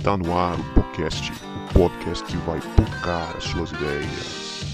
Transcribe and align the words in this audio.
Está 0.00 0.16
no 0.16 0.34
ar 0.34 0.58
o 0.58 0.64
podcast, 0.72 1.30
o 1.30 1.74
podcast 1.74 2.24
que 2.24 2.36
vai 2.38 2.58
tocar 2.74 3.36
as 3.36 3.44
suas 3.44 3.70
ideias. 3.70 4.64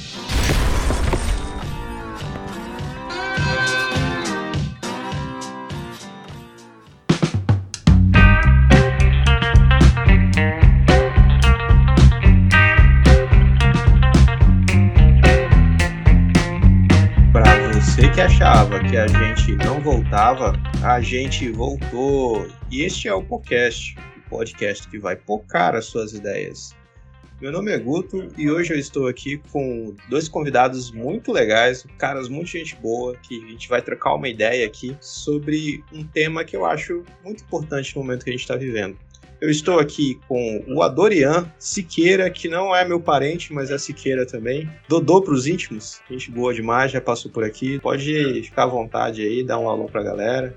Para 17.33 17.73
você 17.73 18.09
que 18.11 18.21
achava 18.21 18.79
que 18.79 18.97
a 18.97 19.09
gente 19.09 19.57
não 19.57 19.81
voltava, 19.81 20.53
a 20.85 21.01
gente 21.01 21.51
voltou. 21.51 22.47
E 22.71 22.83
este 22.83 23.09
é 23.09 23.15
o 23.15 23.25
podcast, 23.25 23.97
podcast 24.37 24.87
que 24.89 24.99
vai 24.99 25.17
pocar 25.17 25.75
as 25.75 25.87
suas 25.87 26.13
ideias. 26.13 26.77
Meu 27.41 27.51
nome 27.51 27.71
é 27.71 27.79
Guto 27.79 28.29
e 28.37 28.51
hoje 28.51 28.75
eu 28.75 28.79
estou 28.79 29.07
aqui 29.09 29.41
com 29.51 29.95
dois 30.11 30.29
convidados 30.29 30.91
muito 30.91 31.33
legais, 31.33 31.87
caras 31.97 32.29
muito 32.29 32.49
gente 32.49 32.77
boa, 32.77 33.17
que 33.17 33.43
a 33.45 33.49
gente 33.49 33.67
vai 33.67 33.81
trocar 33.81 34.15
uma 34.15 34.29
ideia 34.29 34.67
aqui 34.67 34.95
sobre 35.01 35.83
um 35.91 36.05
tema 36.05 36.45
que 36.45 36.55
eu 36.55 36.67
acho 36.67 37.03
muito 37.25 37.45
importante 37.45 37.97
no 37.97 38.03
momento 38.03 38.25
que 38.25 38.31
a 38.31 38.33
gente 38.33 38.43
está 38.43 38.57
vivendo. 38.57 38.99
Eu 39.39 39.51
estou 39.51 39.79
aqui 39.79 40.19
com 40.29 40.65
o 40.67 40.83
Adorian 40.83 41.51
Siqueira, 41.59 42.31
que 42.31 42.49
não 42.49 42.75
é 42.75 42.87
meu 42.87 43.01
parente, 43.01 43.53
mas 43.53 43.71
é 43.71 43.77
Siqueira 43.77 44.27
também. 44.27 44.69
Dodô 44.89 45.21
pros 45.21 45.47
íntimos, 45.47 46.01
gente 46.11 46.31
boa 46.31 46.55
demais, 46.55 46.91
já 46.91 47.01
passou 47.03 47.31
por 47.31 47.45
aqui. 47.45 47.79
Pode 47.79 48.43
ficar 48.45 48.65
à 48.65 48.67
vontade 48.67 49.23
aí, 49.23 49.43
dar 49.43 49.59
um 49.59 49.69
alô 49.69 49.87
pra 49.87 50.03
galera. 50.03 50.55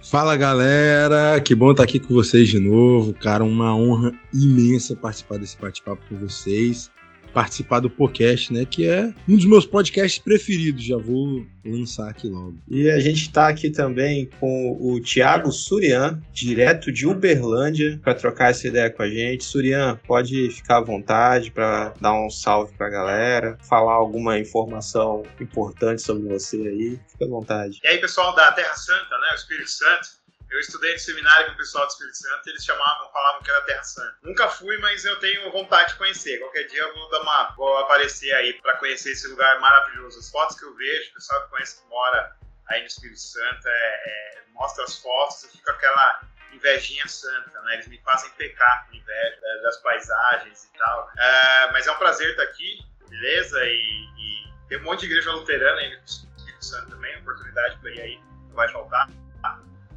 Fala 0.00 0.36
galera, 0.36 1.40
que 1.40 1.54
bom 1.54 1.72
estar 1.72 1.82
aqui 1.82 1.98
com 1.98 2.14
vocês 2.14 2.48
de 2.48 2.58
novo, 2.58 3.12
cara, 3.12 3.44
uma 3.44 3.74
honra 3.74 4.12
imensa 4.32 4.96
participar 4.96 5.38
desse 5.38 5.58
bate-papo 5.58 6.00
com 6.08 6.16
vocês, 6.16 6.90
participar 7.32 7.80
do 7.80 7.90
podcast, 7.90 8.52
né, 8.52 8.64
que 8.64 8.86
é 8.86 9.12
um 9.28 9.36
dos 9.36 9.44
meus 9.44 9.66
podcasts 9.66 10.18
preferidos, 10.18 10.84
já 10.84 10.96
vou 10.96 11.46
lançar 11.64 12.08
aqui 12.08 12.28
logo. 12.28 12.56
E 12.68 12.90
a 12.90 12.98
gente 12.98 13.22
está 13.22 13.48
aqui 13.48 13.70
também 13.70 14.28
com 14.40 14.76
o 14.80 15.00
Thiago 15.00 15.52
Surian, 15.52 16.20
direto 16.32 16.90
de 16.90 17.06
Uberlândia, 17.06 18.00
para 18.02 18.14
trocar 18.14 18.50
essa 18.50 18.66
ideia 18.66 18.90
com 18.90 19.02
a 19.02 19.08
gente. 19.08 19.44
Surian, 19.44 19.98
pode 20.06 20.50
ficar 20.50 20.78
à 20.78 20.80
vontade 20.80 21.50
para 21.50 21.92
dar 22.00 22.14
um 22.14 22.30
salve 22.30 22.72
para 22.76 22.86
a 22.86 22.90
galera, 22.90 23.58
falar 23.60 23.94
alguma 23.94 24.38
informação 24.38 25.22
importante 25.40 26.02
sobre 26.02 26.28
você 26.28 26.56
aí. 26.56 26.98
Fica 27.08 27.24
à 27.24 27.28
vontade. 27.28 27.80
E 27.84 27.88
aí, 27.88 27.98
pessoal 27.98 28.34
da 28.34 28.50
Terra 28.52 28.74
Santa, 28.74 29.18
né, 29.18 29.28
o 29.32 29.34
Espírito 29.34 29.70
Santo, 29.70 30.08
eu 30.50 30.60
estudei 30.60 30.92
no 30.92 30.98
seminário 30.98 31.46
com 31.46 31.52
o 31.52 31.56
pessoal 31.56 31.86
do 31.86 31.90
Espírito 31.90 32.16
Santo 32.16 32.46
e 32.46 32.50
eles 32.50 32.64
chamavam, 32.64 33.12
falavam 33.12 33.42
que 33.42 33.50
era 33.50 33.60
Terra 33.62 33.84
Santa. 33.84 34.16
Nunca 34.22 34.48
fui, 34.48 34.78
mas 34.78 35.04
eu 35.04 35.18
tenho 35.20 35.50
vontade 35.52 35.92
de 35.92 35.98
conhecer. 35.98 36.38
Qualquer 36.38 36.64
dia 36.68 36.80
eu 36.80 36.94
vou 36.94 37.10
dar 37.10 37.20
uma, 37.20 37.54
vou 37.54 37.76
aparecer 37.78 38.32
aí 38.32 38.54
para 38.54 38.76
conhecer 38.78 39.12
esse 39.12 39.28
lugar 39.28 39.60
maravilhoso. 39.60 40.18
As 40.18 40.30
fotos 40.30 40.58
que 40.58 40.64
eu 40.64 40.74
vejo, 40.74 41.10
o 41.10 41.14
pessoal 41.14 41.42
que 41.44 41.50
conhece 41.50 41.82
que 41.82 41.88
mora 41.88 42.36
aí 42.68 42.80
no 42.80 42.86
Espírito 42.86 43.20
Santo, 43.20 43.68
é, 43.68 43.70
é, 43.70 44.42
mostra 44.54 44.84
as 44.84 44.98
fotos 44.98 45.44
e 45.44 45.58
fica 45.58 45.72
aquela 45.72 46.22
invejinha 46.52 47.06
santa, 47.06 47.60
né? 47.62 47.74
Eles 47.74 47.88
me 47.88 48.00
fazem 48.02 48.30
pecar 48.30 48.86
com 48.86 48.94
inveja 48.94 49.38
né, 49.40 49.60
das 49.62 49.76
paisagens 49.78 50.64
e 50.64 50.78
tal. 50.78 51.12
É, 51.18 51.72
mas 51.72 51.86
é 51.86 51.92
um 51.92 51.98
prazer 51.98 52.30
estar 52.30 52.44
aqui, 52.44 52.80
beleza? 53.06 53.64
E, 53.66 54.08
e 54.16 54.52
tem 54.68 54.78
um 54.78 54.84
monte 54.84 55.00
de 55.00 55.06
igreja 55.06 55.30
luterana 55.30 55.78
aí 55.78 55.94
no 55.94 56.04
Espírito 56.04 56.64
Santo 56.64 56.90
também, 56.90 57.18
oportunidade 57.18 57.76
por 57.78 57.88
aí 57.88 58.18
não 58.48 58.54
vai 58.54 58.68
faltar 58.68 59.08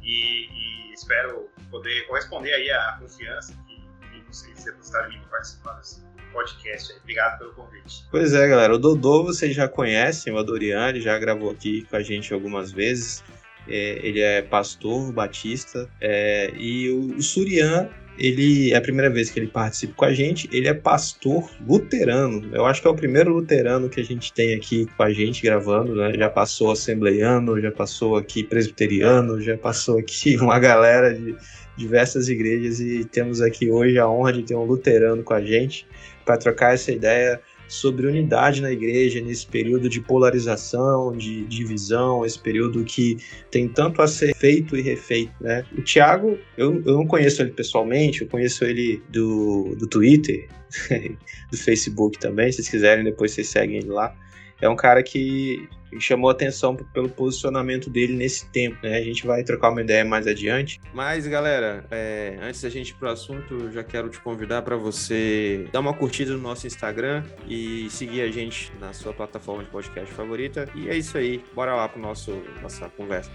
e, 0.02 0.46
e, 0.46 0.92
espero 0.92 1.48
poder 1.70 2.06
corresponder 2.06 2.52
aí 2.52 2.70
à 2.70 2.96
confiança 3.00 3.54
que, 3.66 3.76
que 3.76 4.26
vocês 4.26 4.64
depositaram 4.64 5.10
em 5.10 5.18
mim 5.18 5.24
participar 5.30 5.74
desse 5.74 6.02
podcast. 6.32 6.92
Aí. 6.92 6.98
Obrigado 6.98 7.38
pelo 7.38 7.52
convite. 7.54 8.04
Pois 8.10 8.34
é, 8.34 8.48
galera. 8.48 8.74
O 8.74 8.78
Dodô 8.78 9.24
vocês 9.24 9.54
já 9.54 9.68
conhecem, 9.68 10.32
o 10.32 10.38
Adorian, 10.38 10.88
ele 10.88 11.00
já 11.00 11.18
gravou 11.18 11.50
aqui 11.50 11.86
com 11.88 11.96
a 11.96 12.02
gente 12.02 12.32
algumas 12.32 12.72
vezes. 12.72 13.22
É, 13.68 14.00
ele 14.04 14.20
é 14.20 14.42
pastor 14.42 15.12
batista 15.12 15.88
é, 16.00 16.52
e 16.56 16.90
o, 16.90 17.16
o 17.16 17.22
Surian 17.22 17.88
ele 18.18 18.72
é 18.72 18.76
a 18.76 18.80
primeira 18.80 19.10
vez 19.10 19.30
que 19.30 19.38
ele 19.38 19.46
participa 19.46 19.94
com 19.94 20.04
a 20.04 20.12
gente. 20.12 20.48
Ele 20.52 20.68
é 20.68 20.74
pastor 20.74 21.50
luterano. 21.66 22.48
Eu 22.52 22.66
acho 22.66 22.82
que 22.82 22.86
é 22.86 22.90
o 22.90 22.94
primeiro 22.94 23.32
luterano 23.32 23.88
que 23.88 24.00
a 24.00 24.04
gente 24.04 24.32
tem 24.32 24.54
aqui 24.54 24.86
com 24.96 25.02
a 25.02 25.12
gente 25.12 25.42
gravando, 25.42 25.94
né? 25.94 26.12
Já 26.14 26.28
passou 26.28 26.70
assembleiano, 26.72 27.60
já 27.60 27.70
passou 27.70 28.16
aqui 28.16 28.42
presbiteriano, 28.42 29.40
já 29.40 29.56
passou 29.56 29.98
aqui 29.98 30.36
uma 30.40 30.58
galera 30.58 31.14
de 31.14 31.34
diversas 31.76 32.28
igrejas 32.28 32.80
e 32.80 33.04
temos 33.04 33.40
aqui 33.40 33.70
hoje 33.70 33.98
a 33.98 34.08
honra 34.08 34.32
de 34.34 34.42
ter 34.42 34.54
um 34.54 34.64
luterano 34.64 35.22
com 35.22 35.32
a 35.32 35.40
gente 35.40 35.86
para 36.24 36.36
trocar 36.36 36.74
essa 36.74 36.92
ideia 36.92 37.40
sobre 37.68 38.06
unidade 38.06 38.60
na 38.60 38.70
igreja 38.70 39.20
nesse 39.20 39.46
período 39.46 39.88
de 39.88 40.00
polarização, 40.00 41.16
de 41.16 41.44
divisão, 41.44 42.24
esse 42.24 42.38
período 42.38 42.84
que 42.84 43.16
tem 43.50 43.68
tanto 43.68 44.02
a 44.02 44.06
ser 44.06 44.34
feito 44.34 44.76
e 44.76 44.82
refeito, 44.82 45.32
né? 45.40 45.64
O 45.76 45.82
Tiago, 45.82 46.38
eu, 46.56 46.82
eu 46.84 46.94
não 46.94 47.06
conheço 47.06 47.42
ele 47.42 47.52
pessoalmente, 47.52 48.22
eu 48.22 48.28
conheço 48.28 48.64
ele 48.64 49.02
do, 49.08 49.74
do 49.76 49.86
Twitter, 49.86 50.48
do 51.50 51.56
Facebook 51.56 52.18
também, 52.18 52.50
se 52.50 52.56
vocês 52.56 52.68
quiserem 52.68 53.04
depois 53.04 53.32
vocês 53.32 53.48
seguem 53.48 53.78
ele 53.78 53.88
lá. 53.88 54.14
É 54.60 54.68
um 54.68 54.76
cara 54.76 55.02
que 55.02 55.68
chamou 55.98 56.30
atenção 56.30 56.76
pelo 56.76 57.08
posicionamento 57.08 57.90
dele 57.90 58.14
nesse 58.14 58.46
tempo. 58.46 58.78
Né? 58.82 58.96
A 58.96 59.02
gente 59.02 59.26
vai 59.26 59.42
trocar 59.42 59.70
uma 59.70 59.80
ideia 59.80 60.04
mais 60.04 60.26
adiante. 60.26 60.80
Mas, 60.92 61.26
galera, 61.26 61.84
é, 61.90 62.38
antes 62.40 62.62
da 62.62 62.68
gente 62.68 62.90
ir 62.90 62.94
pro 62.94 63.08
assunto, 63.08 63.70
já 63.70 63.84
quero 63.84 64.08
te 64.08 64.20
convidar 64.20 64.62
para 64.62 64.76
você 64.76 65.66
dar 65.72 65.80
uma 65.80 65.94
curtida 65.94 66.32
no 66.32 66.38
nosso 66.38 66.66
Instagram 66.66 67.24
e 67.48 67.88
seguir 67.90 68.22
a 68.22 68.30
gente 68.30 68.72
na 68.80 68.92
sua 68.92 69.12
plataforma 69.12 69.64
de 69.64 69.70
podcast 69.70 70.12
favorita. 70.12 70.68
E 70.74 70.88
é 70.88 70.96
isso 70.96 71.16
aí. 71.16 71.42
Bora 71.54 71.74
lá 71.74 71.88
pro 71.88 72.00
nosso 72.00 72.42
nossa 72.60 72.88
conversa. 72.90 73.30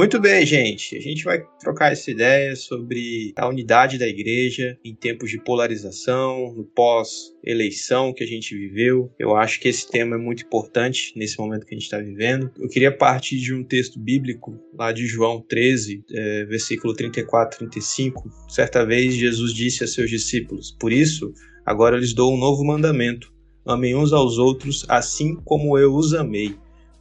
Muito 0.00 0.18
bem, 0.18 0.46
gente. 0.46 0.96
A 0.96 1.00
gente 1.00 1.22
vai 1.22 1.44
trocar 1.58 1.92
essa 1.92 2.10
ideia 2.10 2.56
sobre 2.56 3.34
a 3.36 3.46
unidade 3.46 3.98
da 3.98 4.08
igreja 4.08 4.78
em 4.82 4.94
tempos 4.94 5.28
de 5.28 5.38
polarização, 5.38 6.54
no 6.54 6.64
pós-eleição 6.64 8.10
que 8.10 8.24
a 8.24 8.26
gente 8.26 8.56
viveu. 8.56 9.12
Eu 9.18 9.36
acho 9.36 9.60
que 9.60 9.68
esse 9.68 9.86
tema 9.90 10.16
é 10.16 10.18
muito 10.18 10.42
importante 10.42 11.12
nesse 11.14 11.38
momento 11.38 11.66
que 11.66 11.74
a 11.74 11.76
gente 11.76 11.84
está 11.84 11.98
vivendo. 11.98 12.50
Eu 12.58 12.70
queria 12.70 12.90
partir 12.90 13.36
de 13.36 13.52
um 13.52 13.62
texto 13.62 14.00
bíblico 14.00 14.58
lá 14.72 14.90
de 14.90 15.06
João 15.06 15.38
13, 15.46 16.02
é, 16.10 16.44
versículo 16.46 16.94
34, 16.94 17.58
35. 17.58 18.30
Certa 18.48 18.86
vez 18.86 19.12
Jesus 19.12 19.52
disse 19.52 19.84
a 19.84 19.86
seus 19.86 20.08
discípulos: 20.08 20.74
Por 20.80 20.92
isso, 20.92 21.30
agora 21.66 21.98
lhes 21.98 22.14
dou 22.14 22.32
um 22.32 22.38
novo 22.38 22.64
mandamento. 22.64 23.30
Amem 23.66 23.94
uns 23.94 24.14
aos 24.14 24.38
outros 24.38 24.82
assim 24.88 25.36
como 25.44 25.76
eu 25.76 25.94
os 25.94 26.14
amei. 26.14 26.56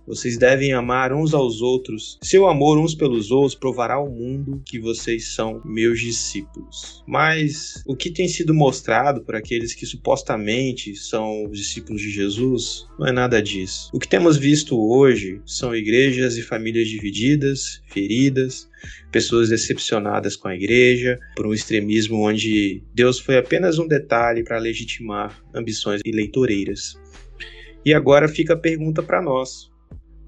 Vocês 0.09 0.39
devem 0.39 0.73
amar 0.73 1.13
uns 1.13 1.35
aos 1.35 1.61
outros. 1.61 2.17
Seu 2.23 2.47
amor 2.47 2.79
uns 2.79 2.95
pelos 2.95 3.29
outros 3.29 3.53
provará 3.53 3.93
ao 3.93 4.09
mundo 4.09 4.59
que 4.65 4.79
vocês 4.79 5.35
são 5.35 5.61
meus 5.63 5.99
discípulos. 5.99 7.03
Mas 7.07 7.83
o 7.85 7.95
que 7.95 8.09
tem 8.09 8.27
sido 8.27 8.51
mostrado 8.51 9.21
por 9.21 9.35
aqueles 9.35 9.75
que 9.75 9.85
supostamente 9.85 10.95
são 10.95 11.45
os 11.45 11.59
discípulos 11.59 12.01
de 12.01 12.09
Jesus 12.09 12.87
não 12.97 13.05
é 13.05 13.11
nada 13.11 13.39
disso. 13.39 13.91
O 13.93 13.99
que 13.99 14.07
temos 14.07 14.35
visto 14.35 14.75
hoje 14.75 15.43
são 15.45 15.75
igrejas 15.75 16.37
e 16.37 16.41
famílias 16.41 16.87
divididas, 16.87 17.79
feridas, 17.85 18.67
pessoas 19.11 19.49
decepcionadas 19.49 20.35
com 20.35 20.47
a 20.47 20.55
igreja, 20.55 21.19
por 21.35 21.45
um 21.45 21.53
extremismo 21.53 22.27
onde 22.27 22.81
Deus 22.95 23.19
foi 23.19 23.37
apenas 23.37 23.77
um 23.77 23.87
detalhe 23.87 24.43
para 24.43 24.57
legitimar 24.57 25.39
ambições 25.53 26.01
eleitoreiras. 26.03 26.97
E 27.85 27.93
agora 27.93 28.27
fica 28.27 28.55
a 28.55 28.57
pergunta 28.57 29.03
para 29.03 29.21
nós: 29.21 29.68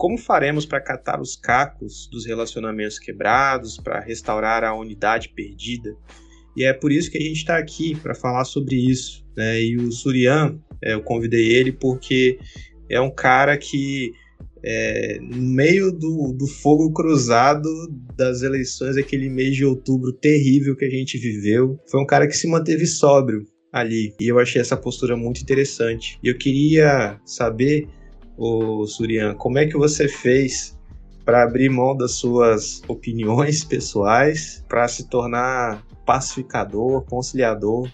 como 0.01 0.17
faremos 0.17 0.65
para 0.65 0.81
catar 0.81 1.21
os 1.21 1.35
cacos 1.35 2.09
dos 2.11 2.25
relacionamentos 2.25 2.97
quebrados, 2.97 3.77
para 3.77 3.99
restaurar 3.99 4.63
a 4.63 4.73
unidade 4.73 5.29
perdida? 5.29 5.95
E 6.57 6.63
é 6.63 6.73
por 6.73 6.91
isso 6.91 7.11
que 7.11 7.19
a 7.19 7.21
gente 7.21 7.37
está 7.37 7.55
aqui 7.55 7.95
para 7.95 8.15
falar 8.15 8.43
sobre 8.45 8.77
isso. 8.77 9.23
Né? 9.37 9.61
E 9.61 9.77
o 9.77 9.91
Surian, 9.91 10.59
é, 10.83 10.95
eu 10.95 11.03
convidei 11.03 11.53
ele 11.53 11.71
porque 11.71 12.39
é 12.89 12.99
um 12.99 13.13
cara 13.13 13.55
que, 13.59 14.11
é, 14.65 15.19
no 15.21 15.39
meio 15.39 15.91
do, 15.91 16.35
do 16.35 16.47
fogo 16.47 16.91
cruzado 16.93 17.69
das 18.17 18.41
eleições, 18.41 18.97
aquele 18.97 19.29
mês 19.29 19.55
de 19.55 19.65
outubro 19.65 20.11
terrível 20.13 20.75
que 20.75 20.85
a 20.85 20.89
gente 20.89 21.15
viveu, 21.19 21.79
foi 21.91 22.01
um 22.01 22.07
cara 22.07 22.25
que 22.25 22.35
se 22.35 22.47
manteve 22.47 22.87
sóbrio 22.87 23.45
ali. 23.71 24.15
E 24.19 24.27
eu 24.27 24.39
achei 24.39 24.59
essa 24.59 24.75
postura 24.75 25.15
muito 25.15 25.43
interessante. 25.43 26.17
E 26.23 26.27
eu 26.27 26.35
queria 26.39 27.21
saber 27.23 27.87
o 28.37 28.85
Surian, 28.87 29.35
como 29.35 29.57
é 29.57 29.65
que 29.65 29.77
você 29.77 30.07
fez 30.07 30.77
para 31.25 31.43
abrir 31.43 31.69
mão 31.69 31.95
das 31.95 32.15
suas 32.15 32.81
opiniões 32.87 33.63
pessoais 33.65 34.65
para 34.67 34.87
se 34.87 35.07
tornar 35.07 35.83
pacificador, 36.05 37.03
conciliador 37.05 37.89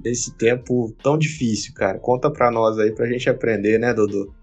desse 0.00 0.36
tempo 0.36 0.94
tão 1.02 1.16
difícil, 1.16 1.72
cara. 1.74 1.98
Conta 1.98 2.30
pra 2.30 2.50
nós 2.50 2.78
aí 2.78 2.92
pra 2.92 3.06
gente 3.06 3.30
aprender, 3.30 3.78
né, 3.78 3.94
Dudu? 3.94 4.34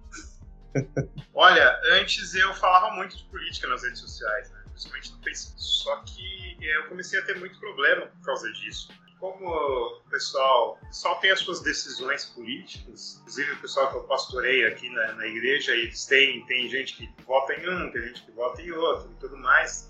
Olha, 1.33 1.79
antes 1.99 2.33
eu 2.33 2.53
falava 2.53 2.95
muito 2.95 3.17
de 3.17 3.23
política 3.25 3.67
nas 3.67 3.83
redes 3.83 3.99
sociais, 3.99 4.49
né? 4.51 4.59
principalmente 4.71 5.11
no 5.11 5.23
Facebook. 5.23 5.61
Só 5.61 5.95
que 6.03 6.57
eu 6.61 6.87
comecei 6.87 7.19
a 7.19 7.23
ter 7.23 7.37
muito 7.37 7.59
problema 7.59 8.07
por 8.07 8.25
causa 8.25 8.51
disso. 8.53 8.89
Como 9.19 9.49
o 9.49 10.01
pessoal, 10.09 10.77
pessoal 10.87 11.19
tem 11.19 11.31
as 11.31 11.39
suas 11.41 11.59
decisões 11.61 12.25
políticas, 12.25 13.17
inclusive 13.17 13.51
o 13.51 13.59
pessoal 13.59 13.89
que 13.89 13.97
eu 13.97 14.03
pastorei 14.03 14.65
aqui 14.65 14.89
na, 14.89 15.13
na 15.13 15.27
igreja, 15.27 15.73
eles 15.73 16.05
têm, 16.05 16.45
tem 16.45 16.69
gente 16.69 16.95
que 16.95 17.23
vota 17.25 17.53
em 17.53 17.69
um, 17.69 17.91
tem 17.91 18.01
gente 18.03 18.21
que 18.21 18.31
vota 18.31 18.61
em 18.61 18.71
outro 18.71 19.11
e 19.11 19.15
tudo 19.15 19.37
mais. 19.37 19.89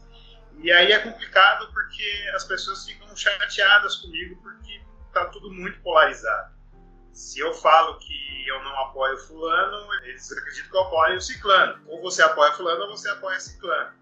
E 0.62 0.72
aí 0.72 0.92
é 0.92 1.00
complicado 1.00 1.72
porque 1.72 2.30
as 2.34 2.44
pessoas 2.44 2.86
ficam 2.86 3.16
chateadas 3.16 3.98
comigo 3.98 4.36
porque 4.42 4.82
tá 5.14 5.26
tudo 5.26 5.52
muito 5.54 5.80
polarizado. 5.82 6.54
Se 7.14 7.40
eu 7.40 7.54
falo 7.54 8.00
que 8.00 8.48
eu 8.48 8.64
não 8.64 8.80
apoio 8.82 9.18
fulano, 9.20 9.94
eles 10.06 10.32
acreditam 10.32 10.72
que 10.72 10.76
eu 10.78 10.82
apoio 10.82 11.18
o 11.18 11.22
ciclano. 11.22 11.82
Ou 11.88 12.02
você 12.02 12.24
apoia 12.24 12.52
fulano 12.54 12.82
ou 12.84 12.98
você 12.98 13.10
apoia 13.10 13.40
ciclano. 13.40 13.94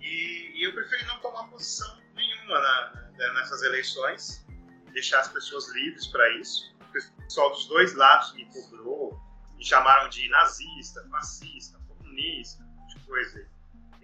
E, 0.00 0.52
e 0.54 0.64
eu 0.64 0.72
preferi 0.72 1.04
não 1.06 1.18
tomar 1.20 1.48
posição 1.48 1.98
nenhuma 2.14 2.58
na, 2.58 2.92
nessas 3.34 3.62
eleições, 3.62 4.44
deixar 4.92 5.20
as 5.20 5.28
pessoas 5.28 5.68
livres 5.74 6.06
para 6.06 6.28
isso. 6.38 6.74
O 6.80 7.22
pessoal 7.22 7.50
dos 7.50 7.66
dois 7.66 7.94
lados 7.94 8.32
me 8.34 8.44
cobrou, 8.46 9.18
me 9.56 9.64
chamaram 9.64 10.08
de 10.08 10.28
nazista, 10.28 11.06
fascista, 11.10 11.78
comunista, 11.88 12.62
um 12.62 12.66
monte 12.66 12.98
de 12.98 13.06
coisa. 13.06 13.52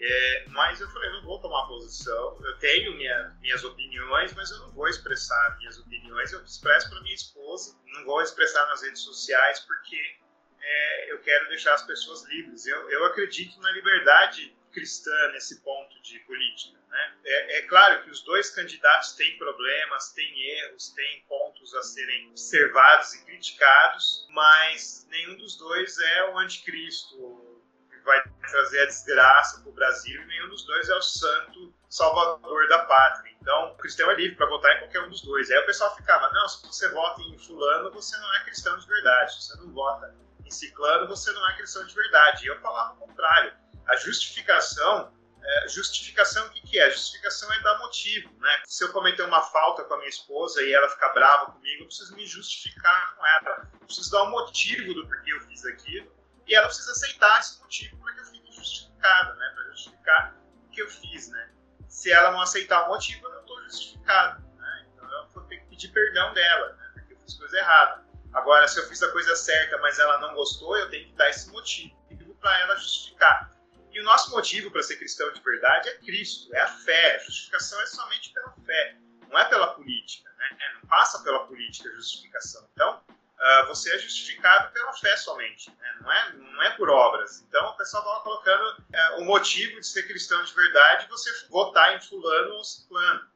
É, 0.01 0.47
mas 0.51 0.81
eu 0.81 0.89
falei, 0.91 1.11
não 1.11 1.23
vou 1.23 1.41
tomar 1.41 1.67
posição. 1.67 2.39
Eu 2.43 2.57
tenho 2.59 2.97
minha, 2.97 3.37
minhas 3.41 3.65
opiniões, 3.65 4.33
mas 4.35 4.51
eu 4.51 4.59
não 4.61 4.71
vou 4.71 4.89
expressar 4.89 5.57
minhas 5.59 5.79
opiniões. 5.79 6.33
Eu 6.33 6.43
expresso 6.45 6.89
para 6.89 7.01
minha 7.03 7.15
esposa, 7.15 7.77
não 7.87 8.05
vou 8.05 8.23
expressar 8.23 8.65
nas 8.67 8.83
redes 8.83 9.03
sociais 9.03 9.61
porque 9.61 10.19
é, 10.61 11.13
eu 11.13 11.19
quero 11.21 11.49
deixar 11.49 11.75
as 11.75 11.83
pessoas 11.83 12.25
livres. 12.27 12.65
Eu, 12.67 12.89
eu 12.91 13.05
acredito 13.07 13.61
na 13.61 13.71
liberdade 13.73 14.57
cristã 14.71 15.29
nesse 15.33 15.61
ponto 15.63 16.01
de 16.03 16.19
política. 16.21 16.79
Né? 16.89 17.15
É, 17.25 17.59
é, 17.59 17.63
claro 17.63 18.03
que 18.03 18.11
os 18.11 18.23
dois 18.23 18.51
candidatos 18.51 19.13
têm 19.13 19.37
problemas, 19.39 20.13
têm 20.13 20.43
erros, 20.59 20.91
têm 20.91 21.25
pontos 21.29 21.75
a 21.75 21.83
serem 21.83 22.31
observados 22.31 23.15
e 23.15 23.25
criticados, 23.25 24.27
mas 24.31 25.07
nenhum 25.11 25.37
dos 25.37 25.57
dois 25.57 25.99
é 25.99 26.31
o 26.31 26.39
anticristo 26.39 27.49
vai 28.09 28.23
trazer 28.51 28.81
a 28.81 28.87
desgraça 28.87 29.61
para 29.61 29.69
o 29.69 29.73
Brasil 29.73 30.23
e 30.23 30.27
nenhum 30.27 30.49
dos 30.49 30.65
dois 30.65 30.89
é 30.89 30.95
o 30.95 31.03
santo 31.03 31.75
salvador 31.91 32.67
da 32.69 32.79
pátria. 32.81 33.31
Então, 33.41 33.73
o 33.73 33.77
cristão 33.77 34.11
é 34.11 34.15
livre 34.15 34.35
para 34.35 34.47
votar 34.47 34.77
em 34.77 34.79
qualquer 34.81 35.03
um 35.03 35.11
dos 35.11 35.21
dois. 35.21 35.51
Aí 35.51 35.59
o 35.59 35.67
pessoal 35.67 35.95
ficava, 35.95 36.31
não, 36.33 36.49
se 36.49 36.67
você 36.67 36.89
vota 36.89 37.21
em 37.21 37.39
fulano, 37.39 37.91
você 37.93 38.17
não 38.17 38.35
é 38.35 38.45
cristão 38.45 38.79
de 38.79 38.87
verdade. 38.87 39.35
Se 39.35 39.43
você 39.43 39.57
não 39.59 39.73
vota 39.73 40.15
em 40.45 40.51
ciclano, 40.51 41.07
você 41.07 41.31
não 41.33 41.51
é 41.51 41.57
cristão 41.57 41.87
de 41.87 41.95
verdade. 41.95 42.45
E 42.45 42.49
eu 42.49 42.59
falava 42.61 42.95
o 42.95 42.97
contrário. 42.97 43.53
A 43.89 43.97
justificação 43.97 45.13
é, 45.49 45.69
justificação, 45.69 46.47
o 46.47 46.51
que, 46.51 46.61
que 46.61 46.79
é? 46.79 46.91
Justificação 46.91 47.51
é 47.53 47.61
dar 47.63 47.79
motivo, 47.79 48.31
né? 48.39 48.63
Se 48.67 48.85
eu 48.85 48.93
cometer 48.93 49.23
uma 49.23 49.41
falta 49.41 49.83
com 49.85 49.95
a 49.95 49.97
minha 49.97 50.09
esposa 50.09 50.63
e 50.63 50.73
ela 50.75 50.89
ficar 50.91 51.09
brava 51.15 51.53
comigo, 51.53 51.85
eu 51.85 51.87
preciso 51.87 52.15
me 52.15 52.27
justificar 52.27 53.17
com 53.17 53.27
ela. 53.27 53.71
Eu 53.73 53.87
preciso 53.87 54.11
dar 54.11 54.25
um 54.25 54.31
motivo 54.31 54.93
do 54.93 55.07
porquê 55.07 55.33
eu 55.33 55.41
fiz 55.43 55.65
aquilo 55.65 56.13
e 56.47 56.55
ela 56.55 56.67
precisa 56.67 56.93
aceitar 56.93 57.41
esse 57.41 57.61
motivo 57.61 57.97
para 57.99 58.13
que 58.13 58.21
eu 58.21 58.25
fique 58.27 58.53
justificado, 58.53 59.35
né? 59.37 59.53
Para 59.55 59.65
justificar 59.71 60.37
o 60.67 60.71
que 60.71 60.83
eu 60.83 60.91
fiz, 60.91 61.29
né? 61.29 61.51
Se 61.89 62.13
ela 62.13 62.31
não 62.31 62.43
aceitar 62.43 62.85
o 62.85 62.89
motivo, 62.89 63.27
eu 63.27 63.33
não 63.33 63.41
estou 63.41 63.63
justificado, 63.63 64.43
né? 64.57 64.87
Então 64.93 65.11
eu 65.11 65.29
vou 65.29 65.45
ter 65.45 65.61
que 65.61 65.67
pedir 65.69 65.89
perdão 65.89 66.35
dela, 66.35 66.75
né? 66.75 66.91
Porque 66.93 67.15
eu 67.15 67.19
fiz 67.21 67.35
coisa 67.35 67.57
errada. 67.57 68.07
Agora, 68.35 68.69
se 68.69 68.79
eu 68.79 68.87
fiz 68.87 69.03
a 69.03 69.11
coisa 69.13 69.35
certa, 69.35 69.79
mas 69.79 69.99
ela 69.99 70.19
não 70.19 70.35
gostou, 70.35 70.77
eu 70.77 70.91
tenho 70.91 71.07
que 71.07 71.15
dar 71.15 71.31
esse 71.31 71.49
motivo 71.51 71.97
para 72.39 72.61
ela 72.61 72.77
justificar. 72.77 73.58
E 73.93 74.01
o 74.01 74.05
nosso 74.05 74.31
motivo 74.31 74.71
para 74.71 74.83
ser 74.83 74.97
cristão 74.97 75.33
de 75.33 75.41
verdade 75.41 75.89
é 75.89 75.99
Cristo, 75.99 76.55
é 76.55 76.61
a 76.61 76.69
fé. 76.69 77.17
A 77.17 77.19
justificação 77.19 77.81
é 77.81 77.87
somente 77.87 78.33
pela 78.33 78.53
fé, 78.65 78.97
não 79.29 79.39
é 79.39 79.45
pela 79.47 79.75
política, 79.75 80.31
né? 80.39 80.59
Não 80.75 80.89
passa 80.89 81.23
pela 81.23 81.47
política 81.47 81.89
a 81.89 81.93
justificação. 81.93 82.69
Então, 82.73 83.03
uh, 83.39 83.67
você 83.69 83.95
é 83.95 83.99
justificado 83.99 84.73
pela 84.73 84.93
fé 84.93 85.17
somente, 85.17 85.71
né? 85.71 85.97
não, 86.01 86.13
é, 86.13 86.33
não 86.33 86.63
é 86.63 86.71
por 86.71 86.91
obras. 86.91 87.45
Então 87.49 87.69
o 87.71 87.77
pessoal 87.77 88.03
estava 88.03 88.23
colocando 88.23 88.79
uh, 88.81 89.21
o 89.21 89.25
motivo 89.25 89.81
de 89.81 89.87
ser 89.87 90.05
cristão 90.05 90.43
de 90.43 90.55
verdade 90.55 91.09
você 91.09 91.31
votar 91.49 91.97
em 91.97 92.01
fulano 92.01 92.55
ou 92.55 92.65
ciclano. 92.65 93.27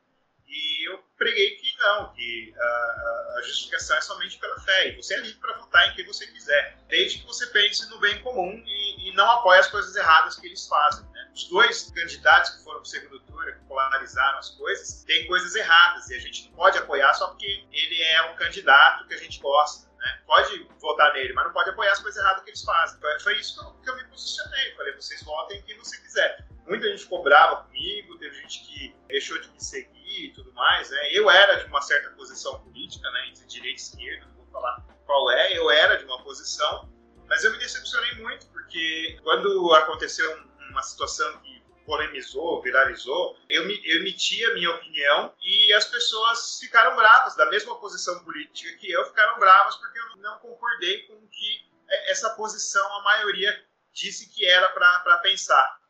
E 0.52 0.86
eu 0.86 0.98
preguei 1.16 1.56
que 1.56 1.78
não, 1.78 2.12
que 2.12 2.52
uh, 2.54 3.38
a 3.38 3.42
justificação 3.42 3.96
é 3.96 4.00
somente 4.02 4.38
pela 4.38 4.60
fé. 4.60 4.88
E 4.88 4.96
você 4.96 5.14
é 5.14 5.20
livre 5.20 5.40
para 5.40 5.56
votar 5.56 5.88
em 5.88 5.94
quem 5.94 6.04
você 6.04 6.26
quiser, 6.26 6.76
desde 6.88 7.20
que 7.20 7.26
você 7.26 7.46
pense 7.46 7.88
no 7.88 7.98
bem 8.00 8.20
comum 8.22 8.62
e, 8.66 9.08
e 9.08 9.14
não 9.14 9.30
apoie 9.30 9.58
as 9.58 9.68
coisas 9.68 9.96
erradas 9.96 10.36
que 10.36 10.46
eles 10.46 10.66
fazem. 10.68 11.06
Né? 11.06 11.30
Os 11.34 11.48
dois 11.48 11.90
candidatos 11.90 12.50
que 12.50 12.64
foram 12.64 12.80
para 12.80 12.86
o 12.86 12.90
segundo 12.90 13.20
turno, 13.20 13.50
que 13.50 13.64
polarizaram 13.64 14.38
as 14.38 14.50
coisas, 14.50 15.04
têm 15.04 15.26
coisas 15.26 15.54
erradas 15.54 16.10
e 16.10 16.16
a 16.16 16.20
gente 16.20 16.50
não 16.50 16.52
pode 16.52 16.76
apoiar 16.76 17.14
só 17.14 17.28
porque 17.28 17.66
ele 17.72 18.02
é 18.02 18.22
um 18.30 18.36
candidato 18.36 19.08
que 19.08 19.14
a 19.14 19.18
gente 19.18 19.40
gosta. 19.40 19.90
Né? 19.96 20.20
Pode 20.26 20.68
votar 20.80 21.14
nele, 21.14 21.32
mas 21.32 21.46
não 21.46 21.52
pode 21.54 21.70
apoiar 21.70 21.92
as 21.92 22.00
coisas 22.00 22.22
erradas 22.22 22.44
que 22.44 22.50
eles 22.50 22.62
fazem. 22.62 23.00
Foi 23.22 23.38
isso 23.38 23.58
que 23.58 23.66
eu, 23.66 23.72
que 23.72 23.88
eu 23.88 23.96
me 23.96 24.04
posicionei. 24.10 24.74
Falei, 24.76 24.92
vocês 24.96 25.22
votem 25.22 25.62
quem 25.62 25.78
você 25.78 25.96
quiser. 26.02 26.46
Muita 26.66 26.88
gente 26.88 27.02
ficou 27.02 27.22
brava 27.22 27.64
comigo, 27.64 28.18
teve 28.18 28.34
gente 28.42 28.64
que 28.64 28.94
deixou 29.08 29.38
de 29.40 29.50
me 29.50 29.62
seguir 29.62 30.26
e 30.26 30.32
tudo 30.32 30.52
mais. 30.52 30.90
Né? 30.90 31.12
Eu 31.12 31.30
era 31.30 31.56
de 31.56 31.66
uma 31.66 31.82
certa 31.82 32.10
posição 32.10 32.60
política, 32.60 33.10
né? 33.10 33.28
entre 33.28 33.44
direita 33.46 33.80
e 33.80 33.84
esquerda, 33.84 34.26
não 34.26 34.34
vou 34.34 34.46
falar 34.46 34.84
qual 35.06 35.30
é, 35.30 35.56
eu 35.56 35.70
era 35.70 35.96
de 35.96 36.04
uma 36.04 36.22
posição, 36.22 36.88
mas 37.28 37.44
eu 37.44 37.52
me 37.52 37.58
decepcionei 37.58 38.14
muito, 38.16 38.46
porque 38.48 39.18
quando 39.22 39.74
aconteceu 39.74 40.40
uma 40.70 40.82
situação 40.82 41.38
que 41.40 41.62
polemizou, 41.84 42.62
viralizou, 42.62 43.36
eu, 43.48 43.66
me, 43.66 43.80
eu 43.84 44.00
emiti 44.00 44.44
a 44.44 44.54
minha 44.54 44.70
opinião 44.70 45.34
e 45.42 45.72
as 45.72 45.84
pessoas 45.84 46.58
ficaram 46.60 46.94
bravas, 46.94 47.34
da 47.34 47.46
mesma 47.46 47.78
posição 47.78 48.22
política 48.24 48.76
que 48.78 48.90
eu, 48.90 49.04
ficaram 49.06 49.38
bravas 49.38 49.76
porque 49.76 49.98
eu 49.98 50.16
não 50.18 50.38
concordei 50.38 51.02
com 51.02 51.14
o 51.14 51.28
que 51.28 51.72
essa 52.08 52.30
posição 52.30 52.84
a 52.98 53.02
maioria 53.02 53.64
disse 53.92 54.30
que 54.30 54.46
era 54.46 54.68
para 54.70 55.18
pensar. 55.18 55.81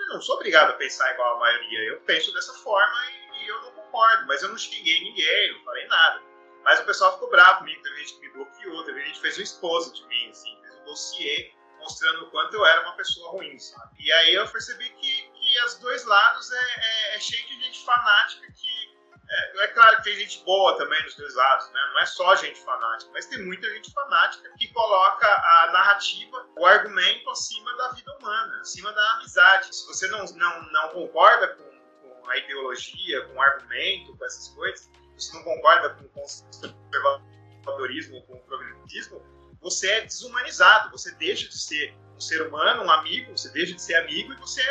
Eu 0.00 0.14
não 0.14 0.22
sou 0.22 0.36
obrigado 0.36 0.70
a 0.70 0.74
pensar 0.74 1.12
igual 1.12 1.36
a 1.36 1.40
maioria, 1.40 1.80
eu 1.90 2.00
penso 2.00 2.32
dessa 2.32 2.52
forma 2.54 3.10
e, 3.10 3.44
e 3.44 3.48
eu 3.48 3.60
não 3.62 3.72
concordo, 3.72 4.26
mas 4.26 4.42
eu 4.42 4.48
não 4.48 4.58
xinguei 4.58 5.00
ninguém, 5.00 5.54
não 5.54 5.64
falei 5.64 5.86
nada. 5.86 6.22
Mas 6.62 6.80
o 6.80 6.84
pessoal 6.84 7.12
ficou 7.14 7.30
bravo 7.30 7.60
comigo, 7.60 7.82
teve 7.82 7.96
gente 8.00 8.14
que 8.14 8.20
me 8.20 8.32
bloqueou, 8.32 8.84
teve 8.84 9.00
gente 9.02 9.14
que 9.14 9.20
fez 9.20 9.38
um 9.38 9.42
esposo 9.42 9.94
de 9.94 10.06
mim, 10.06 10.30
assim, 10.30 10.58
fez 10.62 10.74
um 10.76 10.84
dossiê 10.84 11.54
mostrando 11.80 12.24
o 12.24 12.30
quanto 12.30 12.54
eu 12.54 12.64
era 12.64 12.82
uma 12.82 12.94
pessoa 12.94 13.30
ruim, 13.32 13.58
sabe? 13.58 13.90
E 13.98 14.12
aí 14.12 14.34
eu 14.34 14.46
percebi 14.48 14.88
que, 14.90 15.30
que 15.30 15.64
os 15.64 15.74
dois 15.78 16.04
lados 16.04 16.50
é, 16.52 16.56
é, 16.56 17.16
é 17.16 17.20
cheio 17.20 17.46
de 17.46 17.64
gente 17.64 17.84
fanática 17.84 18.46
que. 18.52 19.00
É, 19.32 19.64
é, 19.64 19.68
claro 19.68 19.96
que 19.98 20.04
tem 20.04 20.16
gente 20.16 20.42
boa 20.44 20.76
também 20.76 21.00
nos 21.04 21.14
dois 21.14 21.34
lados, 21.34 21.70
né? 21.70 21.80
Não 21.92 22.00
é 22.00 22.06
só 22.06 22.34
gente 22.36 22.60
fanática, 22.60 23.10
mas 23.12 23.26
tem 23.26 23.40
muita 23.44 23.68
gente 23.70 23.92
fanática 23.92 24.52
que 24.58 24.68
coloca 24.72 25.26
a 25.26 25.70
narrativa, 25.72 26.48
o 26.56 26.66
argumento 26.66 27.30
acima 27.30 27.76
da 27.76 27.92
vida 27.92 28.12
humana, 28.18 28.49
acima 28.60 28.92
da 28.92 29.12
amizade. 29.12 29.74
Se 29.74 29.86
você 29.86 30.08
não, 30.08 30.24
não, 30.24 30.72
não 30.72 30.88
concorda 30.90 31.48
com, 31.48 31.64
com 32.02 32.30
a 32.30 32.36
ideologia, 32.36 33.26
com 33.26 33.34
o 33.34 33.42
argumento, 33.42 34.16
com 34.16 34.24
essas 34.24 34.48
coisas, 34.48 34.90
se 35.16 35.34
não 35.34 35.42
concorda 35.42 35.90
com 35.90 36.04
o 36.04 36.08
conservadorismo, 36.08 38.22
com 38.22 38.34
o 38.34 38.40
progressismo, 38.40 39.22
você 39.60 39.90
é 39.90 40.00
desumanizado, 40.02 40.90
você 40.90 41.12
deixa 41.16 41.48
de 41.48 41.58
ser 41.58 41.94
um 42.16 42.20
ser 42.20 42.46
humano, 42.46 42.82
um 42.82 42.90
amigo, 42.90 43.36
você 43.36 43.50
deixa 43.50 43.74
de 43.74 43.82
ser 43.82 43.94
amigo 43.96 44.32
e 44.32 44.36
você 44.36 44.62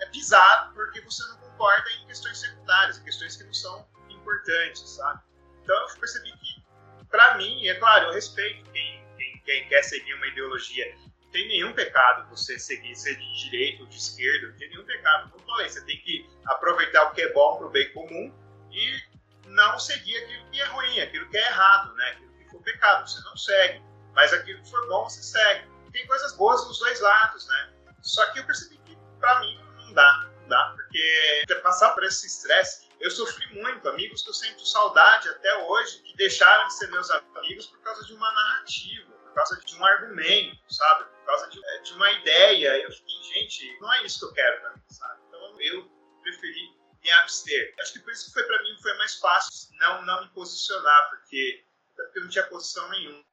é 0.00 0.06
pisado 0.06 0.74
porque 0.74 1.00
você 1.00 1.26
não 1.28 1.38
concorda 1.38 1.90
em 1.92 2.06
questões 2.06 2.38
secundárias, 2.38 2.98
em 2.98 3.04
questões 3.04 3.36
que 3.36 3.44
não 3.44 3.54
são 3.54 3.88
importantes, 4.10 4.88
sabe? 4.90 5.22
Então 5.62 5.76
eu 5.76 5.98
percebi 5.98 6.30
que, 6.32 6.64
para 7.08 7.38
mim, 7.38 7.66
é 7.66 7.74
claro, 7.74 8.08
eu 8.08 8.12
respeito 8.12 8.70
quem, 8.70 9.06
quem, 9.16 9.42
quem, 9.44 9.68
quer 9.68 9.82
seguir 9.82 10.12
uma 10.14 10.26
ideologia. 10.26 10.94
Tem 11.34 11.48
nenhum 11.48 11.74
pecado 11.74 12.30
você 12.30 12.58
seguir, 12.58 12.94
ser 12.96 13.16
de 13.16 13.50
direita 13.50 13.82
ou 13.82 13.88
de 13.88 13.98
esquerda, 13.98 14.48
não 14.48 14.56
tem 14.56 14.70
nenhum 14.70 14.84
pecado. 14.84 15.30
Como 15.30 15.42
eu 15.42 15.46
falei, 15.46 15.68
você 15.68 15.84
tem 15.84 16.00
que 16.00 16.26
aproveitar 16.46 17.10
o 17.10 17.12
que 17.12 17.20
é 17.20 17.32
bom 17.32 17.58
para 17.58 17.66
o 17.66 17.70
bem 17.70 17.92
comum 17.92 18.32
e 18.70 19.02
não 19.48 19.78
seguir 19.78 20.16
aquilo 20.16 20.50
que 20.50 20.60
é 20.60 20.64
ruim, 20.66 21.00
aquilo 21.00 21.28
que 21.28 21.36
é 21.36 21.46
errado, 21.46 21.94
né? 21.96 22.10
aquilo 22.10 22.32
que 22.38 22.50
for 22.50 22.62
pecado. 22.62 23.06
Você 23.06 23.20
não 23.22 23.36
segue 23.36 23.82
mas 24.14 24.32
aquilo 24.32 24.62
que 24.62 24.70
for 24.70 24.86
bom 24.88 25.08
você 25.08 25.22
segue. 25.22 25.68
Tem 25.92 26.06
coisas 26.06 26.32
boas 26.32 26.66
nos 26.66 26.78
dois 26.78 27.00
lados, 27.00 27.46
né? 27.48 27.72
Só 28.02 28.24
que 28.32 28.40
eu 28.40 28.44
percebi 28.44 28.76
que 28.78 28.96
para 29.20 29.40
mim 29.40 29.60
não 29.76 29.92
dá, 29.92 30.30
não 30.40 30.48
dá, 30.48 30.74
porque 30.76 31.44
passar 31.62 31.90
por 31.90 32.04
esse 32.04 32.26
estresse, 32.26 32.88
eu 33.00 33.10
sofri 33.10 33.46
muito, 33.60 33.88
amigos 33.88 34.22
que 34.22 34.30
eu 34.30 34.34
sinto 34.34 34.66
saudade 34.66 35.28
até 35.28 35.56
hoje, 35.64 35.98
que 36.02 36.16
deixaram 36.16 36.66
de 36.66 36.74
ser 36.74 36.90
meus 36.90 37.10
amigos 37.10 37.66
por 37.66 37.78
causa 37.80 38.04
de 38.04 38.12
uma 38.14 38.32
narrativa, 38.32 39.12
por 39.12 39.34
causa 39.34 39.60
de 39.60 39.76
um 39.76 39.84
argumento, 39.84 40.58
sabe? 40.68 41.06
Por 41.24 41.26
causa 41.26 41.48
de, 41.48 41.60
de 41.82 41.92
uma 41.94 42.10
ideia. 42.12 42.82
Eu 42.82 42.92
fiquei, 42.92 43.22
gente, 43.22 43.80
não 43.80 43.92
é 43.94 44.04
isso 44.04 44.18
que 44.20 44.24
eu 44.26 44.32
quero 44.34 44.60
pra 44.60 44.76
mim, 44.76 44.82
sabe? 44.90 45.22
Então 45.26 45.60
eu 45.60 45.90
preferi 46.22 46.76
me 47.02 47.10
abster. 47.10 47.74
Acho 47.80 47.94
que 47.94 47.98
por 48.00 48.12
isso 48.12 48.26
que 48.26 48.32
foi 48.34 48.42
para 48.44 48.62
mim 48.62 48.76
foi 48.82 48.94
mais 48.98 49.14
fácil 49.16 49.70
não, 49.78 50.02
não 50.02 50.22
me 50.22 50.28
posicionar, 50.30 51.10
porque, 51.10 51.64
porque 51.96 52.18
eu 52.18 52.22
não 52.22 52.30
tinha 52.30 52.46
posição 52.46 52.88
nenhuma. 52.90 53.24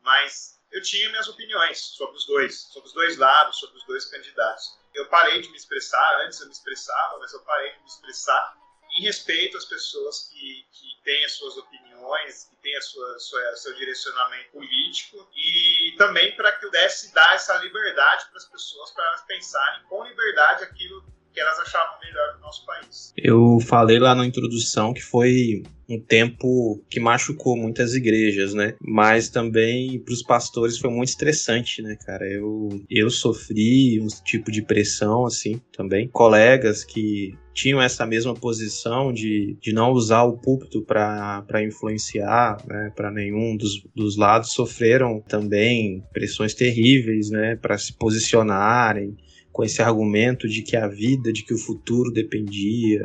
Mas 0.00 0.60
eu 0.70 0.80
tinha 0.82 1.08
minhas 1.08 1.28
opiniões 1.28 1.78
sobre 1.78 2.16
os 2.16 2.26
dois, 2.26 2.60
sobre 2.72 2.88
os 2.88 2.94
dois 2.94 3.16
lados, 3.16 3.58
sobre 3.58 3.76
os 3.78 3.84
dois 3.84 4.04
candidatos. 4.04 4.78
Eu 4.94 5.08
parei 5.08 5.40
de 5.40 5.48
me 5.48 5.56
expressar, 5.56 6.20
antes 6.24 6.40
eu 6.40 6.46
me 6.46 6.52
expressava, 6.52 7.18
mas 7.18 7.32
eu 7.32 7.40
parei 7.42 7.72
de 7.72 7.80
me 7.80 7.86
expressar 7.86 8.59
em 8.92 9.02
respeito 9.02 9.56
às 9.56 9.64
pessoas 9.64 10.28
que, 10.28 10.66
que 10.72 11.02
têm 11.04 11.24
as 11.24 11.32
suas 11.32 11.56
opiniões, 11.56 12.44
que 12.44 12.56
têm 12.56 12.76
a 12.76 12.80
sua, 12.80 13.18
sua 13.18 13.56
seu 13.56 13.74
direcionamento 13.74 14.50
político 14.50 15.28
e 15.34 15.94
também 15.96 16.34
para 16.36 16.52
que 16.52 16.66
eu 16.66 16.70
desse 16.70 17.12
dar 17.12 17.34
essa 17.34 17.56
liberdade 17.58 18.26
para 18.26 18.38
as 18.38 18.46
pessoas 18.46 18.90
para 18.92 19.04
elas 19.06 19.22
pensarem 19.22 19.82
com 19.84 20.04
liberdade 20.04 20.64
aquilo 20.64 21.04
que 21.32 21.40
elas 21.40 21.58
achavam 21.60 21.94
melhor 22.02 22.34
do 22.34 22.40
nosso 22.40 22.64
país. 22.66 23.12
Eu 23.16 23.58
falei 23.60 23.98
lá 23.98 24.14
na 24.14 24.26
introdução 24.26 24.92
que 24.92 25.02
foi 25.02 25.62
um 25.88 25.98
tempo 25.98 26.80
que 26.88 27.00
machucou 27.00 27.56
muitas 27.56 27.94
igrejas, 27.94 28.54
né? 28.54 28.74
Mas 28.80 29.28
também 29.28 29.98
para 29.98 30.14
os 30.14 30.22
pastores 30.22 30.78
foi 30.78 30.88
muito 30.88 31.08
estressante, 31.08 31.82
né, 31.82 31.96
cara? 32.06 32.30
Eu, 32.30 32.68
eu 32.88 33.10
sofri 33.10 34.00
um 34.00 34.06
tipo 34.24 34.52
de 34.52 34.62
pressão, 34.62 35.26
assim, 35.26 35.60
também. 35.72 36.08
Colegas 36.08 36.84
que 36.84 37.36
tinham 37.52 37.82
essa 37.82 38.06
mesma 38.06 38.34
posição 38.34 39.12
de, 39.12 39.56
de 39.60 39.72
não 39.72 39.90
usar 39.90 40.22
o 40.22 40.38
púlpito 40.38 40.82
para 40.82 41.62
influenciar 41.64 42.56
né, 42.66 42.92
para 42.94 43.10
nenhum 43.10 43.56
dos, 43.56 43.82
dos 43.94 44.16
lados 44.16 44.52
sofreram 44.52 45.20
também 45.20 46.02
pressões 46.12 46.54
terríveis 46.54 47.30
né, 47.30 47.56
para 47.56 47.76
se 47.76 47.92
posicionarem 47.92 49.16
com 49.52 49.64
esse 49.64 49.82
argumento 49.82 50.48
de 50.48 50.62
que 50.62 50.76
a 50.76 50.86
vida, 50.86 51.32
de 51.32 51.44
que 51.44 51.54
o 51.54 51.58
futuro 51.58 52.10
dependia, 52.10 53.02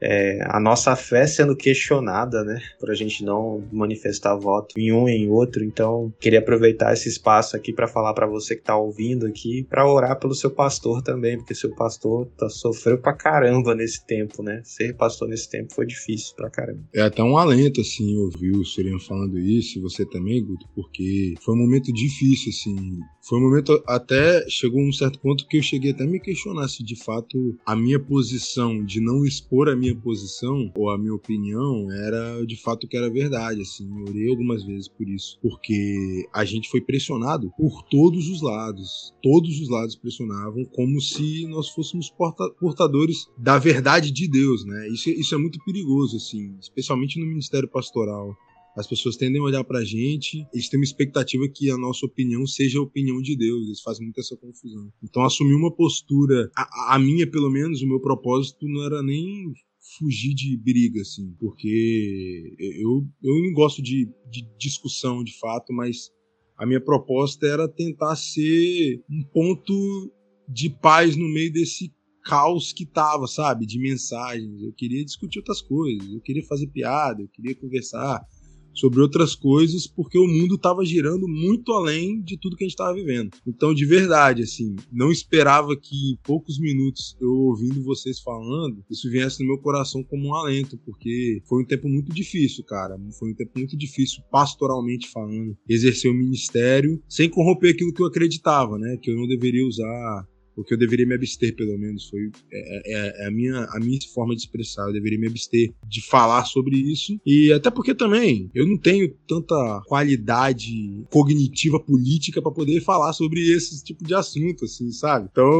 é, 0.00 0.42
a 0.46 0.58
nossa 0.58 0.96
fé 0.96 1.26
sendo 1.26 1.54
questionada, 1.54 2.42
né, 2.42 2.60
para 2.78 2.92
a 2.92 2.96
gente 2.96 3.22
não 3.22 3.62
manifestar 3.70 4.34
voto 4.36 4.78
em 4.78 4.90
um 4.92 5.08
e 5.08 5.12
em 5.12 5.28
outro. 5.28 5.62
Então, 5.62 6.12
queria 6.18 6.38
aproveitar 6.38 6.92
esse 6.92 7.08
espaço 7.08 7.54
aqui 7.54 7.72
para 7.72 7.86
falar 7.86 8.14
para 8.14 8.26
você 8.26 8.54
que 8.54 8.62
está 8.62 8.76
ouvindo 8.76 9.26
aqui, 9.26 9.66
para 9.68 9.86
orar 9.86 10.18
pelo 10.18 10.34
seu 10.34 10.50
pastor 10.50 11.02
também, 11.02 11.36
porque 11.36 11.54
seu 11.54 11.74
pastor 11.74 12.26
tá, 12.38 12.48
sofreu 12.48 12.98
pra 12.98 13.12
caramba 13.12 13.74
nesse 13.74 14.04
tempo, 14.06 14.42
né? 14.42 14.62
Ser 14.64 14.96
pastor 14.96 15.28
nesse 15.28 15.50
tempo 15.50 15.74
foi 15.74 15.86
difícil 15.86 16.34
pra 16.34 16.48
caramba. 16.48 16.80
É 16.94 17.02
até 17.02 17.22
um 17.22 17.36
alento, 17.36 17.80
assim, 17.80 18.16
ouvir 18.16 18.52
o 18.52 18.64
Sereno 18.64 19.00
falando 19.00 19.38
isso, 19.38 19.78
e 19.78 19.82
você 19.82 20.06
também, 20.06 20.42
Guto, 20.42 20.66
porque 20.74 21.34
foi 21.40 21.54
um 21.54 21.58
momento 21.58 21.92
difícil, 21.92 22.50
assim. 22.50 22.98
Foi 23.30 23.38
um 23.38 23.42
momento 23.42 23.80
até 23.86 24.44
chegou 24.48 24.80
um 24.80 24.92
certo 24.92 25.20
ponto 25.20 25.46
que 25.46 25.58
eu 25.58 25.62
cheguei 25.62 25.92
até 25.92 26.02
a 26.02 26.06
me 26.06 26.18
questionar 26.18 26.66
se 26.66 26.82
de 26.82 26.96
fato 26.96 27.56
a 27.64 27.76
minha 27.76 28.00
posição 28.00 28.84
de 28.84 29.00
não 29.00 29.24
expor 29.24 29.68
a 29.68 29.76
minha 29.76 29.94
posição 29.94 30.68
ou 30.74 30.90
a 30.90 30.98
minha 30.98 31.14
opinião 31.14 31.86
era 31.92 32.44
de 32.44 32.56
fato 32.56 32.88
que 32.88 32.96
era 32.96 33.08
verdade, 33.08 33.62
assim. 33.62 33.88
Eu 34.00 34.06
orei 34.06 34.28
algumas 34.28 34.64
vezes 34.64 34.88
por 34.88 35.08
isso, 35.08 35.38
porque 35.40 36.26
a 36.32 36.44
gente 36.44 36.68
foi 36.68 36.80
pressionado 36.80 37.52
por 37.56 37.84
todos 37.84 38.28
os 38.28 38.42
lados. 38.42 39.14
Todos 39.22 39.60
os 39.60 39.68
lados 39.68 39.94
pressionavam 39.94 40.64
como 40.64 41.00
se 41.00 41.46
nós 41.46 41.68
fôssemos 41.68 42.10
porta 42.10 42.50
portadores 42.58 43.28
da 43.38 43.58
verdade 43.58 44.10
de 44.10 44.26
Deus, 44.26 44.64
né? 44.64 44.88
Isso, 44.88 45.08
isso 45.08 45.36
é 45.36 45.38
muito 45.38 45.62
perigoso, 45.64 46.16
assim, 46.16 46.56
especialmente 46.60 47.20
no 47.20 47.26
ministério 47.26 47.68
pastoral. 47.68 48.36
As 48.80 48.86
pessoas 48.86 49.14
tendem 49.14 49.38
a 49.38 49.44
olhar 49.44 49.62
pra 49.62 49.84
gente, 49.84 50.46
eles 50.54 50.70
têm 50.70 50.80
uma 50.80 50.84
expectativa 50.84 51.46
que 51.54 51.70
a 51.70 51.76
nossa 51.76 52.06
opinião 52.06 52.46
seja 52.46 52.78
a 52.78 52.82
opinião 52.82 53.20
de 53.20 53.36
Deus, 53.36 53.66
eles 53.66 53.82
fazem 53.82 54.04
muito 54.06 54.18
essa 54.18 54.34
confusão. 54.38 54.90
Então, 55.02 55.22
assumir 55.22 55.52
uma 55.52 55.70
postura, 55.70 56.50
a, 56.56 56.94
a 56.94 56.98
minha 56.98 57.30
pelo 57.30 57.50
menos, 57.50 57.82
o 57.82 57.86
meu 57.86 58.00
propósito 58.00 58.66
não 58.66 58.82
era 58.82 59.02
nem 59.02 59.52
fugir 59.98 60.32
de 60.32 60.56
briga, 60.56 61.02
assim, 61.02 61.30
porque 61.38 62.56
eu, 62.58 63.06
eu 63.22 63.42
não 63.42 63.52
gosto 63.52 63.82
de, 63.82 64.08
de 64.30 64.48
discussão 64.58 65.22
de 65.22 65.38
fato, 65.38 65.74
mas 65.74 66.10
a 66.56 66.64
minha 66.64 66.80
proposta 66.80 67.46
era 67.46 67.68
tentar 67.68 68.16
ser 68.16 69.04
um 69.10 69.22
ponto 69.24 70.10
de 70.48 70.70
paz 70.70 71.16
no 71.16 71.28
meio 71.28 71.52
desse 71.52 71.92
caos 72.24 72.72
que 72.72 72.86
tava, 72.86 73.26
sabe? 73.26 73.66
De 73.66 73.78
mensagens. 73.78 74.62
Eu 74.62 74.72
queria 74.72 75.04
discutir 75.04 75.38
outras 75.38 75.60
coisas, 75.60 76.10
eu 76.10 76.20
queria 76.20 76.44
fazer 76.46 76.66
piada, 76.68 77.20
eu 77.20 77.28
queria 77.28 77.54
conversar 77.54 78.24
sobre 78.74 79.00
outras 79.00 79.34
coisas, 79.34 79.86
porque 79.86 80.18
o 80.18 80.26
mundo 80.26 80.54
estava 80.54 80.84
girando 80.84 81.26
muito 81.28 81.72
além 81.72 82.20
de 82.22 82.38
tudo 82.38 82.56
que 82.56 82.64
a 82.64 82.66
gente 82.66 82.74
estava 82.74 82.94
vivendo. 82.94 83.30
Então, 83.46 83.74
de 83.74 83.84
verdade, 83.84 84.42
assim, 84.42 84.76
não 84.92 85.10
esperava 85.10 85.76
que 85.76 86.12
em 86.12 86.18
poucos 86.22 86.58
minutos 86.58 87.16
eu 87.20 87.30
ouvindo 87.30 87.82
vocês 87.82 88.20
falando, 88.20 88.84
isso 88.90 89.10
viesse 89.10 89.40
no 89.42 89.48
meu 89.48 89.58
coração 89.58 90.02
como 90.02 90.28
um 90.28 90.34
alento, 90.34 90.78
porque 90.78 91.42
foi 91.48 91.62
um 91.62 91.66
tempo 91.66 91.88
muito 91.88 92.12
difícil, 92.12 92.64
cara. 92.64 92.98
Foi 93.18 93.30
um 93.30 93.34
tempo 93.34 93.52
muito 93.56 93.76
difícil, 93.76 94.22
pastoralmente 94.30 95.08
falando, 95.10 95.56
exercer 95.68 96.10
o 96.10 96.14
ministério 96.14 97.02
sem 97.08 97.28
corromper 97.28 97.74
aquilo 97.74 97.92
que 97.92 98.02
eu 98.02 98.06
acreditava, 98.06 98.78
né? 98.78 98.96
Que 99.00 99.10
eu 99.10 99.16
não 99.16 99.26
deveria 99.26 99.66
usar 99.66 100.26
o 100.60 100.64
que 100.64 100.74
eu 100.74 100.78
deveria 100.78 101.06
me 101.06 101.14
abster, 101.14 101.54
pelo 101.56 101.78
menos, 101.78 102.08
foi 102.08 102.30
é, 102.52 102.82
é, 102.86 103.24
é, 103.24 103.26
a, 103.26 103.30
minha, 103.30 103.64
a 103.64 103.80
minha 103.80 103.98
forma 104.14 104.34
de 104.34 104.42
expressar. 104.42 104.86
Eu 104.86 104.92
deveria 104.92 105.18
me 105.18 105.26
abster 105.26 105.72
de 105.88 106.02
falar 106.06 106.44
sobre 106.44 106.76
isso. 106.76 107.18
E 107.24 107.52
até 107.52 107.70
porque 107.70 107.94
também 107.94 108.50
eu 108.54 108.66
não 108.66 108.76
tenho 108.76 109.12
tanta 109.26 109.82
qualidade 109.86 111.04
cognitiva 111.10 111.80
política 111.80 112.42
para 112.42 112.52
poder 112.52 112.80
falar 112.82 113.12
sobre 113.12 113.40
esse 113.52 113.82
tipo 113.82 114.04
de 114.04 114.14
assunto, 114.14 114.64
assim, 114.64 114.90
sabe? 114.92 115.28
Então, 115.30 115.50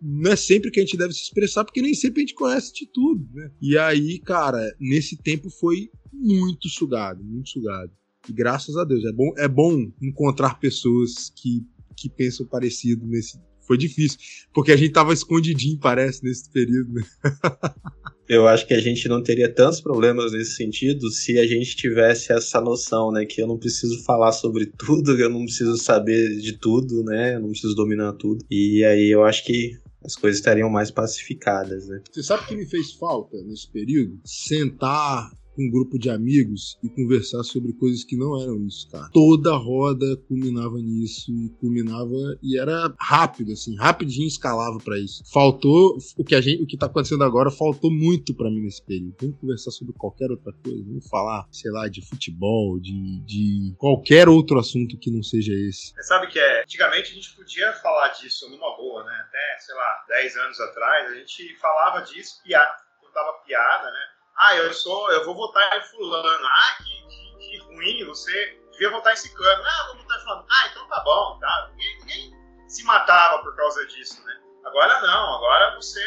não 0.00 0.30
é 0.30 0.36
sempre 0.36 0.70
que 0.70 0.80
a 0.80 0.82
gente 0.82 0.96
deve 0.96 1.12
se 1.12 1.22
expressar, 1.22 1.64
porque 1.64 1.82
nem 1.82 1.94
sempre 1.94 2.20
a 2.20 2.26
gente 2.26 2.34
conhece 2.34 2.72
de 2.72 2.86
tudo, 2.86 3.26
né? 3.32 3.50
E 3.60 3.76
aí, 3.76 4.18
cara, 4.20 4.74
nesse 4.78 5.16
tempo 5.16 5.50
foi 5.50 5.88
muito 6.12 6.68
sugado, 6.68 7.24
muito 7.24 7.50
sugado. 7.50 7.90
E 8.28 8.32
graças 8.32 8.76
a 8.76 8.84
Deus, 8.84 9.04
é 9.04 9.12
bom, 9.12 9.32
é 9.36 9.48
bom 9.48 9.92
encontrar 10.00 10.58
pessoas 10.58 11.30
que, 11.36 11.62
que 11.96 12.08
pensam 12.08 12.46
parecido 12.46 13.04
nesse, 13.06 13.38
foi 13.66 13.76
difícil. 13.78 14.18
Porque 14.52 14.72
a 14.72 14.76
gente 14.76 14.92
tava 14.92 15.12
escondidinho, 15.12 15.78
parece, 15.78 16.22
nesse 16.22 16.50
período, 16.50 16.92
né? 16.92 17.02
Eu 18.26 18.48
acho 18.48 18.66
que 18.66 18.72
a 18.72 18.80
gente 18.80 19.06
não 19.06 19.22
teria 19.22 19.52
tantos 19.52 19.82
problemas 19.82 20.32
nesse 20.32 20.56
sentido 20.56 21.10
se 21.10 21.38
a 21.38 21.46
gente 21.46 21.76
tivesse 21.76 22.32
essa 22.32 22.58
noção, 22.58 23.12
né? 23.12 23.26
Que 23.26 23.42
eu 23.42 23.46
não 23.46 23.58
preciso 23.58 24.02
falar 24.02 24.32
sobre 24.32 24.64
tudo, 24.64 25.12
eu 25.18 25.28
não 25.28 25.44
preciso 25.44 25.76
saber 25.76 26.38
de 26.38 26.54
tudo, 26.58 27.04
né? 27.04 27.34
Eu 27.34 27.40
não 27.40 27.50
preciso 27.50 27.74
dominar 27.74 28.14
tudo. 28.14 28.42
E 28.50 28.82
aí 28.82 29.10
eu 29.10 29.24
acho 29.24 29.44
que 29.44 29.78
as 30.02 30.16
coisas 30.16 30.38
estariam 30.38 30.70
mais 30.70 30.90
pacificadas, 30.90 31.86
né? 31.86 32.00
Você 32.10 32.22
sabe 32.22 32.44
o 32.44 32.46
que 32.46 32.56
me 32.56 32.66
fez 32.66 32.92
falta 32.92 33.36
nesse 33.42 33.70
período? 33.70 34.18
Sentar 34.24 35.30
com 35.54 35.62
um 35.62 35.70
grupo 35.70 35.98
de 35.98 36.10
amigos 36.10 36.78
e 36.82 36.88
conversar 36.88 37.42
sobre 37.44 37.72
coisas 37.72 38.04
que 38.04 38.16
não 38.16 38.40
eram 38.40 38.66
isso, 38.66 38.88
cara. 38.90 39.08
Toda 39.12 39.56
roda 39.56 40.16
culminava 40.28 40.78
nisso 40.78 41.30
e 41.30 41.48
culminava 41.60 42.16
e 42.42 42.58
era 42.58 42.92
rápido, 42.98 43.52
assim, 43.52 43.76
rapidinho 43.76 44.26
escalava 44.26 44.78
para 44.78 44.98
isso. 44.98 45.22
Faltou 45.32 45.96
o 46.16 46.24
que 46.24 46.34
a 46.34 46.40
gente, 46.40 46.62
o 46.62 46.66
que 46.66 46.76
tá 46.76 46.86
acontecendo 46.86 47.24
agora, 47.24 47.50
faltou 47.50 47.90
muito 47.90 48.34
para 48.34 48.50
mim 48.50 48.62
nesse 48.62 48.82
período. 48.82 49.16
Vamos 49.20 49.38
conversar 49.40 49.70
sobre 49.70 49.94
qualquer 49.94 50.30
outra 50.30 50.52
coisa, 50.52 50.84
vamos 50.84 51.08
falar, 51.08 51.46
sei 51.50 51.70
lá, 51.70 51.88
de 51.88 52.02
futebol, 52.02 52.78
de, 52.80 53.20
de 53.24 53.74
qualquer 53.78 54.28
outro 54.28 54.58
assunto 54.58 54.98
que 54.98 55.10
não 55.10 55.22
seja 55.22 55.52
esse. 55.52 55.92
Você 55.94 56.02
sabe 56.02 56.26
que 56.28 56.38
é, 56.38 56.62
antigamente 56.62 57.12
a 57.12 57.14
gente 57.14 57.34
podia 57.34 57.72
falar 57.74 58.08
disso 58.08 58.48
numa 58.50 58.76
boa, 58.76 59.04
né? 59.04 59.24
Até, 59.28 59.58
sei 59.60 59.74
lá, 59.74 60.04
10 60.08 60.36
anos 60.36 60.60
atrás, 60.60 61.12
a 61.12 61.14
gente 61.14 61.56
falava 61.56 62.00
disso, 62.00 62.40
piada, 62.42 62.74
contava 63.00 63.32
piada, 63.44 63.90
né? 63.90 64.13
Ah, 64.36 64.56
eu 64.56 64.72
sou, 64.74 65.10
eu 65.12 65.24
vou 65.24 65.34
votar 65.34 65.76
em 65.76 65.82
fulano. 65.82 66.46
Ah, 66.46 66.76
que, 66.82 67.06
que, 67.08 67.38
que 67.38 67.58
ruim, 67.66 68.04
você 68.06 68.60
devia 68.72 68.90
votar 68.90 69.12
em 69.12 69.16
ciclano. 69.16 69.62
Ah, 69.64 69.86
vou 69.88 70.02
votar 70.02 70.18
em 70.18 70.22
fulano. 70.22 70.46
Ah, 70.50 70.68
então 70.70 70.88
tá 70.88 71.00
bom, 71.00 71.38
tá? 71.38 71.70
Ninguém, 71.70 71.98
ninguém 72.00 72.68
se 72.68 72.84
matava 72.84 73.42
por 73.42 73.54
causa 73.56 73.86
disso, 73.86 74.24
né? 74.24 74.40
Agora 74.64 75.00
não, 75.02 75.36
agora 75.36 75.74
você 75.76 76.02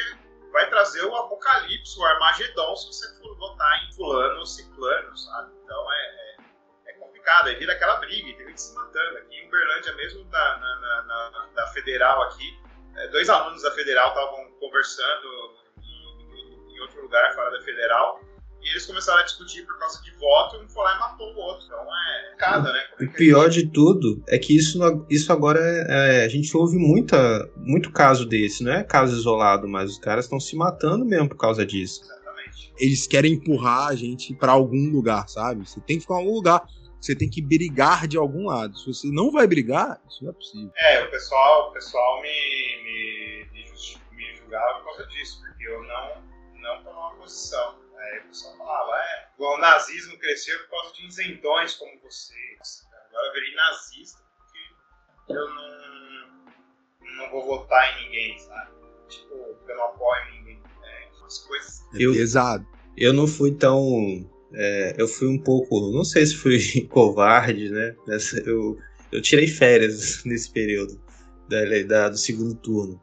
vai 0.52 0.70
trazer 0.70 1.04
o 1.06 1.16
apocalipse, 1.16 2.00
o 2.00 2.06
Armagedon, 2.06 2.76
se 2.76 2.88
você 2.88 3.20
for 3.20 3.38
votar 3.38 3.84
em 3.84 3.94
fulano 3.94 4.40
ou 4.40 4.46
ciclano, 4.46 5.18
sabe? 5.18 5.54
Então 5.64 5.94
é, 5.94 5.98
é, 5.98 6.38
é 6.88 6.94
complicado, 6.94 7.48
aí 7.48 7.56
vira 7.56 7.74
aquela 7.74 7.98
briga, 7.98 8.38
tem 8.38 8.48
gente 8.48 8.62
se 8.62 8.74
matando. 8.74 9.18
Aqui 9.20 9.36
em 9.36 9.48
Uberlândia 9.48 9.94
mesmo, 9.96 10.24
da, 10.26 10.58
na, 10.58 10.76
na, 10.80 11.04
na, 11.04 11.46
da 11.54 11.68
Federal 11.68 12.24
aqui, 12.24 12.60
é, 12.96 13.08
dois 13.10 13.30
alunos 13.30 13.62
da 13.62 13.72
Federal 13.72 14.10
estavam 14.10 14.52
conversando 14.60 15.47
em 16.78 16.82
outro 16.82 17.02
lugar 17.02 17.34
fora 17.34 17.52
da 17.52 17.62
federal. 17.64 18.22
E 18.62 18.70
eles 18.70 18.86
começaram 18.86 19.20
a 19.20 19.24
discutir 19.24 19.66
por 19.66 19.78
causa 19.80 20.02
de 20.04 20.12
voto, 20.18 20.58
e 20.58 20.66
um 20.66 20.70
foi 20.70 20.84
lá 20.84 20.96
e 20.96 21.00
matou 21.00 21.34
o 21.34 21.38
outro. 21.38 21.66
Então 21.66 21.80
é 21.80 22.36
cada, 22.38 22.74
né? 22.74 22.84
O 23.00 23.08
pior 23.14 23.50
de 23.50 23.68
tudo 23.68 24.22
é 24.28 24.38
que 24.38 24.56
isso, 24.56 24.80
isso 25.10 25.32
agora 25.32 25.60
é, 25.60 26.22
é, 26.22 26.26
a 26.26 26.28
gente 26.28 26.56
ouve 26.56 26.78
muita, 26.78 27.50
muito 27.56 27.92
caso 27.92 28.26
desse, 28.26 28.64
não 28.64 28.74
é 28.74 28.84
caso 28.84 29.16
isolado, 29.16 29.68
mas 29.68 29.92
os 29.92 30.00
caras 30.00 30.26
estão 30.26 30.40
se 30.40 30.56
matando 30.56 31.06
mesmo 31.06 31.30
por 31.30 31.38
causa 31.38 31.66
disso. 31.66 32.02
Exatamente. 32.04 32.74
Eles 32.78 33.08
querem 33.08 33.34
empurrar 33.34 33.88
a 33.88 33.96
gente 33.96 34.36
para 34.36 34.52
algum 34.52 34.90
lugar, 34.92 35.30
sabe? 35.30 35.68
Você 35.68 35.80
tem 35.82 35.98
que 35.98 36.02
ficar 36.02 36.16
em 36.16 36.20
algum 36.20 36.34
lugar. 36.34 36.68
Você 37.00 37.16
tem 37.16 37.30
que 37.30 37.42
brigar 37.42 38.08
de 38.08 38.18
algum 38.18 38.48
lado. 38.48 38.78
Se 38.78 38.88
você 38.88 39.08
não 39.08 39.32
vai 39.32 39.46
brigar, 39.46 40.02
isso 40.10 40.24
não 40.24 40.32
é 40.32 40.34
possível. 40.34 40.72
É, 40.76 41.04
o 41.04 41.12
pessoal, 41.12 41.70
o 41.70 41.74
pessoal 41.74 42.22
me, 42.22 42.28
me, 42.84 43.48
me 43.54 44.36
julgava 44.36 44.80
por 44.80 44.86
causa 44.86 45.08
disso, 45.08 45.40
oposição. 47.28 47.76
Aí 47.98 48.20
o 48.20 48.28
pessoal 48.28 48.58
falava, 48.58 48.92
é, 48.96 49.28
o 49.38 49.58
nazismo 49.58 50.18
cresceu 50.20 50.58
por 50.64 50.70
causa 50.70 50.94
de 50.94 51.08
isentões 51.08 51.74
como 51.76 52.00
vocês. 52.02 52.88
Agora 53.10 53.28
eu 53.28 53.34
virei 53.34 53.56
nazista 53.56 54.20
porque 54.38 55.34
eu 55.34 55.50
não, 55.50 57.18
não 57.18 57.32
vou 57.32 57.46
votar 57.46 58.00
em 58.00 58.06
ninguém, 58.06 58.40
sabe? 58.40 58.72
Tipo, 59.10 59.34
eu 59.68 59.76
não 59.76 59.86
apoio 59.86 60.32
ninguém. 60.32 60.62
É, 60.84 61.10
umas 61.20 61.40
coisas. 61.40 61.82
Eu- 61.94 62.14
pesado. 62.14 62.66
Eu 62.96 63.14
não 63.14 63.28
fui 63.28 63.54
tão. 63.54 64.28
é, 64.54 64.96
eu 64.98 65.08
fui 65.08 65.28
um 65.28 65.38
pouco. 65.42 65.92
Não 65.92 66.04
sei 66.04 66.26
se 66.26 66.36
fui 66.36 66.60
covarde, 66.90 67.70
né? 67.70 67.96
Eu, 68.46 68.78
eu 69.12 69.22
tirei 69.22 69.48
férias 69.48 70.24
nesse 70.26 70.52
período 70.52 71.00
da, 71.48 71.58
da- 71.88 72.10
do 72.10 72.18
segundo 72.18 72.56
turno. 72.56 73.02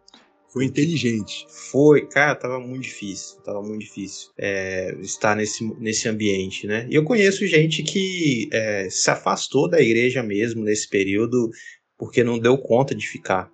Foi 0.54 0.64
inteligente. 0.66 1.46
Foi, 1.72 2.06
cara, 2.08 2.34
tava 2.36 2.60
muito 2.60 2.84
difícil. 2.84 3.40
Tava 3.42 3.60
muito 3.60 3.80
difícil 3.80 4.30
é, 4.38 4.96
estar 5.02 5.36
nesse, 5.36 5.64
nesse 5.80 6.08
ambiente, 6.08 6.66
né? 6.68 6.86
E 6.90 6.94
eu 6.94 7.04
conheço 7.04 7.46
gente 7.48 7.82
que 7.82 8.48
é, 8.52 8.88
se 8.90 9.10
afastou 9.10 9.68
da 9.68 9.80
igreja 9.82 10.22
mesmo 10.22 10.64
nesse 10.64 10.88
período 10.88 11.50
porque 11.98 12.24
não 12.24 12.38
deu 12.38 12.56
conta 12.58 12.94
de 12.94 13.06
ficar, 13.06 13.50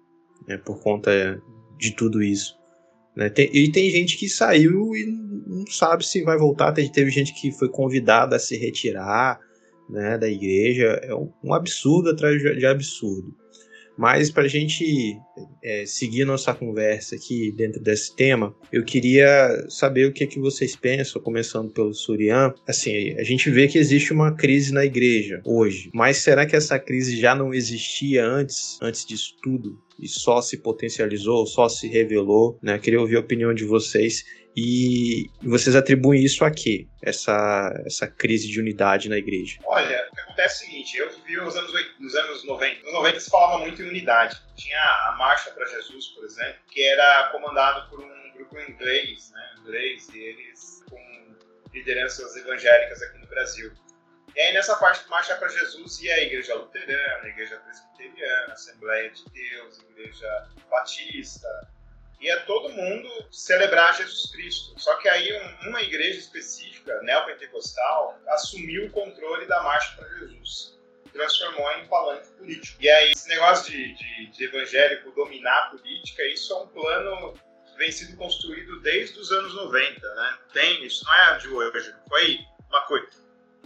né? 0.46 0.58
Por 0.58 0.80
conta 0.82 1.42
de 1.78 1.92
tudo 1.96 2.22
isso. 2.22 2.54
né? 3.16 3.30
Tem- 3.30 3.50
e 3.52 3.72
tem 3.72 3.90
gente 3.90 4.16
que 4.18 4.28
saiu 4.28 4.94
e 4.94 5.06
não 5.46 5.66
sabe 5.68 6.06
se 6.06 6.22
vai 6.22 6.38
voltar. 6.38 6.72
Teve, 6.72 6.92
teve 6.92 7.10
gente 7.10 7.34
que 7.34 7.52
foi 7.52 7.68
convidada 7.70 8.36
a 8.36 8.40
se 8.40 8.56
retirar 8.58 9.40
né, 9.90 10.18
da 10.18 10.28
igreja. 10.28 10.86
É 11.02 11.14
um, 11.14 11.32
um 11.44 11.54
absurdo 11.54 12.10
atrás 12.10 12.40
de 12.42 12.56
de 12.56 12.66
absurdo. 12.66 13.34
Mas 14.00 14.30
para 14.30 14.44
a 14.44 14.48
gente 14.48 15.14
é, 15.62 15.84
seguir 15.84 16.24
nossa 16.24 16.54
conversa 16.54 17.16
aqui 17.16 17.52
dentro 17.52 17.82
desse 17.82 18.16
tema, 18.16 18.56
eu 18.72 18.82
queria 18.82 19.66
saber 19.68 20.06
o 20.06 20.12
que, 20.12 20.24
é 20.24 20.26
que 20.26 20.40
vocês 20.40 20.74
pensam, 20.74 21.20
começando 21.20 21.70
pelo 21.70 21.92
Surian. 21.92 22.54
Assim, 22.66 23.10
a 23.18 23.22
gente 23.22 23.50
vê 23.50 23.68
que 23.68 23.76
existe 23.76 24.10
uma 24.10 24.34
crise 24.34 24.72
na 24.72 24.86
igreja 24.86 25.42
hoje, 25.44 25.90
mas 25.92 26.16
será 26.16 26.46
que 26.46 26.56
essa 26.56 26.78
crise 26.78 27.20
já 27.20 27.34
não 27.34 27.52
existia 27.52 28.26
antes, 28.26 28.78
antes 28.80 29.04
disso 29.04 29.36
tudo? 29.42 29.78
E 30.00 30.08
só 30.08 30.40
se 30.40 30.56
potencializou, 30.56 31.44
só 31.44 31.68
se 31.68 31.86
revelou, 31.86 32.58
né? 32.62 32.78
Queria 32.78 32.98
ouvir 32.98 33.16
a 33.16 33.20
opinião 33.20 33.52
de 33.52 33.66
vocês. 33.66 34.24
E 34.56 35.30
vocês 35.42 35.76
atribuem 35.76 36.22
isso 36.22 36.44
a 36.44 36.50
quê? 36.50 36.88
Essa, 37.02 37.72
essa 37.86 38.06
crise 38.06 38.48
de 38.48 38.60
unidade 38.60 39.08
na 39.08 39.16
igreja? 39.16 39.58
Olha, 39.64 40.08
acontece 40.18 40.64
o 40.64 40.66
seguinte, 40.66 40.96
eu 40.96 41.10
vivi 41.10 41.38
os 41.38 41.56
anos, 41.56 41.72
nos 41.98 42.14
anos 42.14 42.44
90. 42.44 42.82
Nos 42.82 42.92
90 42.92 43.20
se 43.20 43.30
falava 43.30 43.58
muito 43.58 43.82
em 43.82 43.88
unidade. 43.88 44.40
Tinha 44.56 44.80
a 45.08 45.14
Marcha 45.16 45.50
para 45.52 45.66
Jesus, 45.66 46.08
por 46.08 46.24
exemplo, 46.24 46.56
que 46.70 46.82
era 46.82 47.28
comandado 47.30 47.88
por 47.88 48.00
um 48.00 48.32
grupo 48.34 48.58
inglês, 48.58 49.30
né? 49.32 49.54
Inglês, 49.60 50.08
e 50.12 50.18
eles 50.18 50.84
com 50.88 51.36
lideranças 51.72 52.36
evangélicas 52.36 53.02
aqui 53.02 53.18
no 53.18 53.26
Brasil. 53.26 53.72
E 54.34 54.40
aí 54.40 54.54
nessa 54.54 54.76
parte 54.76 55.02
de 55.02 55.10
Marcha 55.10 55.36
para 55.36 55.48
Jesus 55.48 56.00
ia 56.02 56.14
a 56.14 56.20
Igreja 56.22 56.54
Luterana, 56.54 57.24
a 57.24 57.28
Igreja 57.28 57.56
Presbiteriana, 57.58 58.52
Assembleia 58.52 59.10
de 59.10 59.24
Deus, 59.30 59.80
Igreja 59.90 60.48
Batista, 60.70 61.48
ia 62.20 62.40
todo 62.42 62.68
mundo 62.70 63.08
celebrar 63.30 63.96
Jesus 63.96 64.30
Cristo. 64.30 64.78
Só 64.78 64.94
que 64.96 65.08
aí 65.08 65.32
um- 65.32 65.70
uma 65.70 65.82
igreja 65.82 66.18
específica, 66.18 67.00
neopentecostal, 67.02 68.18
assumiu 68.28 68.86
o 68.86 68.90
controle 68.90 69.46
da 69.46 69.62
marcha 69.62 69.96
para 69.96 70.08
Jesus. 70.18 70.78
Transformou 71.12 71.70
em 71.72 71.86
palanque 71.88 72.28
político. 72.38 72.80
E 72.80 72.88
aí, 72.88 73.10
esse 73.10 73.28
negócio 73.28 73.70
de, 73.72 73.94
de, 73.94 74.26
de 74.26 74.44
evangélico 74.44 75.10
dominar 75.12 75.66
a 75.66 75.70
política, 75.70 76.22
isso 76.26 76.52
é 76.52 76.56
um 76.56 76.68
plano 76.68 77.34
que 77.66 77.76
vem 77.76 77.90
sendo 77.90 78.16
construído 78.16 78.80
desde 78.80 79.18
os 79.18 79.32
anos 79.32 79.54
90, 79.54 80.14
né? 80.14 80.38
Tem, 80.52 80.84
isso 80.84 81.04
não 81.04 81.14
é 81.14 81.38
de 81.38 81.48
hoje, 81.48 81.94
foi 82.08 82.38
uma 82.68 82.82
coisa. 82.82 83.08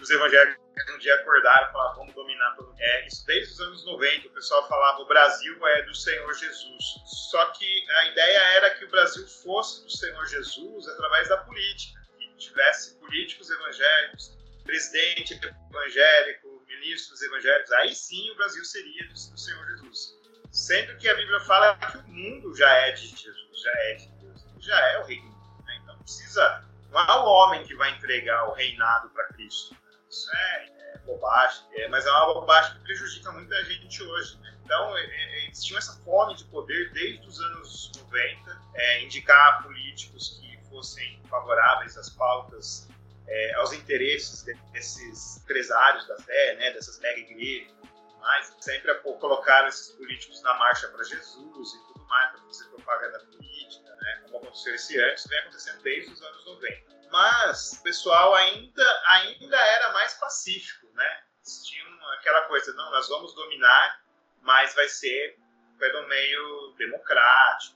Os 0.05 0.11
evangélicos 0.11 0.63
um 0.95 0.99
dia 0.99 1.15
acordaram 1.15 1.67
e 1.67 1.73
falaram, 1.73 1.97
vamos 1.97 2.15
dominar 2.15 2.55
todo 2.57 2.75
É, 2.79 3.07
isso 3.07 3.25
desde 3.25 3.55
os 3.55 3.61
anos 3.61 3.87
90, 3.87 4.29
o 4.29 4.31
pessoal 4.33 4.69
falava, 4.69 5.01
o 5.01 5.07
Brasil 5.07 5.67
é 5.67 5.83
do 5.85 5.95
Senhor 5.95 6.31
Jesus. 6.35 6.85
Só 7.07 7.43
que 7.53 7.91
a 7.91 8.05
ideia 8.09 8.39
era 8.57 8.75
que 8.75 8.85
o 8.85 8.91
Brasil 8.91 9.27
fosse 9.27 9.83
do 9.83 9.91
Senhor 9.91 10.27
Jesus 10.27 10.89
através 10.89 11.31
da 11.31 11.39
política, 11.39 12.03
que 12.19 12.37
tivesse 12.37 12.97
políticos 12.97 13.49
evangélicos, 13.49 14.37
presidente 14.63 15.41
evangélico, 15.71 16.63
ministros 16.69 17.23
evangélicos, 17.23 17.73
aí 17.73 17.95
sim 17.95 18.31
o 18.31 18.35
Brasil 18.35 18.63
seria 18.63 19.09
do, 19.09 19.17
Senhor 19.17 19.67
Jesus. 19.69 20.19
Sendo 20.53 20.99
que 20.99 21.09
a 21.09 21.15
Bíblia 21.15 21.41
fala 21.41 21.79
que 21.79 21.97
o 21.97 22.09
mundo 22.09 22.55
já 22.55 22.71
é 22.71 22.93
de 22.93 23.07
Jesus, 23.07 23.63
já 23.63 23.73
é 23.73 23.95
de 23.95 24.09
Deus, 24.21 24.45
já 24.61 24.79
é 24.91 24.99
o 24.99 25.05
reino. 25.05 25.31
Né? 25.65 25.81
Então 25.83 25.97
precisa, 25.97 26.63
não 26.91 27.01
é 27.01 27.17
o 27.17 27.25
homem 27.25 27.65
que 27.65 27.75
vai 27.75 27.91
entregar 27.93 28.51
o 28.51 28.53
reinado 28.53 29.09
para 29.09 29.29
Cristo. 29.29 29.75
Isso 30.15 30.31
é, 30.33 30.67
é 30.95 30.99
bobagem, 30.99 31.67
é, 31.73 31.89
mas 31.89 32.07
é 32.07 32.11
uma 32.13 32.35
bobagem 32.35 32.75
que 32.75 32.85
prejudica 32.85 33.33
muita 33.33 33.65
gente 33.65 34.01
hoje. 34.01 34.39
Né? 34.39 34.57
Então, 34.65 34.97
é, 34.97 35.05
é, 35.05 35.45
eles 35.47 35.63
tinham 35.65 35.77
essa 35.77 35.93
fome 36.05 36.37
de 36.37 36.45
poder 36.45 36.93
desde 36.93 37.27
os 37.27 37.41
anos 37.41 37.91
90, 37.97 38.63
é, 38.75 39.03
indicar 39.03 39.65
políticos 39.65 40.39
que 40.41 40.57
fossem 40.69 41.21
favoráveis 41.29 41.99
às 41.99 42.11
pautas, 42.11 42.89
é, 43.27 43.55
aos 43.55 43.73
interesses 43.73 44.45
de- 44.45 44.55
desses 44.71 45.39
empresários 45.39 46.07
da 46.07 46.17
fé, 46.19 46.57
né, 46.61 46.71
dessas 46.71 47.01
mega 47.01 47.19
igrejas 47.19 47.75
mais. 48.21 48.57
Sempre 48.61 48.95
colocaram 48.95 49.67
esses 49.67 49.89
políticos 49.97 50.41
na 50.43 50.55
marcha 50.55 50.87
para 50.89 51.03
Jesus 51.03 51.75
e 51.75 51.87
tudo 51.89 52.05
mais, 52.07 52.31
para 52.31 52.41
fazer 52.43 52.65
propaganda 52.67 53.19
política, 53.19 53.97
né, 53.97 54.21
como 54.23 54.37
aconteceu 54.45 54.77
esse 54.77 55.01
antes, 55.01 55.27
vem 55.27 55.39
acontecendo 55.41 55.83
desde 55.83 56.13
os 56.13 56.23
anos 56.23 56.45
90 56.47 56.94
mas 57.11 57.73
o 57.73 57.83
pessoal 57.83 58.35
ainda, 58.35 59.03
ainda 59.07 59.57
era 59.57 59.93
mais 59.93 60.15
pacífico, 60.15 60.87
né? 60.95 61.23
Eles 61.39 61.67
tinham 61.67 62.11
aquela 62.13 62.43
coisa, 62.43 62.73
não, 62.75 62.91
nós 62.91 63.09
vamos 63.09 63.35
dominar, 63.35 64.01
mas 64.43 64.75
vai 64.75 64.89
ser 64.89 65.39
pelo 65.79 66.07
meio 66.09 66.75
democrático. 66.79 67.75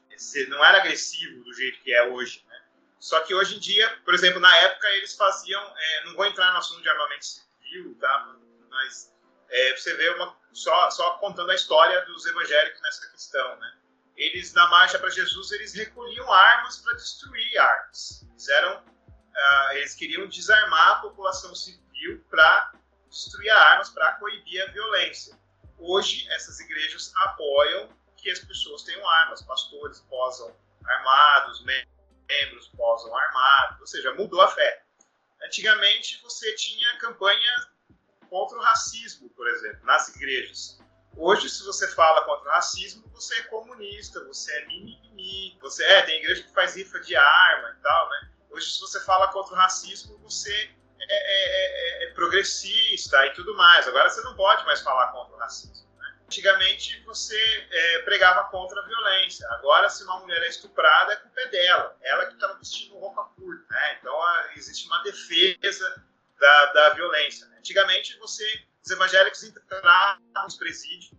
Não 0.49 0.65
era 0.65 0.79
agressivo 0.79 1.45
do 1.45 1.53
jeito 1.53 1.81
que 1.81 1.95
é 1.95 2.09
hoje, 2.09 2.45
né? 2.49 2.63
Só 2.99 3.21
que 3.21 3.33
hoje 3.33 3.57
em 3.57 3.61
dia, 3.61 3.89
por 4.05 4.13
exemplo, 4.13 4.41
na 4.41 4.57
época 4.59 4.89
eles 4.97 5.15
faziam, 5.15 5.63
é, 5.77 6.05
não 6.05 6.15
vou 6.15 6.27
entrar 6.27 6.51
no 6.53 6.59
assunto 6.59 6.83
de 6.83 6.89
armamento 6.89 7.25
civil, 7.25 7.97
tá? 8.01 8.37
Mas 8.69 9.15
é, 9.49 9.77
você 9.77 9.95
vê 9.95 10.09
uma, 10.11 10.37
só, 10.53 10.91
só 10.91 11.13
contando 11.19 11.51
a 11.51 11.55
história 11.55 12.05
dos 12.07 12.27
evangélicos 12.27 12.81
nessa 12.83 13.09
questão, 13.11 13.57
né? 13.57 13.75
Eles 14.17 14.53
na 14.53 14.67
marcha 14.69 14.99
para 14.99 15.11
Jesus 15.11 15.53
eles 15.53 15.75
recolhiam 15.75 16.33
armas 16.33 16.79
para 16.79 16.95
destruir 16.95 17.59
armas. 17.59 18.27
Eles 18.31 18.49
eram 18.49 18.85
ah, 19.39 19.71
eles 19.75 19.95
queriam 19.95 20.27
desarmar 20.27 20.89
a 20.89 21.01
população 21.01 21.55
civil 21.55 22.25
para 22.29 22.73
destruir 23.09 23.51
armas, 23.51 23.91
para 23.91 24.13
coibir 24.15 24.63
a 24.63 24.73
violência. 24.73 25.39
Hoje, 25.79 26.29
essas 26.31 26.59
igrejas 26.61 27.13
apoiam 27.17 27.89
que 28.17 28.31
as 28.31 28.41
pessoas 28.41 28.83
tenham 28.83 29.09
armas, 29.09 29.43
pastores 29.43 30.01
posam 30.11 30.55
armados, 30.85 31.65
mem- 31.65 31.87
membros 32.29 32.69
posam 32.69 33.17
armados, 33.17 33.81
ou 33.81 33.87
seja, 33.87 34.13
mudou 34.15 34.41
a 34.41 34.49
fé. 34.49 34.85
Antigamente, 35.43 36.21
você 36.23 36.55
tinha 36.57 36.99
campanha 36.99 37.69
contra 38.29 38.59
o 38.59 38.61
racismo, 38.61 39.31
por 39.31 39.49
exemplo, 39.49 39.87
nas 39.87 40.09
igrejas. 40.15 40.79
Hoje, 41.17 41.49
se 41.49 41.65
você 41.65 41.89
fala 41.95 42.23
contra 42.25 42.49
o 42.49 42.53
racismo, 42.53 43.09
você 43.09 43.35
é 43.37 43.43
comunista, 43.45 44.23
você 44.25 44.53
é 44.53 44.67
mimimi, 44.67 45.57
você 45.61 45.85
é, 45.85 46.03
tem 46.03 46.19
igreja 46.19 46.43
que 46.43 46.53
faz 46.53 46.77
rifa 46.77 47.01
de 47.01 47.17
arma 47.17 47.77
e 47.77 47.83
tal, 47.83 48.11
né? 48.11 48.31
Hoje, 48.51 48.71
se 48.73 48.81
você 48.81 49.01
fala 49.05 49.29
contra 49.29 49.55
o 49.55 49.57
racismo, 49.57 50.19
você 50.19 50.71
é, 51.01 51.05
é- 51.11 52.05
é- 52.05 52.05
é 52.05 52.15
progressista 52.15 53.25
e 53.27 53.33
tudo 53.35 53.55
mais. 53.57 53.87
Agora 53.87 54.09
você 54.11 54.21
não 54.23 54.35
pode 54.35 54.65
mais 54.65 54.81
falar 54.81 55.13
contra 55.13 55.35
o 55.35 55.39
racismo. 55.39 55.89
né? 55.99 56.15
Antigamente 56.25 57.01
você 57.05 57.39
é, 57.71 57.99
pregava 58.01 58.45
contra 58.51 58.81
a 58.81 58.85
violência. 58.85 59.47
Agora, 59.53 59.89
se 59.89 60.03
uma 60.05 60.19
mulher 60.21 60.43
é 60.43 60.49
estuprada, 60.49 61.13
a 61.13 61.17
culpa 61.17 61.41
é 61.41 61.49
dela. 61.49 61.97
Ela 62.03 62.27
que 62.27 62.35
estava 62.35 62.55
vestindo 62.55 62.99
roupa 62.99 63.25
curta. 63.37 63.75
né? 63.75 63.99
Então 64.01 64.19
existe 64.57 64.87
uma 64.89 65.03
defesa 65.03 66.05
da, 66.39 66.67
da 66.73 66.89
violência. 66.91 67.47
né? 67.47 67.57
Antigamente 67.59 68.19
você, 68.19 68.45
os 68.89 68.91
evangélicos 68.91 69.43
entravam 69.43 70.23
nos 70.45 70.57
presídios 70.57 71.11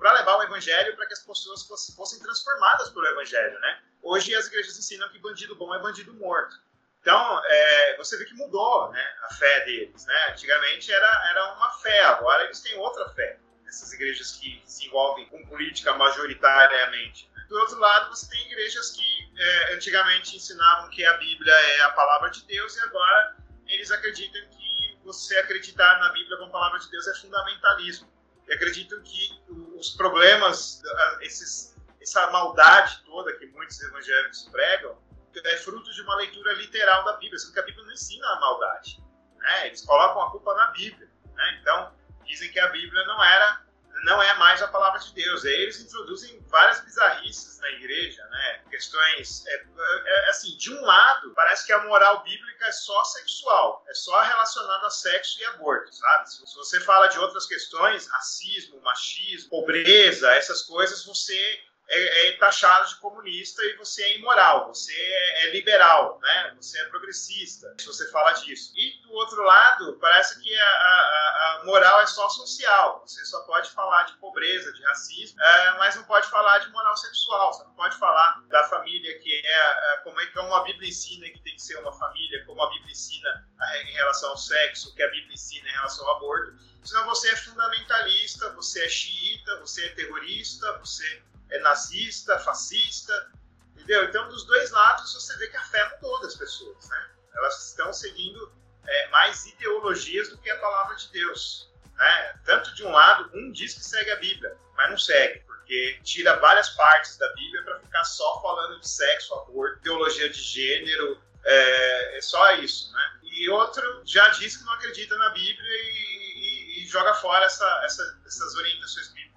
para 0.00 0.12
levar 0.12 0.38
o 0.38 0.42
evangelho 0.42 0.96
para 0.96 1.06
que 1.06 1.12
as 1.12 1.20
pessoas 1.20 1.64
fossem 1.94 2.18
transformadas 2.18 2.90
pelo 2.90 3.06
evangelho, 3.06 3.58
né? 3.60 3.82
Hoje 4.02 4.34
as 4.34 4.48
igrejas 4.48 4.76
ensinam 4.76 5.08
que 5.10 5.18
bandido 5.20 5.54
bom 5.54 5.72
é 5.72 5.78
bandido 5.78 6.12
morto. 6.14 6.56
Então, 7.00 7.42
é, 7.44 7.96
você 7.96 8.16
vê 8.16 8.24
que 8.24 8.34
mudou 8.34 8.90
né, 8.90 9.14
a 9.28 9.34
fé 9.34 9.64
deles. 9.66 10.06
Né? 10.06 10.30
Antigamente 10.30 10.90
era, 10.90 11.30
era 11.30 11.54
uma 11.54 11.70
fé, 11.74 12.02
agora 12.04 12.44
eles 12.44 12.60
têm 12.60 12.76
outra 12.78 13.08
fé. 13.10 13.38
Essas 13.68 13.92
igrejas 13.92 14.32
que 14.32 14.62
se 14.64 14.86
envolvem 14.86 15.28
com 15.28 15.46
política 15.46 15.92
majoritariamente. 15.94 17.30
né? 17.34 17.44
Do 17.48 17.58
outro 17.58 17.78
lado, 17.78 18.08
você 18.08 18.28
tem 18.30 18.46
igrejas 18.46 18.92
que 18.92 19.32
é, 19.36 19.74
antigamente 19.74 20.36
ensinavam 20.36 20.88
que 20.90 21.04
a 21.04 21.12
Bíblia 21.18 21.52
é 21.52 21.80
a 21.82 21.90
palavra 21.90 22.30
de 22.30 22.42
Deus 22.46 22.74
e 22.76 22.80
agora 22.80 23.36
eles 23.66 23.90
acreditam 23.90 24.40
que 24.48 24.63
você 25.04 25.36
acreditar 25.38 25.98
na 26.00 26.10
Bíblia 26.10 26.36
como 26.38 26.50
palavra 26.50 26.78
de 26.78 26.90
Deus 26.90 27.06
é 27.06 27.14
fundamentalismo. 27.14 28.12
E 28.48 28.52
acreditam 28.52 29.00
que 29.02 29.40
os 29.76 29.90
problemas, 29.90 30.82
esses, 31.20 31.74
essa 32.00 32.30
maldade 32.30 33.02
toda 33.04 33.32
que 33.36 33.46
muitos 33.46 33.80
evangélicos 33.80 34.48
pregam, 34.50 34.98
é 35.34 35.56
fruto 35.56 35.92
de 35.92 36.02
uma 36.02 36.16
leitura 36.16 36.52
literal 36.54 37.04
da 37.04 37.14
Bíblia, 37.14 37.38
sendo 37.38 37.54
que 37.54 37.60
a 37.60 37.64
Bíblia 37.64 37.84
não 37.84 37.92
ensina 37.92 38.26
a 38.28 38.40
maldade. 38.40 39.02
Né? 39.38 39.66
Eles 39.66 39.82
colocam 39.84 40.22
a 40.22 40.30
culpa 40.30 40.54
na 40.54 40.66
Bíblia. 40.68 41.10
Né? 41.34 41.58
Então, 41.60 41.94
dizem 42.24 42.50
que 42.52 42.60
a 42.60 42.68
Bíblia 42.68 43.04
não 43.04 43.22
era 43.22 43.63
não 44.04 44.22
é 44.22 44.34
mais 44.34 44.62
a 44.62 44.68
palavra 44.68 45.00
de 45.00 45.12
Deus. 45.14 45.44
Eles 45.44 45.80
introduzem 45.80 46.40
várias 46.48 46.80
bizarrices 46.80 47.58
na 47.58 47.70
igreja, 47.70 48.24
né? 48.26 48.62
Questões, 48.70 49.44
é, 49.46 49.54
é, 49.54 50.26
é, 50.26 50.30
assim, 50.30 50.56
de 50.56 50.72
um 50.72 50.80
lado, 50.82 51.32
parece 51.34 51.66
que 51.66 51.72
a 51.72 51.82
moral 51.84 52.22
bíblica 52.22 52.66
é 52.66 52.72
só 52.72 53.02
sexual, 53.04 53.84
é 53.88 53.94
só 53.94 54.20
relacionada 54.20 54.86
a 54.86 54.90
sexo 54.90 55.40
e 55.40 55.44
aborto, 55.46 55.92
sabe? 55.94 56.30
Se 56.30 56.54
você 56.54 56.80
fala 56.80 57.08
de 57.08 57.18
outras 57.18 57.46
questões, 57.46 58.06
racismo, 58.08 58.80
machismo, 58.82 59.50
pobreza, 59.50 60.30
essas 60.32 60.62
coisas, 60.62 61.04
você 61.04 61.60
é, 61.88 62.28
é, 62.28 62.32
taxado 62.38 62.88
de 62.88 62.96
comunista 62.96 63.62
e 63.64 63.76
você 63.76 64.02
é 64.02 64.18
imoral, 64.18 64.68
você 64.68 64.92
é, 64.92 65.44
é, 65.44 65.50
liberal, 65.50 66.18
né? 66.20 66.54
você 66.56 66.80
é 66.80 66.84
progressista, 66.86 67.74
se 67.78 67.86
você 67.86 68.10
fala 68.10 68.32
disso. 68.32 68.72
E 68.74 69.02
do 69.02 69.12
outro 69.12 69.42
lado, 69.42 69.98
parece 70.00 70.40
que 70.40 70.54
a, 70.54 70.66
a, 70.66 71.60
a 71.60 71.64
moral 71.64 72.00
é 72.00 72.06
só 72.06 72.28
social, 72.28 73.02
você 73.06 73.24
só 73.24 73.40
pode 73.42 73.70
falar 73.70 74.04
de 74.04 74.16
pobreza, 74.16 74.72
de 74.72 74.82
racismo, 74.84 75.40
é, 75.40 75.78
mas 75.78 75.94
não 75.96 76.04
pode 76.04 76.26
falar 76.28 76.58
de 76.58 76.70
moral 76.70 76.96
sexual, 76.96 77.52
você 77.52 77.64
não 77.64 77.74
pode 77.74 77.96
falar 77.96 78.42
da 78.48 78.64
família 78.64 79.18
que 79.18 79.34
é, 79.44 79.92
é 79.94 79.96
como 79.98 80.18
é 80.20 80.26
que 80.26 80.38
a 80.38 80.60
Bíblia 80.62 80.88
ensina 80.88 81.28
que 81.28 81.40
tem 81.40 81.54
que 81.54 81.62
ser 81.62 81.76
uma 81.78 81.92
família, 81.92 82.44
como 82.46 82.62
a 82.62 82.70
Bíblia 82.70 82.92
ensina 82.92 83.46
em 83.82 83.92
relação 83.92 84.30
ao 84.30 84.36
sexo, 84.36 84.94
que 84.94 85.02
a 85.02 85.10
Bíblia 85.10 85.34
ensina 85.34 85.68
em 85.68 85.72
relação 85.72 86.06
ao 86.06 86.16
aborto. 86.16 86.54
Senão 86.82 87.04
você 87.06 87.30
é 87.30 87.36
fundamentalista, 87.36 88.50
você 88.54 88.84
é 88.84 88.88
xiita, 88.88 89.58
você 89.60 89.86
é 89.86 89.88
terrorista, 89.90 90.78
você 90.78 91.22
é 91.54 91.60
nazista, 91.60 92.38
fascista, 92.40 93.32
entendeu? 93.72 94.04
Então, 94.04 94.28
dos 94.28 94.44
dois 94.44 94.70
lados, 94.70 95.14
você 95.14 95.36
vê 95.38 95.48
que 95.48 95.56
a 95.56 95.64
fé 95.64 95.88
mudou 95.94 96.20
das 96.20 96.34
pessoas, 96.34 96.88
né? 96.88 97.10
Elas 97.34 97.68
estão 97.68 97.92
seguindo 97.92 98.52
é, 98.86 99.08
mais 99.08 99.46
ideologias 99.46 100.28
do 100.28 100.38
que 100.38 100.50
a 100.50 100.58
palavra 100.58 100.96
de 100.96 101.08
Deus. 101.12 101.70
Né? 101.96 102.40
Tanto 102.44 102.74
de 102.74 102.84
um 102.84 102.90
lado, 102.90 103.30
um 103.34 103.52
diz 103.52 103.74
que 103.74 103.84
segue 103.84 104.10
a 104.10 104.16
Bíblia, 104.16 104.56
mas 104.76 104.90
não 104.90 104.98
segue, 104.98 105.40
porque 105.40 106.00
tira 106.02 106.38
várias 106.40 106.70
partes 106.70 107.16
da 107.16 107.32
Bíblia 107.34 107.62
para 107.62 107.80
ficar 107.80 108.04
só 108.04 108.40
falando 108.42 108.80
de 108.80 108.88
sexo, 108.88 109.34
aborto, 109.34 109.78
ideologia 109.78 110.28
de 110.28 110.40
gênero, 110.40 111.22
é, 111.44 112.18
é, 112.18 112.20
só 112.20 112.52
isso, 112.56 112.92
né? 112.92 113.20
E 113.22 113.48
outro 113.50 114.02
já 114.04 114.28
diz 114.28 114.56
que 114.56 114.64
não 114.64 114.72
acredita 114.74 115.16
na 115.16 115.30
Bíblia 115.30 115.68
e, 115.68 116.78
e, 116.78 116.84
e 116.84 116.86
joga 116.86 117.14
fora 117.14 117.44
essa, 117.44 117.82
essa, 117.84 118.20
essas 118.26 118.54
orientações 118.54 119.08
bíblicas 119.08 119.33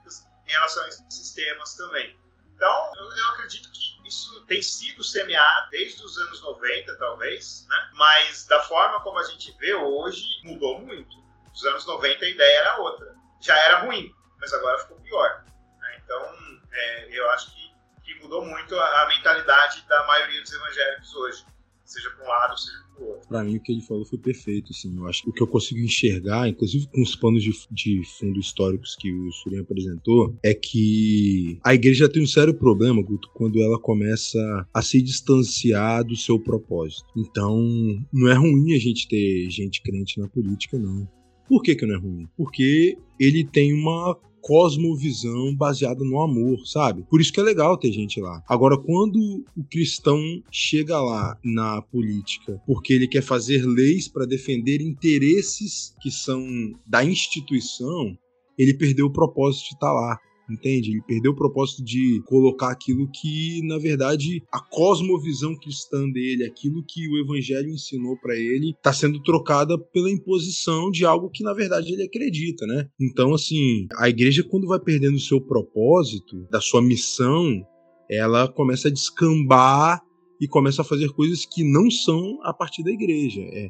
em 0.48 0.52
relação 0.52 0.84
a 0.84 0.88
esses 0.88 1.34
temas 1.34 1.76
também. 1.76 2.18
Então, 2.56 2.92
eu, 2.96 3.12
eu, 3.12 3.28
acredito 3.30 3.70
que 3.72 4.08
isso 4.08 4.42
tem 4.46 4.62
sido 4.62 5.04
semeado 5.04 5.70
desde 5.70 6.04
os 6.04 6.18
anos 6.18 6.42
90, 6.42 6.96
talvez, 6.98 7.68
né? 7.70 7.90
mas 7.94 8.46
da 8.48 8.64
forma 8.64 9.00
como 9.02 9.20
a 9.20 9.24
gente 9.24 9.56
vê 9.60 9.76
hoje, 9.76 10.24
mudou 10.44 10.80
muito. 10.80 11.16
Nos 11.50 11.66
anos 11.66 11.86
90 11.86 12.26
a 12.26 12.30
ideia 12.30 12.60
era 12.60 12.78
outra. 12.78 13.16
Já 13.42 13.56
era 13.66 13.80
ruim, 13.82 14.14
mas 14.40 14.52
agora 14.54 14.80
ficou 14.80 15.00
pior. 15.02 15.44
Né? 15.80 16.02
Então, 16.04 16.60
é, 16.72 17.10
eu 17.12 17.30
acho 17.32 17.54
que, 17.54 17.76
que 18.04 18.16
mudou 18.22 18.44
muito 18.44 18.78
a, 18.80 19.02
a 19.04 19.08
mentalidade 19.08 19.82
da 19.88 20.06
maioria 20.08 20.42
dos 20.42 20.52
evangélicos 20.52 21.14
hoje 21.16 21.46
seja 21.86 22.10
para 22.12 22.26
um 22.26 22.28
lado, 22.28 22.58
seja 22.58 22.87
Para 23.28 23.44
mim, 23.44 23.58
o 23.58 23.60
que 23.60 23.72
ele 23.72 23.82
falou 23.82 24.06
foi 24.06 24.18
perfeito. 24.18 24.72
Assim, 24.72 24.96
eu 24.96 25.08
acho 25.08 25.24
que 25.24 25.30
o 25.30 25.34
que 25.34 25.42
eu 25.42 25.48
consigo 25.48 25.80
enxergar, 25.80 26.48
inclusive 26.48 26.88
com 26.88 27.02
os 27.02 27.16
panos 27.16 27.44
de, 27.44 27.52
de 27.72 28.02
fundo 28.18 28.40
históricos 28.40 28.96
que 28.96 29.12
o 29.12 29.32
Surinho 29.32 29.62
apresentou, 29.64 30.36
é 30.44 30.54
que 30.54 31.60
a 31.64 31.74
igreja 31.74 32.10
tem 32.10 32.24
um 32.24 32.28
sério 32.28 32.54
problema, 32.54 33.02
Guto, 33.02 33.30
quando 33.34 33.62
ela 33.62 33.80
começa 33.80 34.68
a 34.74 34.82
se 34.82 35.02
distanciar 35.02 36.04
do 36.04 36.16
seu 36.16 36.40
propósito. 36.40 37.08
Então, 37.16 37.60
não 38.12 38.30
é 38.30 38.34
ruim 38.34 38.74
a 38.74 38.80
gente 38.80 39.08
ter 39.08 39.50
gente 39.50 39.82
crente 39.82 40.20
na 40.20 40.28
política, 40.28 40.78
não. 40.78 41.08
Por 41.48 41.62
que, 41.62 41.76
que 41.76 41.86
não 41.86 41.96
é 41.96 41.98
ruim? 41.98 42.28
Porque 42.36 42.98
ele 43.20 43.46
tem 43.46 43.74
uma 43.74 44.18
cosmovisão 44.42 45.54
baseada 45.56 46.04
no 46.04 46.22
amor, 46.22 46.66
sabe? 46.66 47.04
Por 47.10 47.20
isso 47.20 47.34
que 47.34 47.40
é 47.40 47.44
legal 47.44 47.78
ter 47.78 47.92
gente 47.92 48.22
lá. 48.22 48.42
Agora, 48.48 48.78
quando 48.78 49.44
o 49.56 49.64
cristão 49.70 50.18
chega 50.50 51.02
lá 51.02 51.38
na 51.44 51.82
política 51.82 52.62
porque 52.66 52.94
ele 52.94 53.08
quer 53.08 53.22
fazer 53.22 53.66
leis 53.66 54.08
para 54.08 54.26
defender 54.26 54.82
interesses 54.82 55.94
que 56.02 56.10
são 56.10 56.42
da 56.86 57.04
instituição, 57.04 58.18
ele 58.58 58.74
perdeu 58.74 59.08
o 59.08 59.12
propósito 59.12 59.64
de 59.64 59.76
estar 59.76 59.88
tá 59.88 59.94
lá 59.94 60.20
entende? 60.50 60.92
Ele 60.92 61.02
perdeu 61.02 61.32
o 61.32 61.36
propósito 61.36 61.84
de 61.84 62.22
colocar 62.26 62.72
aquilo 62.72 63.10
que, 63.12 63.62
na 63.64 63.78
verdade, 63.78 64.44
a 64.52 64.60
cosmovisão 64.60 65.56
cristã 65.56 66.10
dele, 66.10 66.46
aquilo 66.46 66.84
que 66.88 67.08
o 67.08 67.18
evangelho 67.18 67.70
ensinou 67.70 68.18
para 68.18 68.36
ele, 68.36 68.72
está 68.72 68.94
sendo 68.94 69.22
trocada 69.22 69.78
pela 69.78 70.12
imposição 70.12 70.90
de 70.90 71.06
algo 71.06 71.30
que, 71.30 71.44
na 71.44 71.54
verdade, 71.54 71.94
ele 71.94 72.04
acredita, 72.04 72.66
né? 72.66 72.88
Então, 73.00 73.34
assim, 73.34 73.88
a 73.98 74.10
igreja, 74.10 74.44
quando 74.44 74.68
vai 74.68 74.80
perdendo 74.80 75.16
o 75.16 75.20
seu 75.20 75.42
propósito, 75.42 76.48
da 76.50 76.62
sua 76.62 76.82
missão, 76.82 77.66
ela 78.10 78.48
começa 78.48 78.88
a 78.88 78.92
descambar 78.92 80.02
e 80.40 80.48
começa 80.48 80.82
a 80.82 80.86
fazer 80.86 81.10
coisas 81.10 81.46
que 81.46 81.64
não 81.64 81.90
são 81.90 82.40
a 82.44 82.54
partir 82.54 82.84
da 82.84 82.92
igreja. 82.92 83.42
É, 83.42 83.70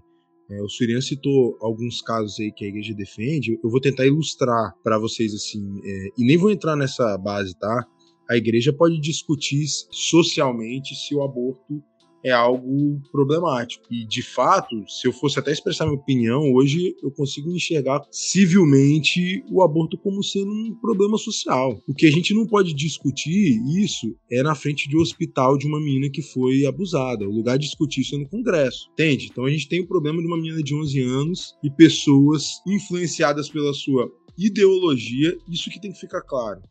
é, 0.49 0.61
o 0.61 0.69
Surian 0.69 1.01
citou 1.01 1.57
alguns 1.61 2.01
casos 2.01 2.39
aí 2.39 2.51
que 2.51 2.65
a 2.65 2.67
igreja 2.69 2.93
defende. 2.93 3.59
Eu 3.63 3.69
vou 3.69 3.81
tentar 3.81 4.05
ilustrar 4.05 4.73
para 4.83 4.97
vocês 4.97 5.33
assim, 5.33 5.79
é, 5.83 6.07
e 6.17 6.25
nem 6.25 6.37
vou 6.37 6.51
entrar 6.51 6.75
nessa 6.75 7.17
base, 7.17 7.57
tá? 7.57 7.85
A 8.29 8.37
igreja 8.37 8.71
pode 8.71 8.99
discutir 8.99 9.65
socialmente 9.91 10.95
se 10.95 11.15
o 11.15 11.23
aborto 11.23 11.83
é 12.27 12.31
algo 12.31 13.01
problemático. 13.11 13.85
E, 13.89 14.05
de 14.05 14.21
fato, 14.21 14.83
se 14.87 15.07
eu 15.07 15.13
fosse 15.13 15.39
até 15.39 15.51
expressar 15.51 15.85
minha 15.85 15.97
opinião, 15.97 16.53
hoje 16.53 16.95
eu 17.01 17.09
consigo 17.09 17.49
enxergar 17.51 18.01
civilmente 18.11 19.43
o 19.49 19.63
aborto 19.63 19.97
como 19.97 20.23
sendo 20.23 20.51
um 20.51 20.75
problema 20.81 21.17
social. 21.17 21.81
O 21.87 21.93
que 21.93 22.05
a 22.05 22.11
gente 22.11 22.33
não 22.33 22.45
pode 22.45 22.73
discutir 22.73 23.61
isso 23.81 24.15
é 24.29 24.43
na 24.43 24.55
frente 24.55 24.89
de 24.89 24.97
um 24.97 25.01
hospital 25.01 25.57
de 25.57 25.65
uma 25.65 25.79
menina 25.79 26.09
que 26.09 26.21
foi 26.21 26.65
abusada. 26.65 27.27
O 27.27 27.31
lugar 27.31 27.57
de 27.57 27.65
discutir 27.65 28.01
isso 28.01 28.15
é 28.15 28.19
no 28.19 28.27
Congresso, 28.27 28.89
entende? 28.91 29.29
Então 29.31 29.45
a 29.45 29.49
gente 29.49 29.69
tem 29.69 29.79
o 29.79 29.87
problema 29.87 30.19
de 30.19 30.27
uma 30.27 30.37
menina 30.37 30.61
de 30.61 30.75
11 30.75 31.01
anos 31.01 31.55
e 31.63 31.69
pessoas 31.69 32.61
influenciadas 32.67 33.49
pela 33.49 33.73
sua 33.73 34.11
ideologia, 34.37 35.37
isso 35.49 35.69
que 35.69 35.79
tem 35.79 35.91
que 35.91 35.99
ficar 35.99 36.21
claro. 36.21 36.61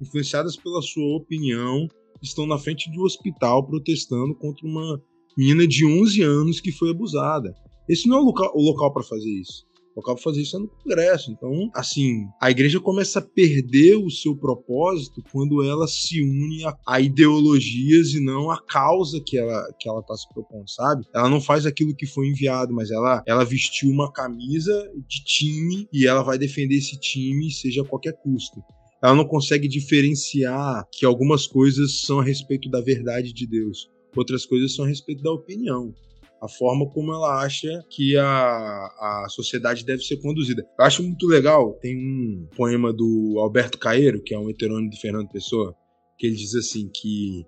Influenciadas 0.00 0.56
pela 0.56 0.82
sua 0.82 1.16
opinião, 1.16 1.88
estão 2.22 2.46
na 2.46 2.58
frente 2.58 2.90
de 2.90 2.98
um 2.98 3.04
hospital 3.04 3.66
protestando 3.66 4.34
contra 4.34 4.66
uma 4.66 5.00
menina 5.36 5.66
de 5.66 5.84
11 5.84 6.22
anos 6.22 6.60
que 6.60 6.72
foi 6.72 6.90
abusada. 6.90 7.54
Esse 7.88 8.08
não 8.08 8.16
é 8.16 8.20
o 8.20 8.24
local, 8.24 8.52
o 8.54 8.62
local 8.62 8.92
para 8.92 9.02
fazer 9.02 9.30
isso. 9.30 9.64
O 9.94 10.00
local 10.00 10.14
para 10.14 10.24
fazer 10.24 10.42
isso 10.42 10.56
é 10.56 10.60
no 10.60 10.68
Congresso. 10.68 11.30
Então, 11.30 11.70
assim, 11.74 12.26
a 12.40 12.50
igreja 12.50 12.80
começa 12.80 13.18
a 13.18 13.22
perder 13.22 13.96
o 13.96 14.10
seu 14.10 14.36
propósito 14.36 15.22
quando 15.32 15.62
ela 15.62 15.86
se 15.86 16.20
une 16.20 16.64
a, 16.64 16.76
a 16.86 17.00
ideologias 17.00 18.08
e 18.12 18.20
não 18.20 18.50
a 18.50 18.60
causa 18.60 19.20
que 19.24 19.38
ela 19.38 19.72
que 19.78 19.88
ela 19.88 20.00
está 20.00 20.14
se 20.14 20.28
propondo, 20.34 20.68
sabe? 20.68 21.06
Ela 21.14 21.30
não 21.30 21.40
faz 21.40 21.64
aquilo 21.64 21.94
que 21.94 22.06
foi 22.06 22.26
enviado, 22.26 22.74
mas 22.74 22.90
ela 22.90 23.22
ela 23.26 23.44
vestiu 23.44 23.88
uma 23.88 24.12
camisa 24.12 24.90
de 25.06 25.24
time 25.24 25.88
e 25.92 26.06
ela 26.06 26.22
vai 26.22 26.36
defender 26.36 26.76
esse 26.76 26.98
time, 26.98 27.50
seja 27.50 27.82
a 27.82 27.86
qualquer 27.86 28.12
custo 28.20 28.60
ela 29.02 29.14
não 29.14 29.24
consegue 29.24 29.68
diferenciar 29.68 30.86
que 30.90 31.04
algumas 31.04 31.46
coisas 31.46 32.00
são 32.00 32.20
a 32.20 32.24
respeito 32.24 32.68
da 32.70 32.80
verdade 32.80 33.32
de 33.32 33.46
Deus, 33.46 33.90
outras 34.14 34.46
coisas 34.46 34.74
são 34.74 34.84
a 34.84 34.88
respeito 34.88 35.22
da 35.22 35.32
opinião. 35.32 35.94
A 36.40 36.48
forma 36.48 36.88
como 36.90 37.12
ela 37.12 37.42
acha 37.42 37.82
que 37.88 38.16
a, 38.16 38.26
a 38.26 39.26
sociedade 39.30 39.84
deve 39.84 40.02
ser 40.02 40.18
conduzida. 40.18 40.66
Eu 40.78 40.84
acho 40.84 41.02
muito 41.02 41.26
legal, 41.26 41.72
tem 41.80 41.96
um 41.96 42.46
poema 42.54 42.92
do 42.92 43.36
Alberto 43.38 43.78
Caeiro, 43.78 44.22
que 44.22 44.34
é 44.34 44.38
um 44.38 44.50
heterônimo 44.50 44.90
de 44.90 45.00
Fernando 45.00 45.30
Pessoa, 45.30 45.74
que 46.18 46.26
ele 46.26 46.36
diz 46.36 46.54
assim 46.54 46.90
que 46.92 47.46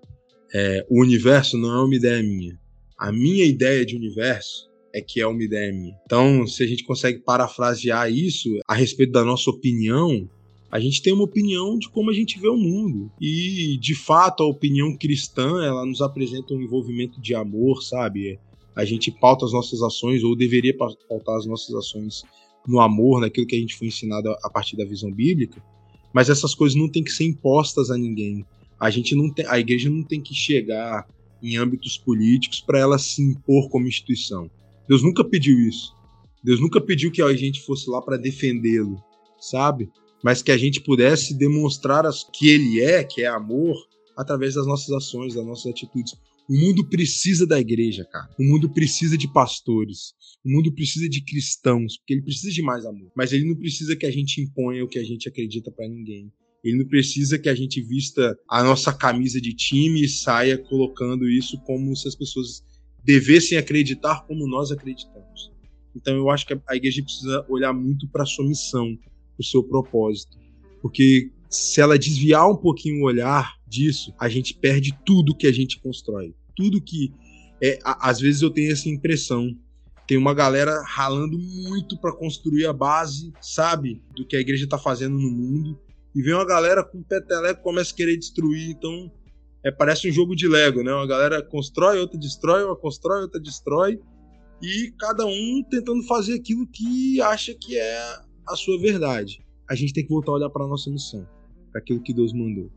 é, 0.53 0.85
o 0.89 1.01
universo 1.01 1.57
não 1.57 1.71
é 1.71 1.83
uma 1.83 1.95
ideia 1.95 2.21
minha. 2.23 2.59
A 2.97 3.11
minha 3.11 3.45
ideia 3.45 3.85
de 3.85 3.95
universo 3.95 4.69
é 4.93 5.01
que 5.01 5.21
é 5.21 5.27
uma 5.27 5.43
ideia 5.43 5.71
minha. 5.71 5.95
Então, 6.05 6.45
se 6.47 6.63
a 6.63 6.67
gente 6.67 6.83
consegue 6.83 7.19
parafrasear 7.19 8.11
isso 8.11 8.49
a 8.67 8.73
respeito 8.73 9.11
da 9.11 9.23
nossa 9.23 9.49
opinião, 9.49 10.27
a 10.71 10.79
gente 10.79 11.01
tem 11.01 11.13
uma 11.13 11.23
opinião 11.23 11.77
de 11.77 11.89
como 11.89 12.11
a 12.11 12.13
gente 12.13 12.39
vê 12.39 12.47
o 12.47 12.57
mundo. 12.57 13.11
E, 13.19 13.77
de 13.79 13.95
fato, 13.95 14.43
a 14.43 14.47
opinião 14.47 14.95
cristã, 14.95 15.63
ela 15.63 15.85
nos 15.85 16.01
apresenta 16.01 16.53
um 16.53 16.61
envolvimento 16.61 17.19
de 17.19 17.33
amor, 17.33 17.81
sabe? 17.81 18.39
A 18.75 18.85
gente 18.85 19.11
pauta 19.11 19.45
as 19.45 19.51
nossas 19.51 19.81
ações, 19.81 20.23
ou 20.23 20.35
deveria 20.35 20.75
pautar 20.77 21.37
as 21.37 21.45
nossas 21.45 21.73
ações 21.73 22.23
no 22.67 22.79
amor, 22.79 23.19
naquilo 23.19 23.47
que 23.47 23.55
a 23.55 23.59
gente 23.59 23.75
foi 23.75 23.87
ensinado 23.87 24.29
a 24.43 24.49
partir 24.49 24.77
da 24.77 24.85
visão 24.85 25.11
bíblica. 25.11 25.61
Mas 26.13 26.29
essas 26.29 26.53
coisas 26.53 26.77
não 26.77 26.89
têm 26.89 27.03
que 27.03 27.11
ser 27.11 27.25
impostas 27.25 27.89
a 27.89 27.97
ninguém. 27.97 28.45
A 28.79 28.89
gente 28.89 29.15
não 29.15 29.31
tem, 29.33 29.45
a 29.47 29.59
igreja 29.59 29.89
não 29.89 30.03
tem 30.03 30.21
que 30.21 30.33
chegar 30.33 31.07
em 31.41 31.57
âmbitos 31.57 31.97
políticos 31.97 32.61
para 32.61 32.79
ela 32.79 32.97
se 32.97 33.21
impor 33.21 33.69
como 33.69 33.87
instituição. 33.87 34.49
Deus 34.87 35.01
nunca 35.01 35.23
pediu 35.23 35.59
isso. 35.59 35.95
Deus 36.43 36.59
nunca 36.59 36.79
pediu 36.79 37.11
que 37.11 37.21
a 37.21 37.33
gente 37.33 37.61
fosse 37.61 37.89
lá 37.89 38.01
para 38.01 38.17
defendê-lo, 38.17 39.01
sabe? 39.39 39.89
Mas 40.23 40.41
que 40.41 40.51
a 40.51 40.57
gente 40.57 40.81
pudesse 40.81 41.37
demonstrar 41.37 42.05
as, 42.05 42.23
que 42.23 42.49
ele 42.49 42.81
é, 42.81 43.03
que 43.03 43.21
é 43.21 43.27
amor, 43.27 43.75
através 44.17 44.55
das 44.55 44.67
nossas 44.67 44.89
ações, 44.89 45.33
das 45.33 45.45
nossas 45.45 45.71
atitudes. 45.71 46.13
O 46.49 46.53
mundo 46.53 46.83
precisa 46.83 47.45
da 47.45 47.59
igreja, 47.59 48.03
cara. 48.05 48.29
O 48.37 48.43
mundo 48.43 48.69
precisa 48.69 49.17
de 49.17 49.31
pastores. 49.31 50.13
O 50.43 50.49
mundo 50.49 50.73
precisa 50.73 51.07
de 51.07 51.23
cristãos, 51.23 51.97
porque 51.97 52.15
ele 52.15 52.23
precisa 52.23 52.51
de 52.51 52.61
mais 52.61 52.85
amor. 52.85 53.11
Mas 53.15 53.31
ele 53.31 53.45
não 53.45 53.55
precisa 53.55 53.95
que 53.95 54.05
a 54.05 54.11
gente 54.11 54.41
imponha 54.41 54.83
o 54.83 54.87
que 54.87 54.99
a 54.99 55.03
gente 55.03 55.29
acredita 55.29 55.71
para 55.71 55.87
ninguém. 55.87 56.31
Ele 56.63 56.79
não 56.79 56.87
precisa 56.87 57.39
que 57.39 57.47
a 57.47 57.55
gente 57.55 57.81
vista 57.81 58.37
a 58.49 58.63
nossa 58.63 58.91
camisa 58.91 59.39
de 59.39 59.53
time 59.53 60.03
e 60.03 60.09
saia 60.09 60.57
colocando 60.57 61.29
isso 61.29 61.57
como 61.61 61.95
se 61.95 62.07
as 62.07 62.15
pessoas 62.15 62.63
devessem 63.03 63.57
acreditar 63.57 64.25
como 64.25 64.47
nós 64.47 64.71
acreditamos. 64.71 65.51
Então 65.95 66.15
eu 66.15 66.29
acho 66.29 66.45
que 66.45 66.59
a 66.67 66.75
igreja 66.75 67.01
precisa 67.03 67.45
olhar 67.47 67.73
muito 67.73 68.07
para 68.09 68.25
sua 68.25 68.45
missão, 68.45 68.97
o 69.39 69.43
seu 69.43 69.63
propósito, 69.63 70.37
porque 70.81 71.31
se 71.49 71.81
ela 71.81 71.97
desviar 71.97 72.49
um 72.49 72.55
pouquinho 72.55 73.01
o 73.01 73.05
olhar 73.05 73.55
disso, 73.67 74.13
a 74.19 74.29
gente 74.29 74.53
perde 74.53 74.97
tudo 75.05 75.35
que 75.35 75.47
a 75.47 75.51
gente 75.51 75.79
constrói, 75.79 76.35
tudo 76.55 76.81
que 76.81 77.11
é, 77.61 77.79
às 77.83 78.19
vezes 78.19 78.41
eu 78.41 78.49
tenho 78.49 78.71
essa 78.71 78.87
impressão. 78.87 79.55
Tem 80.07 80.17
uma 80.17 80.33
galera 80.33 80.81
ralando 80.87 81.37
muito 81.37 81.99
para 81.99 82.11
construir 82.11 82.65
a 82.65 82.73
base, 82.73 83.31
sabe, 83.41 84.01
do 84.15 84.25
que 84.25 84.35
a 84.35 84.39
igreja 84.39 84.63
está 84.63 84.77
fazendo 84.77 85.17
no 85.17 85.29
mundo, 85.29 85.79
e 86.15 86.21
vem 86.21 86.33
uma 86.33 86.45
galera 86.45 86.83
com 86.83 87.03
peteleco 87.03 87.61
começa 87.61 87.93
a 87.93 87.95
querer 87.95 88.17
destruir, 88.17 88.71
então 88.71 89.11
é, 89.63 89.71
parece 89.71 90.09
um 90.09 90.11
jogo 90.11 90.35
de 90.35 90.47
Lego, 90.47 90.81
né? 90.81 90.91
Uma 90.91 91.05
galera 91.05 91.43
constrói, 91.43 91.99
outra 91.99 92.17
destrói, 92.17 92.63
uma 92.63 92.75
constrói, 92.75 93.21
outra 93.21 93.39
destrói, 93.39 93.99
e 94.61 94.91
cada 94.97 95.25
um 95.25 95.63
tentando 95.69 96.03
fazer 96.03 96.35
aquilo 96.35 96.65
que 96.67 97.21
acha 97.21 97.53
que 97.53 97.77
é 97.77 98.19
a 98.49 98.55
sua 98.55 98.79
verdade. 98.79 99.41
A 99.69 99.75
gente 99.75 99.93
tem 99.93 100.03
que 100.03 100.09
voltar 100.09 100.31
a 100.31 100.35
olhar 100.35 100.49
para 100.49 100.65
a 100.65 100.67
nossa 100.67 100.89
missão, 100.89 101.25
para 101.71 101.79
aquilo 101.79 102.01
que 102.01 102.13
Deus 102.13 102.33
mandou. 102.33 102.71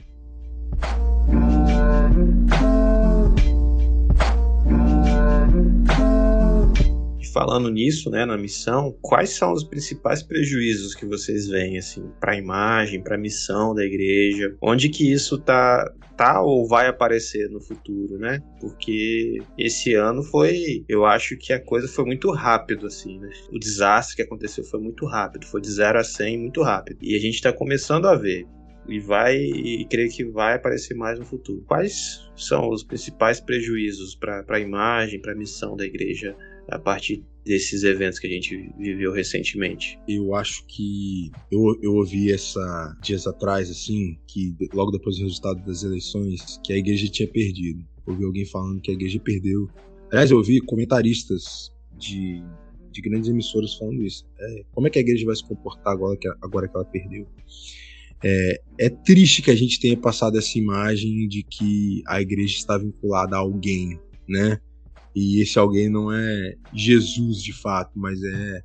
Falando 7.33 7.71
nisso, 7.71 8.11
né, 8.11 8.25
na 8.25 8.37
missão, 8.37 8.97
quais 9.01 9.31
são 9.31 9.53
os 9.53 9.65
principais 9.65 10.23
prejuízos 10.23 10.95
que 10.95 11.07
vocês 11.07 11.49
veem 11.49 11.79
assim 11.79 12.11
para 12.21 12.33
a 12.33 12.37
imagem, 12.37 13.03
para 13.03 13.17
a 13.17 13.19
missão 13.19 13.75
da 13.75 13.85
igreja? 13.85 14.55
Onde 14.61 14.89
que 14.89 15.11
isso 15.11 15.39
tá 15.39 15.91
tá 16.17 16.43
ou 16.43 16.69
vai 16.69 16.87
aparecer 16.87 17.49
no 17.49 17.61
futuro, 17.61 18.19
né? 18.19 18.41
Porque 18.61 19.39
esse 19.59 19.95
ano 19.95 20.23
foi, 20.23 20.85
eu 20.89 21.05
acho 21.05 21.37
que 21.37 21.53
a 21.53 21.61
coisa 21.61 21.89
foi 21.89 22.05
muito 22.05 22.31
rápido 22.31 22.87
assim, 22.87 23.19
né? 23.19 23.31
O 23.51 23.59
desastre 23.59 24.17
que 24.17 24.23
aconteceu 24.23 24.63
foi 24.65 24.81
muito 24.81 25.07
rápido, 25.07 25.47
foi 25.47 25.61
de 25.61 25.71
0 25.71 25.99
a 25.99 26.05
100 26.05 26.39
muito 26.39 26.63
rápido. 26.63 26.99
E 27.03 27.17
a 27.17 27.19
gente 27.19 27.35
está 27.35 27.53
começando 27.53 28.07
a 28.07 28.15
ver 28.15 28.47
e 28.89 28.99
vai 28.99 29.37
e 29.37 29.85
creio 29.87 30.11
que 30.11 30.25
vai 30.25 30.55
aparecer 30.55 30.95
mais 30.95 31.19
no 31.19 31.25
futuro. 31.25 31.65
Quais 31.67 32.31
são 32.37 32.69
os 32.69 32.83
principais 32.83 33.41
prejuízos 33.41 34.15
para 34.15 34.45
a 34.49 34.61
imagem, 34.61 35.21
para 35.21 35.33
a 35.33 35.37
missão 35.37 35.77
da 35.77 35.85
igreja 35.85 36.37
a 36.69 36.79
partir 36.79 37.25
desses 37.45 37.83
eventos 37.83 38.19
que 38.19 38.27
a 38.27 38.31
gente 38.31 38.73
viveu 38.79 39.13
recentemente? 39.13 39.99
Eu 40.09 40.35
acho 40.35 40.65
que 40.67 41.31
eu, 41.51 41.79
eu 41.83 41.95
ouvi 41.95 42.33
essa 42.33 42.97
dias 43.03 43.27
atrás, 43.27 43.71
assim, 43.71 44.17
que 44.27 44.55
logo 44.73 44.91
depois 44.91 45.17
do 45.17 45.25
resultado 45.25 45.65
das 45.65 45.83
eleições, 45.83 46.61
que 46.65 46.73
a 46.73 46.77
igreja 46.77 47.09
tinha 47.09 47.29
perdido. 47.29 47.85
Ouvi 48.07 48.25
alguém 48.25 48.45
falando 48.45 48.81
que 48.81 48.91
a 48.91 48.95
igreja 48.95 49.19
perdeu. 49.21 49.69
Aliás, 50.11 50.31
eu 50.31 50.39
ouvi 50.39 50.61
comentaristas 50.61 51.73
de, 51.99 52.43
de 52.91 53.01
grandes 53.01 53.29
emissoras 53.29 53.75
falando 53.75 54.03
isso. 54.03 54.27
É, 54.39 54.65
como 54.73 54.87
é 54.87 54.91
que 54.91 54.99
a 54.99 55.03
igreja 55.03 55.25
vai 55.27 55.37
se 55.37 55.45
comportar 55.45 55.93
agora 55.93 56.17
que, 56.17 56.29
agora 56.43 56.69
que 56.69 56.77
ela 56.77 56.85
perdeu? 56.85 57.27
É, 58.25 58.61
é, 58.79 58.89
triste 58.89 59.43
que 59.43 59.51
a 59.51 59.55
gente 59.55 59.81
tenha 59.81 59.97
passado 59.97 60.39
essa 60.39 60.57
imagem 60.57 61.27
de 61.27 61.43
que 61.43 62.03
a 62.07 62.23
igreja 62.23 62.57
está 62.57 62.79
vinculada 62.79 63.35
a 63.35 63.41
alguém, 63.41 63.99
né? 64.29 64.61
E 65.15 65.41
esse 65.41 65.59
alguém 65.59 65.89
não 65.89 66.13
é 66.13 66.57
Jesus 66.73 67.43
de 67.43 67.53
fato, 67.53 67.93
mas 67.95 68.23
é, 68.23 68.63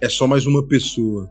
é 0.00 0.08
só 0.08 0.26
mais 0.26 0.46
uma 0.46 0.66
pessoa. 0.66 1.30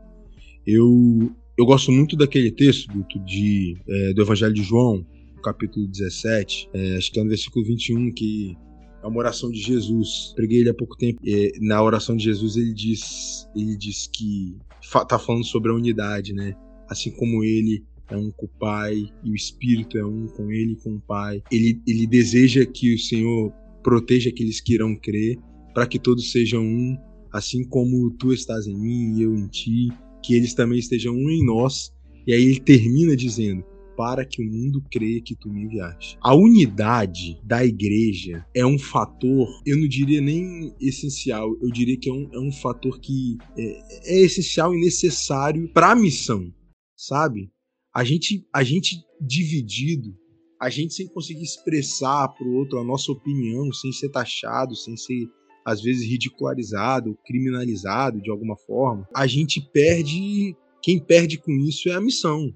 Eu, 0.66 1.32
eu 1.58 1.66
gosto 1.66 1.92
muito 1.92 2.16
daquele 2.16 2.52
texto 2.52 2.88
de, 3.26 3.76
é, 3.88 4.14
do 4.14 4.22
Evangelho 4.22 4.54
de 4.54 4.64
João, 4.64 5.06
capítulo 5.44 5.88
17, 5.88 6.70
é, 6.74 6.98
acho 6.98 7.12
que 7.12 7.20
é 7.20 7.24
no 7.24 7.30
versículo 7.30 7.66
21, 7.66 8.12
que 8.14 8.56
é 9.04 9.08
uma 9.08 9.18
oração 9.18 9.50
de 9.50 9.60
Jesus. 9.60 10.34
Preguei 10.36 10.60
ele 10.60 10.70
há 10.70 10.74
pouco 10.74 10.96
tempo. 10.96 11.20
Na 11.60 11.82
oração 11.82 12.16
de 12.16 12.24
Jesus 12.24 12.56
ele 12.56 12.74
diz, 12.74 13.48
ele 13.56 13.76
diz 13.76 14.08
que 14.08 14.56
está 14.82 15.18
falando 15.18 15.44
sobre 15.44 15.72
a 15.72 15.76
unidade, 15.76 16.34
né? 16.34 16.56
Assim 16.88 17.10
como 17.12 17.44
ele 17.44 17.84
é 18.10 18.18
um 18.18 18.30
com 18.32 18.46
o 18.46 18.50
Pai 18.60 19.10
e 19.24 19.32
o 19.32 19.36
Espírito 19.36 19.98
é 19.98 20.06
um 20.06 20.28
com 20.28 20.52
ele 20.52 20.74
e 20.74 20.76
com 20.76 20.96
o 20.96 21.02
Pai. 21.02 21.42
Ele, 21.52 21.82
ele 21.88 22.06
deseja 22.06 22.66
que 22.66 22.94
o 22.94 23.00
Senhor 23.00 23.52
proteja 23.84 24.30
aqueles 24.30 24.62
que 24.62 24.74
irão 24.74 24.96
crer, 24.96 25.38
para 25.74 25.88
que 25.88 26.00
todos 26.00 26.32
sejam 26.32 26.64
um, 26.64 26.98
assim 27.32 27.64
como 27.64 28.12
tu 28.12 28.34
estás 28.34 28.68
em 28.68 28.78
mim 28.78 29.18
e 29.18 29.22
eu 29.22 29.36
em 29.36 29.48
ti, 29.48 29.90
que 30.24 30.36
eles 30.36 30.54
também 30.54 30.80
estejam 30.80 31.14
um 31.14 31.30
em 31.30 31.46
nós. 31.46 31.92
E 32.28 32.34
aí 32.34 32.44
ele 32.44 32.60
termina 32.60 33.16
dizendo: 33.16 33.64
para 34.02 34.26
que 34.26 34.42
o 34.42 34.46
mundo 34.46 34.84
creia 34.92 35.22
que 35.22 35.36
tu 35.36 35.48
me 35.48 35.64
enviaste. 35.64 36.18
A 36.22 36.34
unidade 36.34 37.40
da 37.44 37.64
igreja 37.64 38.46
é 38.56 38.66
um 38.66 38.80
fator, 38.80 39.48
eu 39.66 39.78
não 39.78 39.88
diria 39.88 40.20
nem 40.20 40.74
essencial, 40.80 41.56
eu 41.62 41.70
diria 41.72 41.98
que 41.98 42.10
é 42.10 42.14
um, 42.14 42.30
é 42.34 42.40
um 42.40 42.52
fator 42.52 43.00
que 43.00 43.38
é, 43.58 44.16
é 44.16 44.22
essencial 44.22 44.74
e 44.74 44.80
necessário 44.80 45.70
para 45.74 45.92
a 45.92 45.96
missão, 45.96 46.52
sabe? 46.98 47.52
A 47.94 48.04
gente, 48.04 48.44
a 48.54 48.64
gente 48.64 49.04
dividido, 49.20 50.18
a 50.62 50.70
gente 50.70 50.94
sem 50.94 51.08
conseguir 51.08 51.42
expressar 51.42 52.28
para 52.28 52.48
o 52.48 52.54
outro 52.54 52.78
a 52.78 52.84
nossa 52.84 53.12
opinião, 53.12 53.74
sem 53.74 53.92
ser 53.92 54.10
taxado, 54.10 54.76
sem 54.76 54.96
ser 54.96 55.28
às 55.66 55.82
vezes 55.82 56.08
ridicularizado, 56.08 57.18
criminalizado 57.26 58.22
de 58.22 58.30
alguma 58.30 58.56
forma, 58.56 59.08
a 59.16 59.26
gente 59.26 59.60
perde. 59.74 60.56
Quem 60.84 61.00
perde 61.00 61.40
com 61.40 61.52
isso 61.52 61.90
é 61.90 61.94
a 61.94 62.02
missão. 62.02 62.54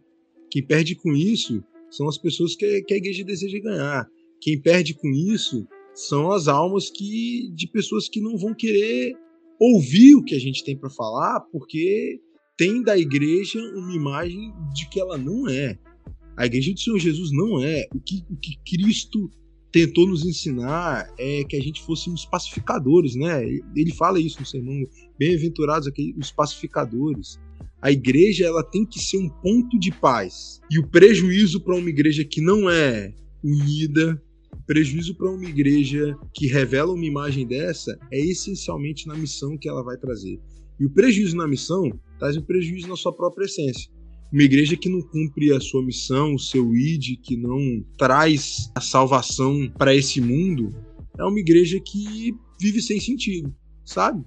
Quem 0.52 0.66
perde 0.66 0.96
com 0.96 1.14
isso 1.14 1.64
são 1.90 2.08
as 2.08 2.18
pessoas 2.18 2.56
que, 2.56 2.84
que 2.84 2.94
a 2.94 2.98
igreja 2.98 3.24
deseja 3.24 3.60
ganhar. 3.60 4.08
Quem 4.40 4.62
perde 4.62 4.94
com 4.94 5.10
isso 5.10 5.68
são 5.94 6.32
as 6.32 6.48
almas 6.48 6.92
que 6.92 7.52
de 7.56 7.68
pessoas 7.68 8.08
que 8.08 8.22
não 8.22 8.38
vão 8.38 8.54
querer 8.54 9.16
ouvir 9.60 10.16
o 10.16 10.24
que 10.24 10.36
a 10.36 10.40
gente 10.40 10.64
tem 10.64 10.78
para 10.78 10.90
falar, 10.92 11.40
porque 11.52 12.20
tem 12.56 12.84
da 12.84 12.98
igreja 12.98 13.60
uma 13.76 13.96
imagem 13.96 14.54
de 14.74 14.88
que 14.90 15.00
ela 15.00 15.18
não 15.18 15.48
é. 15.50 15.80
A 16.38 16.46
igreja 16.46 16.74
do 16.74 16.80
Senhor 16.80 17.00
Jesus 17.00 17.32
não 17.32 17.62
é. 17.64 17.88
O 17.94 18.00
que, 18.00 18.24
o 18.30 18.36
que 18.36 18.58
Cristo 18.66 19.30
tentou 19.72 20.08
nos 20.08 20.26
ensinar 20.26 21.08
é 21.18 21.44
que 21.44 21.56
a 21.56 21.62
gente 21.62 21.82
fôssemos 21.82 22.26
pacificadores, 22.26 23.16
né? 23.16 23.44
Ele 23.76 23.94
fala 23.94 24.20
isso 24.20 24.40
no 24.40 24.46
sermão, 24.46 24.84
bem-aventurados 25.20 25.92
os 26.18 26.32
pacificadores. 26.32 27.40
A 27.82 27.92
igreja 27.92 28.46
ela 28.46 28.64
tem 28.64 28.86
que 28.86 29.00
ser 29.00 29.18
um 29.18 29.30
ponto 29.30 29.78
de 29.78 29.92
paz. 29.92 30.62
E 30.72 30.80
o 30.80 30.88
prejuízo 30.88 31.60
para 31.60 31.76
uma 31.76 31.90
igreja 31.90 32.24
que 32.24 32.42
não 32.42 32.70
é 32.70 33.14
unida, 33.44 34.22
prejuízo 34.66 35.16
para 35.16 35.30
uma 35.30 35.46
igreja 35.46 36.18
que 36.34 36.48
revela 36.48 36.94
uma 36.94 37.06
imagem 37.06 37.46
dessa 37.46 37.98
é 38.12 38.20
essencialmente 38.20 39.08
na 39.08 39.16
missão 39.16 39.58
que 39.58 39.70
ela 39.70 39.84
vai 39.84 39.98
trazer. 39.98 40.40
E 40.80 40.86
o 40.86 40.90
prejuízo 40.90 41.36
na 41.36 41.48
missão 41.48 41.84
traz 42.18 42.36
um 42.36 42.42
prejuízo 42.42 42.88
na 42.88 42.96
sua 42.96 43.14
própria 43.14 43.46
essência. 43.46 43.92
Uma 44.32 44.44
igreja 44.44 44.76
que 44.76 44.90
não 44.90 45.02
cumpre 45.02 45.54
a 45.54 45.60
sua 45.60 45.84
missão, 45.84 46.36
o 46.36 46.40
seu 46.40 46.76
id, 46.76 47.18
que 47.22 47.38
não 47.38 47.84
traz 47.98 48.72
a 48.76 48.82
salvação 48.82 49.72
para 49.78 49.96
esse 49.96 50.20
mundo, 50.20 50.76
é 51.18 51.24
uma 51.24 51.40
igreja 51.40 51.80
que 51.80 52.36
vive 52.60 52.82
sem 52.82 53.00
sentido, 53.00 53.54
sabe? 53.84 54.24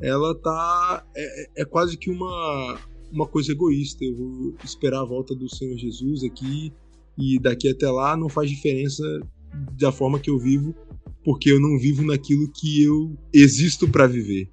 Ela 0.00 0.34
tá. 0.34 1.04
É, 1.16 1.62
é 1.62 1.64
quase 1.64 1.96
que 1.96 2.10
uma, 2.10 2.78
uma 3.12 3.26
coisa 3.26 3.52
egoísta. 3.52 4.04
Eu 4.04 4.16
vou 4.16 4.54
esperar 4.64 5.00
a 5.00 5.04
volta 5.04 5.34
do 5.34 5.48
Senhor 5.48 5.76
Jesus 5.76 6.24
aqui 6.24 6.72
e 7.18 7.38
daqui 7.38 7.68
até 7.68 7.90
lá 7.90 8.16
não 8.16 8.28
faz 8.28 8.48
diferença 8.48 9.04
da 9.78 9.90
forma 9.90 10.18
que 10.18 10.30
eu 10.30 10.38
vivo, 10.38 10.74
porque 11.24 11.50
eu 11.50 11.60
não 11.60 11.78
vivo 11.78 12.04
naquilo 12.04 12.50
que 12.52 12.82
eu 12.82 13.16
existo 13.32 13.88
para 13.88 14.06
viver. 14.06 14.48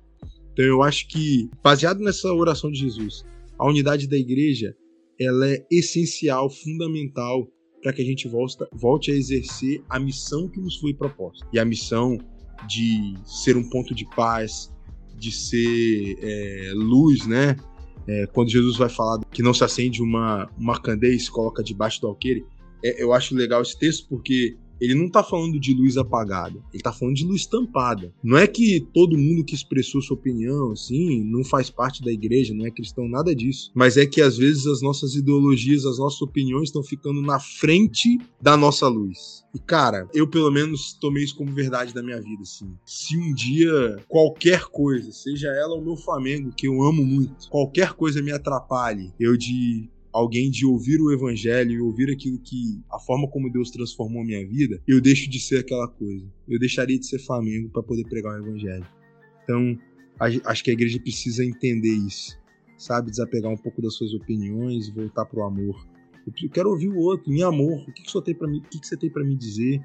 Então 0.52 0.66
eu 0.66 0.82
acho 0.82 1.08
que, 1.08 1.50
baseado 1.64 2.00
nessa 2.00 2.34
oração 2.34 2.72
de 2.72 2.80
Jesus, 2.80 3.24
a 3.58 3.68
unidade 3.68 4.08
da 4.08 4.18
igreja 4.18 4.76
ela 5.20 5.50
é 5.50 5.66
essencial, 5.72 6.50
fundamental 6.50 7.48
para 7.82 7.94
que 7.94 8.02
a 8.02 8.06
gente 8.06 8.30
volte 8.74 9.12
a 9.12 9.16
exercer 9.16 9.82
a 9.90 10.00
missão 10.00 10.50
que 10.50 10.60
nos 10.60 10.78
foi 10.78 10.94
proposta. 10.94 11.48
E 11.54 11.60
a 11.60 11.66
missão 11.66 12.18
de 12.68 13.14
ser 13.24 13.56
um 13.56 13.70
ponto 13.70 13.94
de 13.94 14.06
paz, 14.16 14.72
de 15.18 15.32
ser 15.32 16.18
é, 16.22 16.72
luz, 16.76 17.26
né? 17.26 17.56
É, 18.08 18.26
quando 18.28 18.50
Jesus 18.50 18.78
vai 18.78 18.90
falar 18.90 19.20
que 19.32 19.42
não 19.42 19.54
se 19.54 19.64
acende 19.64 20.02
uma, 20.02 20.50
uma 20.58 20.80
candeia 20.80 21.14
e 21.14 21.20
se 21.20 21.30
coloca 21.30 21.64
debaixo 21.64 22.00
do 22.02 22.08
alqueire, 22.08 22.46
é, 22.84 23.04
eu 23.04 23.14
acho 23.14 23.36
legal 23.36 23.62
esse 23.62 23.78
texto 23.78 24.08
porque 24.08 24.58
ele 24.80 24.96
não 24.96 25.10
tá 25.10 25.24
falando 25.24 25.60
de 25.60 25.74
luz 25.74 25.98
apagada, 25.98 26.60
ele 26.74 26.84
tá 26.84 26.92
falando 26.92 27.16
de 27.16 27.26
luz 27.26 27.46
tampada. 27.46 28.14
Não 28.24 28.38
é 28.38 28.48
que 28.48 28.86
todo 28.94 29.18
mundo 29.18 29.44
que 29.44 29.56
expressou 29.56 30.02
sua 30.02 30.18
opinião, 30.18 30.72
assim, 30.72 31.24
não 31.24 31.44
faz 31.44 31.70
parte 31.70 32.04
da 32.04 32.12
igreja, 32.12 32.54
não 32.54 32.66
é 32.66 32.72
cristão, 32.72 33.08
nada 33.08 33.36
disso. 33.36 33.72
Mas 33.74 33.98
é 33.98 34.06
que 34.06 34.22
às 34.22 34.38
vezes 34.38 34.66
as 34.68 34.82
nossas 34.82 35.16
ideologias, 35.16 35.86
as 35.86 35.98
nossas 35.98 36.22
opiniões 36.22 36.70
estão 36.70 36.84
ficando 36.84 37.22
na 37.22 37.40
frente 37.40 38.20
da 38.42 38.56
nossa 38.56 38.88
luz. 38.88 39.44
E 39.54 39.60
cara, 39.60 40.08
eu 40.14 40.28
pelo 40.28 40.52
menos 40.52 40.94
tomei 40.94 41.24
isso 41.24 41.36
como 41.36 41.52
verdade 41.52 41.94
da 41.94 42.04
minha 42.04 42.22
vida, 42.22 42.42
assim. 42.42 42.72
Se 42.86 43.18
um 43.18 43.34
dia 43.34 43.98
qualquer 44.08 44.66
coisa, 44.66 45.12
seja 45.12 45.48
ela 45.48 45.76
o 45.76 45.84
meu 45.84 45.96
Flamengo, 45.96 46.54
que 46.56 46.68
eu 46.68 46.84
amo 46.84 47.04
muito, 47.04 47.50
qualquer 47.50 47.94
coisa 47.94 48.22
me 48.22 48.32
atrapalhe, 48.32 49.14
eu 49.20 49.36
de 49.36 49.90
alguém 50.18 50.50
de 50.50 50.66
ouvir 50.66 51.00
o 51.00 51.12
evangelho 51.12 51.72
e 51.72 51.80
ouvir 51.80 52.12
aquilo 52.12 52.40
que 52.40 52.82
a 52.92 53.00
forma 53.00 53.28
como 53.28 53.52
Deus 53.52 53.70
transformou 53.70 54.24
minha 54.24 54.46
vida, 54.48 54.82
eu 54.88 55.00
deixo 55.00 55.30
de 55.30 55.40
ser 55.40 55.60
aquela 55.60 55.88
coisa. 55.88 56.26
Eu 56.50 56.58
deixaria 56.58 56.98
de 56.98 57.06
ser 57.06 57.20
Flamengo 57.20 57.70
para 57.70 57.84
poder 57.84 58.04
pregar 58.06 58.34
o 58.34 58.44
evangelho. 58.44 58.88
Então, 59.44 59.78
acho 60.20 60.64
que 60.64 60.72
a 60.72 60.74
igreja 60.74 61.00
precisa 61.00 61.46
entender 61.46 61.94
isso, 61.94 62.36
sabe, 62.78 63.12
desapegar 63.12 63.52
um 63.52 63.58
pouco 63.58 63.80
das 63.80 63.94
suas 63.94 64.12
opiniões 64.14 64.90
voltar 64.90 65.26
pro 65.26 65.44
amor. 65.44 65.88
Eu 66.26 66.50
quero 66.50 66.72
ouvir 66.72 66.90
o 66.90 66.98
outro, 66.98 67.32
em 67.32 67.44
amor. 67.44 67.80
O 67.88 67.94
que, 67.94 68.02
que 68.02 68.12
você 68.12 68.22
tem 68.22 68.36
para 68.36 68.48
mim? 68.48 68.58
O 68.58 68.62
que, 68.64 68.80
que 68.80 68.88
você 68.88 68.98
tem 68.98 69.10
para 69.10 69.24
me 69.24 69.36
dizer? 69.36 69.82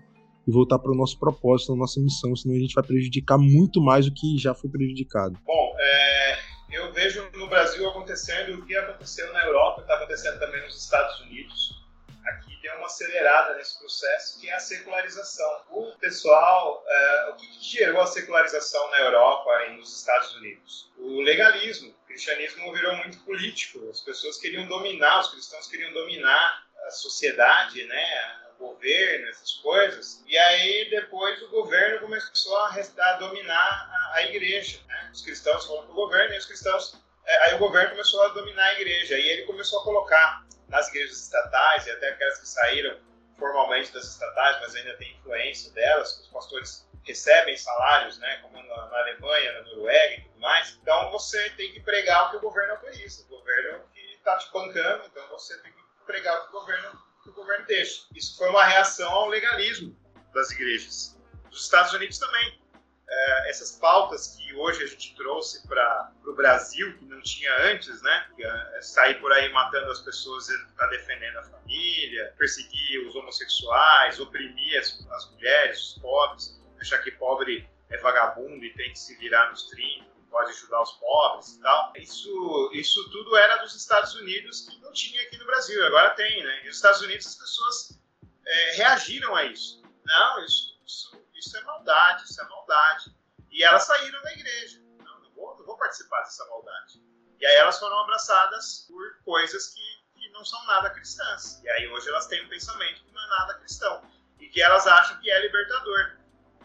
E 0.49 0.51
voltar 0.51 0.79
para 0.79 0.90
o 0.90 0.97
nosso 0.97 1.18
propósito, 1.18 1.73
a 1.73 1.77
nossa 1.77 2.01
missão, 2.01 2.35
senão 2.35 2.57
a 2.57 2.59
gente 2.59 2.75
vai 2.75 2.83
prejudicar 2.83 3.38
muito 3.38 3.81
mais 3.81 4.07
do 4.07 4.12
que 4.12 4.37
já 4.38 4.53
foi 4.53 4.68
prejudicado. 4.68 5.38
Bom, 5.47 5.73
é, 5.79 6.32
eu 6.73 6.93
vejo 6.93 7.31
no 7.35 7.47
Brasil 7.49 7.89
acontecendo 7.89 8.55
o 8.55 8.67
que 8.67 8.75
aconteceu 8.77 9.33
na 9.33 9.45
Europa, 9.45 9.83
está 9.83 9.95
acontecendo 9.95 10.39
também 10.39 10.63
nos 10.63 10.77
Estados 10.77 11.21
Unidos. 11.21 11.83
Aqui 12.25 12.57
deu 12.63 12.75
uma 12.77 12.87
acelerada 12.87 13.55
nesse 13.55 13.79
processo, 13.79 14.41
que 14.41 14.49
é 14.49 14.55
a 14.55 14.61
secularização. 14.61 15.63
O 15.71 15.93
pessoal, 15.99 16.85
é, 16.87 17.31
o 17.31 17.35
que, 17.35 17.47
que 17.47 17.65
gerou 17.65 18.01
a 18.01 18.07
secularização 18.07 18.91
na 18.91 19.01
Europa 19.01 19.51
e 19.67 19.77
nos 19.77 19.97
Estados 19.99 20.35
Unidos? 20.37 20.91
O 20.97 21.21
legalismo. 21.21 21.91
O 21.91 22.07
cristianismo 22.07 22.73
virou 22.73 22.97
muito 22.97 23.19
político. 23.25 23.91
As 23.91 24.01
pessoas 24.01 24.39
queriam 24.39 24.67
dominar, 24.67 25.21
os 25.21 25.33
cristãos 25.33 25.67
queriam 25.67 25.93
dominar 25.93 26.65
a 26.87 26.91
sociedade, 26.91 27.85
né? 27.85 28.41
Governo, 28.68 29.29
essas 29.29 29.55
coisas. 29.55 30.22
E 30.27 30.37
aí 30.37 30.90
depois 30.90 31.40
o 31.42 31.48
governo 31.51 32.01
começou 32.01 32.57
a, 32.59 32.75
a 32.75 33.12
dominar 33.14 33.55
a, 33.55 34.16
a 34.16 34.22
igreja. 34.25 34.81
Né? 34.87 35.11
Os 35.12 35.22
cristãos 35.22 35.66
foram 35.66 35.85
para 35.85 35.92
o 35.92 35.94
governo 35.94 36.35
e 36.35 36.38
os 36.38 36.46
cristãos. 36.46 37.01
É, 37.25 37.44
aí 37.44 37.55
o 37.55 37.59
governo 37.59 37.90
começou 37.90 38.22
a 38.22 38.29
dominar 38.29 38.64
a 38.64 38.75
igreja. 38.75 39.18
E 39.18 39.29
ele 39.29 39.42
começou 39.42 39.81
a 39.81 39.85
colocar 39.85 40.44
nas 40.68 40.88
igrejas 40.88 41.20
estatais 41.22 41.87
e 41.87 41.90
até 41.90 42.09
aquelas 42.09 42.38
que 42.38 42.48
saíram 42.48 42.98
formalmente 43.38 43.92
das 43.92 44.05
estatais, 44.05 44.61
mas 44.61 44.75
ainda 44.77 44.96
tem 44.96 45.12
influência 45.12 45.72
delas, 45.72 46.20
os 46.20 46.29
pastores 46.29 46.88
recebem 47.05 47.57
salários, 47.57 48.16
né, 48.18 48.37
como 48.37 48.57
na, 48.62 48.87
na, 48.87 48.98
Alemanha, 48.98 49.53
na 49.55 49.62
Noruega 49.62 50.14
e 50.14 50.20
tudo 50.20 50.40
mais. 50.40 50.79
Então 50.81 51.11
você 51.11 51.51
tem 51.51 51.72
que 51.72 51.81
pregar 51.81 52.27
o 52.27 52.31
que 52.31 52.37
o 52.37 52.40
governo 52.40 52.75
autoriza, 52.75 53.25
o 53.25 53.29
governo 53.29 53.85
que 53.92 54.01
está 54.14 54.38
te 54.38 54.51
bancando, 54.53 55.05
então 55.07 55.29
você 55.29 55.59
tem 55.59 55.72
que 55.72 55.83
pregar 56.07 56.38
o 56.38 56.42
que 56.42 56.57
o 56.57 56.61
governo 56.61 57.02
governo. 57.42 57.66
Isso 58.14 58.37
foi 58.37 58.48
uma 58.48 58.64
reação 58.64 59.11
ao 59.11 59.28
legalismo 59.28 59.96
das 60.35 60.50
igrejas. 60.50 61.18
Dos 61.50 61.64
Estados 61.64 61.92
Unidos 61.92 62.18
também. 62.18 62.61
É, 63.09 63.50
essas 63.50 63.72
pautas 63.72 64.37
que 64.37 64.55
hoje 64.55 64.83
a 64.83 64.87
gente 64.87 65.14
trouxe 65.16 65.66
para 65.68 66.12
o 66.24 66.35
Brasil, 66.35 66.96
que 66.96 67.05
não 67.05 67.20
tinha 67.20 67.55
antes, 67.66 68.00
né? 68.00 68.26
É, 68.38 68.81
sair 68.81 69.20
por 69.20 69.31
aí 69.33 69.52
matando 69.52 69.90
as 69.90 70.00
pessoas 70.00 70.46
para 70.74 70.87
defendendo 70.88 71.37
a 71.37 71.44
família, 71.44 72.35
perseguir 72.38 73.07
os 73.07 73.14
homossexuais, 73.14 74.18
oprimir 74.18 74.78
as, 74.78 75.07
as 75.11 75.31
mulheres, 75.33 75.78
os 75.78 75.98
pobres, 75.98 76.62
achar 76.81 76.98
que 77.02 77.11
pobre 77.11 77.68
é 77.90 77.98
vagabundo 77.98 78.64
e 78.64 78.72
tem 78.72 78.90
que 78.90 78.98
se 78.98 79.14
virar 79.16 79.50
nos 79.50 79.68
30 79.68 80.12
pode 80.33 80.51
ajudar 80.51 80.81
os 80.81 80.92
pobres 80.92 81.55
e 81.55 81.61
tal. 81.61 81.92
Isso, 81.97 82.71
isso 82.73 83.11
tudo 83.11 83.37
era 83.37 83.59
dos 83.59 83.75
Estados 83.77 84.14
Unidos 84.14 84.62
que 84.62 84.81
não 84.81 84.92
tinha 84.92 85.23
aqui 85.23 85.37
no 85.37 85.45
Brasil, 85.45 85.87
agora 85.87 86.11
tem, 86.14 86.42
né? 86.42 86.62
E 86.62 86.66
nos 86.66 86.77
Estados 86.77 87.03
Unidos 87.03 87.27
as 87.27 87.35
pessoas 87.37 88.01
é, 88.45 88.73
reagiram 88.77 89.37
a 89.37 89.45
isso. 89.45 89.83
Não, 90.05 90.45
isso, 90.45 90.81
isso, 90.85 91.25
isso, 91.35 91.57
é 91.57 91.62
maldade, 91.62 92.25
isso 92.25 92.40
é 92.40 92.49
maldade. 92.49 93.14
E 93.51 93.62
elas 93.62 93.85
saíram 93.85 94.21
da 94.23 94.33
igreja. 94.33 94.81
Não, 94.99 95.21
não 95.21 95.31
vou, 95.35 95.57
não 95.59 95.66
vou 95.66 95.77
participar 95.77 96.23
dessa 96.23 96.45
maldade. 96.47 97.01
E 97.38 97.47
aí 97.47 97.57
elas 97.57 97.79
foram 97.79 97.99
abraçadas 98.01 98.87
por 98.88 99.23
coisas 99.25 99.68
que, 99.68 100.05
que 100.14 100.29
não 100.31 100.45
são 100.45 100.64
nada 100.66 100.90
cristãs. 100.90 101.62
E 101.62 101.68
aí 101.68 101.88
hoje 101.88 102.09
elas 102.09 102.27
têm 102.27 102.45
um 102.45 102.49
pensamento 102.49 103.05
que 103.05 103.12
não 103.12 103.23
é 103.23 103.29
nada 103.29 103.55
cristão. 103.55 104.03
E 104.40 104.49
que 104.49 104.62
elas 104.62 104.87
acham 104.87 105.21
que 105.21 105.31
é 105.31 105.40
libertador. 105.40 106.16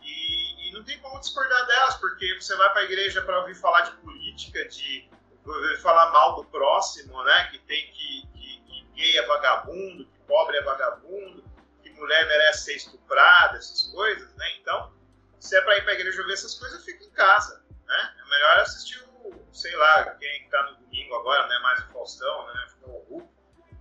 E, 0.02 0.47
não 0.78 0.84
tem 0.84 1.00
como 1.00 1.20
discordar 1.20 1.66
delas, 1.66 1.96
porque 1.96 2.40
você 2.40 2.56
vai 2.56 2.72
para 2.72 2.82
a 2.82 2.86
igreja 2.86 3.22
para 3.22 3.40
ouvir 3.40 3.56
falar 3.56 3.82
de 3.82 3.92
política, 3.98 4.64
de 4.68 5.10
ouvir 5.46 5.82
falar 5.82 6.12
mal 6.12 6.36
do 6.36 6.46
próximo, 6.46 7.24
né? 7.24 7.48
Que 7.52 7.60
tem 7.60 7.92
que, 7.92 8.28
que, 8.34 8.62
que 8.62 8.84
gay 8.94 9.18
é 9.18 9.26
vagabundo, 9.26 10.06
que 10.06 10.20
pobre 10.28 10.58
é 10.58 10.62
vagabundo, 10.62 11.44
que 11.82 11.90
mulher 11.92 12.28
merece 12.28 12.66
ser 12.66 12.76
estuprada, 12.76 13.58
essas 13.58 13.92
coisas, 13.92 14.34
né? 14.36 14.58
Então, 14.60 14.94
se 15.40 15.58
é 15.58 15.62
para 15.62 15.78
ir 15.78 15.82
para 15.82 15.94
a 15.94 15.96
igreja 15.96 16.22
ouvir 16.22 16.34
essas 16.34 16.56
coisas, 16.56 16.84
fica 16.86 17.04
em 17.04 17.12
casa, 17.12 17.64
né? 17.86 18.16
É 18.20 18.30
melhor 18.30 18.60
assistir 18.60 19.02
o, 19.24 19.48
sei 19.52 19.76
lá, 19.76 20.06
quem 20.16 20.44
está 20.44 20.64
no 20.64 20.78
domingo 20.78 21.16
agora, 21.16 21.48
né? 21.48 21.60
Mais 21.60 21.80
o 21.84 21.88
Faustão, 21.94 22.46
né? 22.48 22.68
Hulk. 22.84 23.28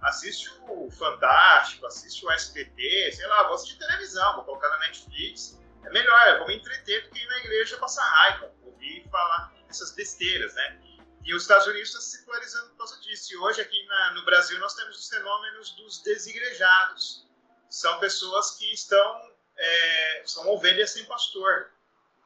Assiste 0.03 0.51
o 0.69 0.91
Fantástico, 0.91 1.87
assiste 1.87 2.25
o 2.25 2.31
SBT, 2.31 3.13
sei 3.13 3.27
lá, 3.27 3.45
vou 3.45 3.55
assistir 3.55 3.79
televisão, 3.79 4.37
vou 4.37 4.45
colocar 4.45 4.69
na 4.69 4.79
Netflix 4.79 5.59
é 5.87 5.91
melhor, 5.91 6.47
me 6.47 6.57
entreter 6.57 7.05
do 7.05 7.11
que 7.11 7.23
ir 7.23 7.29
na 7.29 7.39
igreja 7.39 7.77
passar 7.79 8.03
raiva, 8.03 8.53
ouvir 8.63 9.09
falar 9.11 9.53
essas 9.69 9.93
besteiras, 9.93 10.53
né? 10.55 10.81
E 11.25 11.35
os 11.35 11.43
Estados 11.43 11.67
Unidos 11.67 11.89
estão 11.89 12.01
se 12.01 12.19
secularizando 12.19 12.71
por 12.71 12.79
causa 12.79 13.01
disso. 13.01 13.33
E 13.33 13.37
hoje 13.37 13.61
aqui 13.61 13.87
na, 13.87 14.15
no 14.15 14.25
Brasil 14.25 14.59
nós 14.59 14.75
temos 14.75 14.99
os 14.99 15.09
fenômenos 15.09 15.71
dos 15.77 16.03
desigrejados. 16.03 17.27
São 17.69 17.99
pessoas 17.99 18.53
que 18.57 18.73
estão, 18.73 19.33
é, 19.57 20.23
são 20.25 20.49
ovelhas 20.49 20.91
sem 20.91 21.05
pastor. 21.07 21.71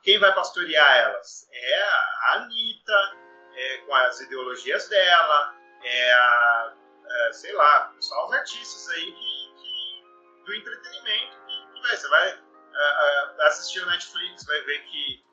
Quem 0.02 0.18
vai 0.18 0.34
pastorear 0.34 0.98
elas? 0.98 1.48
É 1.50 1.82
a 1.82 2.32
Anitta, 2.34 3.16
é, 3.54 3.78
com 3.78 3.94
as 3.94 4.20
ideologias 4.20 4.88
dela, 4.88 5.54
é 5.82 6.12
a, 6.12 6.74
é, 7.06 7.32
sei 7.32 7.52
lá, 7.54 7.94
são 8.00 8.26
os 8.26 8.32
artistas 8.32 8.88
aí 8.90 9.12
que, 9.12 9.54
que 9.56 10.44
do 10.44 10.54
entretenimento 10.54 11.36
que, 11.46 11.74
que 11.74 11.80
vai, 11.82 11.96
você 11.96 12.08
vai 12.08 12.49
uh, 12.70 13.42
assistir 13.42 13.80
o 13.82 13.86
Netflix, 13.86 14.44
vai 14.44 14.60
ver 14.62 14.78
que 14.84 15.24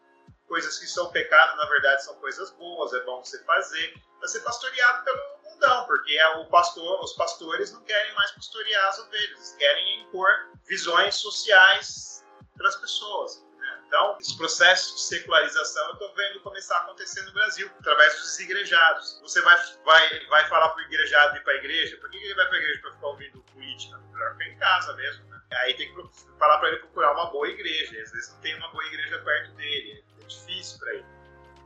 coisas 0.48 0.80
que 0.80 0.88
são 0.88 1.12
pecado, 1.12 1.58
na 1.58 1.66
verdade, 1.66 2.04
são 2.04 2.16
coisas 2.16 2.50
boas, 2.52 2.94
é 2.94 3.04
bom 3.04 3.24
você 3.24 3.44
fazer. 3.44 3.94
Vai 4.20 4.28
ser 4.28 4.40
pastoreado 4.40 5.04
pelo 5.04 5.38
mundão, 5.44 5.86
porque 5.86 6.18
é 6.18 6.28
o 6.38 6.46
pastor, 6.46 7.04
os 7.04 7.14
pastores 7.14 7.72
não 7.72 7.82
querem 7.84 8.14
mais 8.16 8.32
pastorear 8.32 8.88
as 8.88 9.00
ovelhas, 9.00 9.56
querem 9.58 10.02
impor 10.02 10.30
visões 10.66 11.16
sociais 11.16 12.26
para 12.56 12.68
as 12.70 12.76
pessoas. 12.78 13.46
Né? 13.58 13.84
Então, 13.88 14.18
esse 14.20 14.36
processo 14.38 14.96
de 14.96 15.02
secularização 15.02 15.86
eu 15.88 15.94
estou 15.94 16.16
vendo 16.16 16.40
começar 16.42 16.78
a 16.78 16.82
acontecer 16.82 17.22
no 17.24 17.34
Brasil, 17.34 17.70
através 17.80 18.14
dos 18.16 18.24
desigrejados. 18.24 19.20
Você 19.22 19.42
vai, 19.42 19.58
vai, 19.84 20.26
vai 20.28 20.48
falar 20.48 20.70
para 20.70 20.82
o 20.82 20.86
igrejado 20.86 21.38
ir 21.38 21.44
para 21.44 21.54
a 21.54 21.58
igreja? 21.58 21.98
Por 21.98 22.10
que 22.10 22.18
ele 22.18 22.36
vai 22.36 22.48
para 22.48 22.56
a 22.56 22.60
igreja 22.60 22.82
para 22.82 22.94
ficar 22.94 23.08
ouvindo 23.08 23.44
política? 23.54 23.98
Melhor 23.98 24.32
ficar 24.34 24.46
em 24.46 24.58
casa 24.58 24.94
mesmo, 24.94 25.26
né? 25.26 25.37
Aí 25.52 25.74
tem 25.76 25.94
que 25.94 26.38
falar 26.38 26.58
para 26.60 26.70
ele 26.70 26.80
procurar 26.80 27.14
uma 27.14 27.32
boa 27.32 27.48
igreja. 27.48 28.02
Às 28.02 28.12
vezes 28.12 28.34
não 28.34 28.42
tem 28.42 28.56
uma 28.56 28.70
boa 28.70 28.86
igreja 28.86 29.20
perto 29.20 29.52
dele. 29.54 30.04
É 30.22 30.26
difícil 30.26 30.80
para 30.80 30.94
ele. 30.94 31.06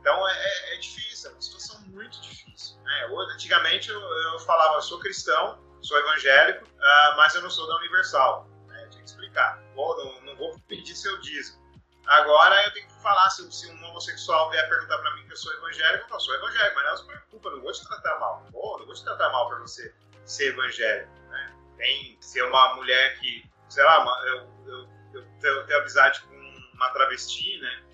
Então 0.00 0.28
é, 0.28 0.32
é, 0.32 0.74
é, 0.74 0.76
difícil, 0.78 1.30
é 1.30 1.32
uma 1.32 1.40
situação 1.40 1.80
muito 1.82 2.20
difícil. 2.20 2.76
Né? 2.82 3.08
Antigamente 3.34 3.88
eu, 3.88 4.00
eu, 4.00 4.38
falava, 4.40 4.74
eu 4.74 4.82
sou 4.82 4.98
cristão, 4.98 5.62
sou 5.80 5.96
evangélico, 5.98 6.64
uh, 6.64 7.16
mas 7.16 7.34
eu 7.36 7.42
não 7.42 7.50
sou 7.50 7.68
da 7.68 7.76
Universal. 7.76 8.48
Né? 8.66 8.88
Tinha 8.90 9.04
que 9.04 9.10
explicar. 9.10 9.62
Vou, 9.76 9.96
não, 9.96 10.22
não, 10.22 10.36
vou 10.36 10.58
pedir 10.68 10.96
seu 10.96 11.20
dízimo. 11.20 11.62
Agora 12.06 12.64
eu 12.64 12.72
tenho 12.72 12.88
que 12.88 13.00
falar, 13.00 13.30
se, 13.30 13.50
se 13.52 13.70
um 13.70 13.84
homossexual 13.84 14.50
vier 14.50 14.68
perguntar 14.68 14.98
para 14.98 15.14
mim 15.14 15.24
que 15.24 15.32
eu 15.32 15.36
sou 15.36 15.52
evangélico, 15.54 16.12
eu 16.12 16.20
sou 16.20 16.34
evangélico, 16.34 16.74
mas 16.74 16.84
não 16.84 16.96
se 16.96 17.06
preocupa, 17.06 17.50
não 17.50 17.60
vou 17.62 17.72
te 17.72 17.86
tratar 17.86 18.18
mal. 18.18 18.42
Não 18.44 18.50
vou 18.86 18.94
te 18.94 19.04
tratar 19.04 19.30
mal 19.30 19.48
para 19.48 19.60
você 19.60 19.94
ser 20.24 20.48
evangélico. 20.48 21.12
Né? 21.28 21.56
Tem 21.76 22.18
ser 22.20 22.42
uma 22.42 22.74
mulher 22.74 23.20
que 23.20 23.48
sei 23.72 23.82
lá, 23.84 24.22
eu, 24.26 24.36
eu, 24.66 24.88
eu, 25.14 25.26
eu 25.48 25.66
tenho 25.66 25.78
amizade 25.78 26.20
com 26.22 26.34
uma 26.74 26.90
travesti, 26.90 27.58
né? 27.58 27.84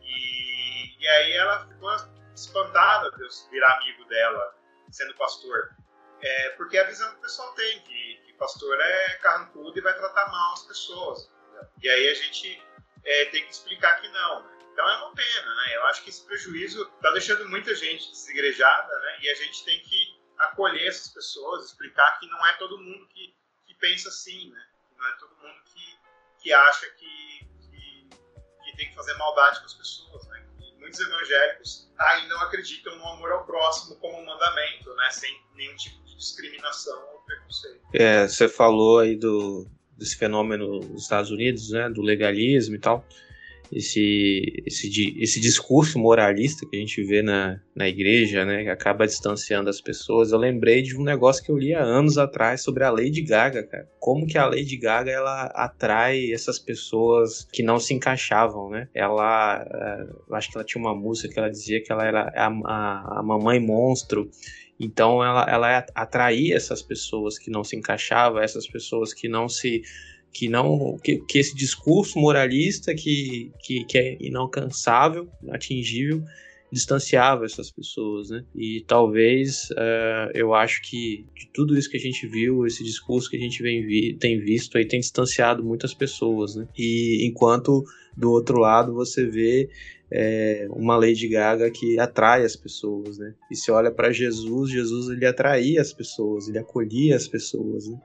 E, 0.00 0.96
e 0.98 1.06
aí 1.06 1.32
ela 1.32 1.68
ficou 1.68 1.94
espantada 2.34 3.10
de 3.10 3.22
eu 3.22 3.28
virar 3.50 3.76
amigo 3.76 4.04
dela, 4.06 4.56
sendo 4.90 5.14
pastor. 5.16 5.76
É, 6.20 6.48
porque 6.50 6.78
a 6.78 6.84
visão 6.84 7.10
que 7.10 7.18
o 7.18 7.20
pessoal 7.20 7.52
tem, 7.52 7.80
que, 7.82 8.22
que 8.24 8.32
pastor 8.34 8.80
é 8.80 9.14
carrancudo 9.16 9.78
e 9.78 9.82
vai 9.82 9.94
tratar 9.94 10.30
mal 10.30 10.54
as 10.54 10.62
pessoas. 10.62 11.30
Entendeu? 11.42 11.68
E 11.82 11.88
aí 11.90 12.08
a 12.08 12.14
gente 12.14 12.62
é, 13.04 13.24
tem 13.26 13.44
que 13.44 13.52
explicar 13.52 14.00
que 14.00 14.08
não, 14.08 14.42
né? 14.42 14.58
Então 14.72 14.88
é 14.88 14.96
uma 14.96 15.14
pena, 15.14 15.54
né? 15.56 15.76
Eu 15.76 15.84
acho 15.88 16.02
que 16.02 16.08
esse 16.08 16.24
prejuízo 16.24 16.90
está 16.96 17.10
deixando 17.10 17.46
muita 17.50 17.74
gente 17.74 18.10
desigrejada, 18.10 18.98
né? 19.00 19.18
E 19.20 19.28
a 19.28 19.34
gente 19.34 19.62
tem 19.64 19.78
que 19.80 20.18
acolher 20.38 20.88
essas 20.88 21.08
pessoas, 21.08 21.66
explicar 21.66 22.18
que 22.18 22.26
não 22.28 22.46
é 22.46 22.52
todo 22.54 22.78
mundo 22.78 23.06
que, 23.08 23.36
que 23.66 23.74
pensa 23.74 24.08
assim, 24.08 24.50
né? 24.50 24.67
Não 24.98 25.06
é 25.06 25.12
todo 25.12 25.30
mundo 25.36 25.62
que, 25.64 26.42
que 26.42 26.52
acha 26.52 26.86
que, 26.90 27.46
que, 27.62 28.08
que 28.64 28.76
tem 28.76 28.88
que 28.88 28.94
fazer 28.94 29.14
maldade 29.14 29.60
com 29.60 29.66
as 29.66 29.74
pessoas, 29.74 30.26
né? 30.28 30.44
muitos 30.78 31.00
evangélicos 31.00 31.90
ainda 31.98 32.34
não 32.34 32.42
acreditam 32.42 32.96
no 32.96 33.06
amor 33.08 33.32
ao 33.32 33.44
próximo 33.44 33.96
como 33.96 34.18
um 34.18 34.24
mandamento, 34.24 34.94
né? 34.94 35.10
Sem 35.10 35.40
nenhum 35.54 35.76
tipo 35.76 36.02
de 36.04 36.16
discriminação 36.16 36.98
ou 37.12 37.20
preconceito. 37.20 37.80
É, 37.92 38.26
você 38.26 38.48
falou 38.48 39.00
aí 39.00 39.16
do, 39.16 39.66
desse 39.96 40.16
fenômeno 40.16 40.80
nos 40.80 41.02
Estados 41.02 41.30
Unidos, 41.30 41.70
né? 41.70 41.90
Do 41.90 42.00
legalismo 42.00 42.76
e 42.76 42.78
tal 42.78 43.04
esse, 43.72 44.62
esse, 44.66 45.16
esse 45.18 45.40
discurso 45.40 45.98
moralista 45.98 46.66
que 46.66 46.76
a 46.76 46.80
gente 46.80 47.02
vê 47.02 47.22
na, 47.22 47.60
na 47.74 47.88
igreja, 47.88 48.44
né, 48.44 48.64
que 48.64 48.68
acaba 48.68 49.06
distanciando 49.06 49.68
as 49.68 49.80
pessoas. 49.80 50.32
Eu 50.32 50.38
lembrei 50.38 50.82
de 50.82 50.96
um 50.96 51.02
negócio 51.02 51.44
que 51.44 51.50
eu 51.50 51.56
li 51.56 51.74
há 51.74 51.82
anos 51.82 52.18
atrás 52.18 52.62
sobre 52.62 52.84
a 52.84 52.90
Lady 52.90 53.22
Gaga, 53.22 53.62
cara. 53.62 53.88
Como 53.98 54.26
que 54.26 54.38
a 54.38 54.46
Lady 54.46 54.76
Gaga 54.76 55.10
ela 55.10 55.44
atrai 55.54 56.32
essas 56.32 56.58
pessoas 56.58 57.46
que 57.52 57.62
não 57.62 57.78
se 57.78 57.94
encaixavam, 57.94 58.70
né? 58.70 58.88
Ela, 58.94 59.66
eh, 59.70 60.06
eu 60.28 60.34
acho 60.34 60.50
que 60.50 60.56
ela 60.56 60.64
tinha 60.64 60.82
uma 60.82 60.94
música 60.94 61.32
que 61.32 61.38
ela 61.38 61.50
dizia 61.50 61.82
que 61.82 61.92
ela 61.92 62.06
era 62.06 62.32
a, 62.34 62.46
a, 62.46 63.18
a 63.20 63.22
mamãe 63.22 63.60
monstro. 63.60 64.30
Então 64.80 65.24
ela, 65.24 65.44
ela 65.48 65.84
atraía 65.94 66.56
essas 66.56 66.80
pessoas 66.80 67.38
que 67.38 67.50
não 67.50 67.64
se 67.64 67.76
encaixavam, 67.76 68.40
essas 68.40 68.66
pessoas 68.66 69.12
que 69.12 69.28
não 69.28 69.48
se 69.48 69.82
que 70.32 70.48
não 70.48 70.98
que, 71.02 71.18
que 71.28 71.38
esse 71.38 71.54
discurso 71.54 72.18
moralista 72.18 72.94
que, 72.94 73.50
que, 73.60 73.84
que 73.84 73.98
é 73.98 74.16
inalcançável, 74.20 75.28
inatingível, 75.42 76.22
distanciava 76.70 77.44
essas 77.44 77.70
pessoas, 77.70 78.30
né? 78.30 78.44
E 78.54 78.84
talvez 78.86 79.70
uh, 79.70 80.30
eu 80.34 80.54
acho 80.54 80.82
que 80.82 81.24
de 81.34 81.48
tudo 81.52 81.76
isso 81.78 81.90
que 81.90 81.96
a 81.96 82.00
gente 82.00 82.26
viu, 82.26 82.66
esse 82.66 82.84
discurso 82.84 83.30
que 83.30 83.36
a 83.36 83.40
gente 83.40 83.62
vi, 83.62 84.14
tem 84.14 84.38
visto 84.38 84.76
aí 84.76 84.86
tem 84.86 85.00
distanciado 85.00 85.64
muitas 85.64 85.94
pessoas, 85.94 86.54
né? 86.54 86.68
E 86.76 87.26
enquanto 87.26 87.84
do 88.16 88.30
outro 88.30 88.58
lado 88.58 88.94
você 88.94 89.24
vê 89.24 89.70
é, 90.10 90.66
uma 90.70 90.96
Lady 90.96 91.28
Gaga 91.28 91.70
que 91.70 91.98
atrai 91.98 92.44
as 92.44 92.56
pessoas, 92.56 93.18
né? 93.18 93.34
E 93.50 93.56
se 93.56 93.70
olha 93.70 93.90
para 93.90 94.12
Jesus, 94.12 94.70
Jesus 94.70 95.08
ele 95.08 95.26
atraía 95.26 95.80
as 95.80 95.92
pessoas, 95.92 96.48
ele 96.48 96.58
acolhia 96.58 97.16
as 97.16 97.28
pessoas, 97.28 97.88
né? 97.88 97.98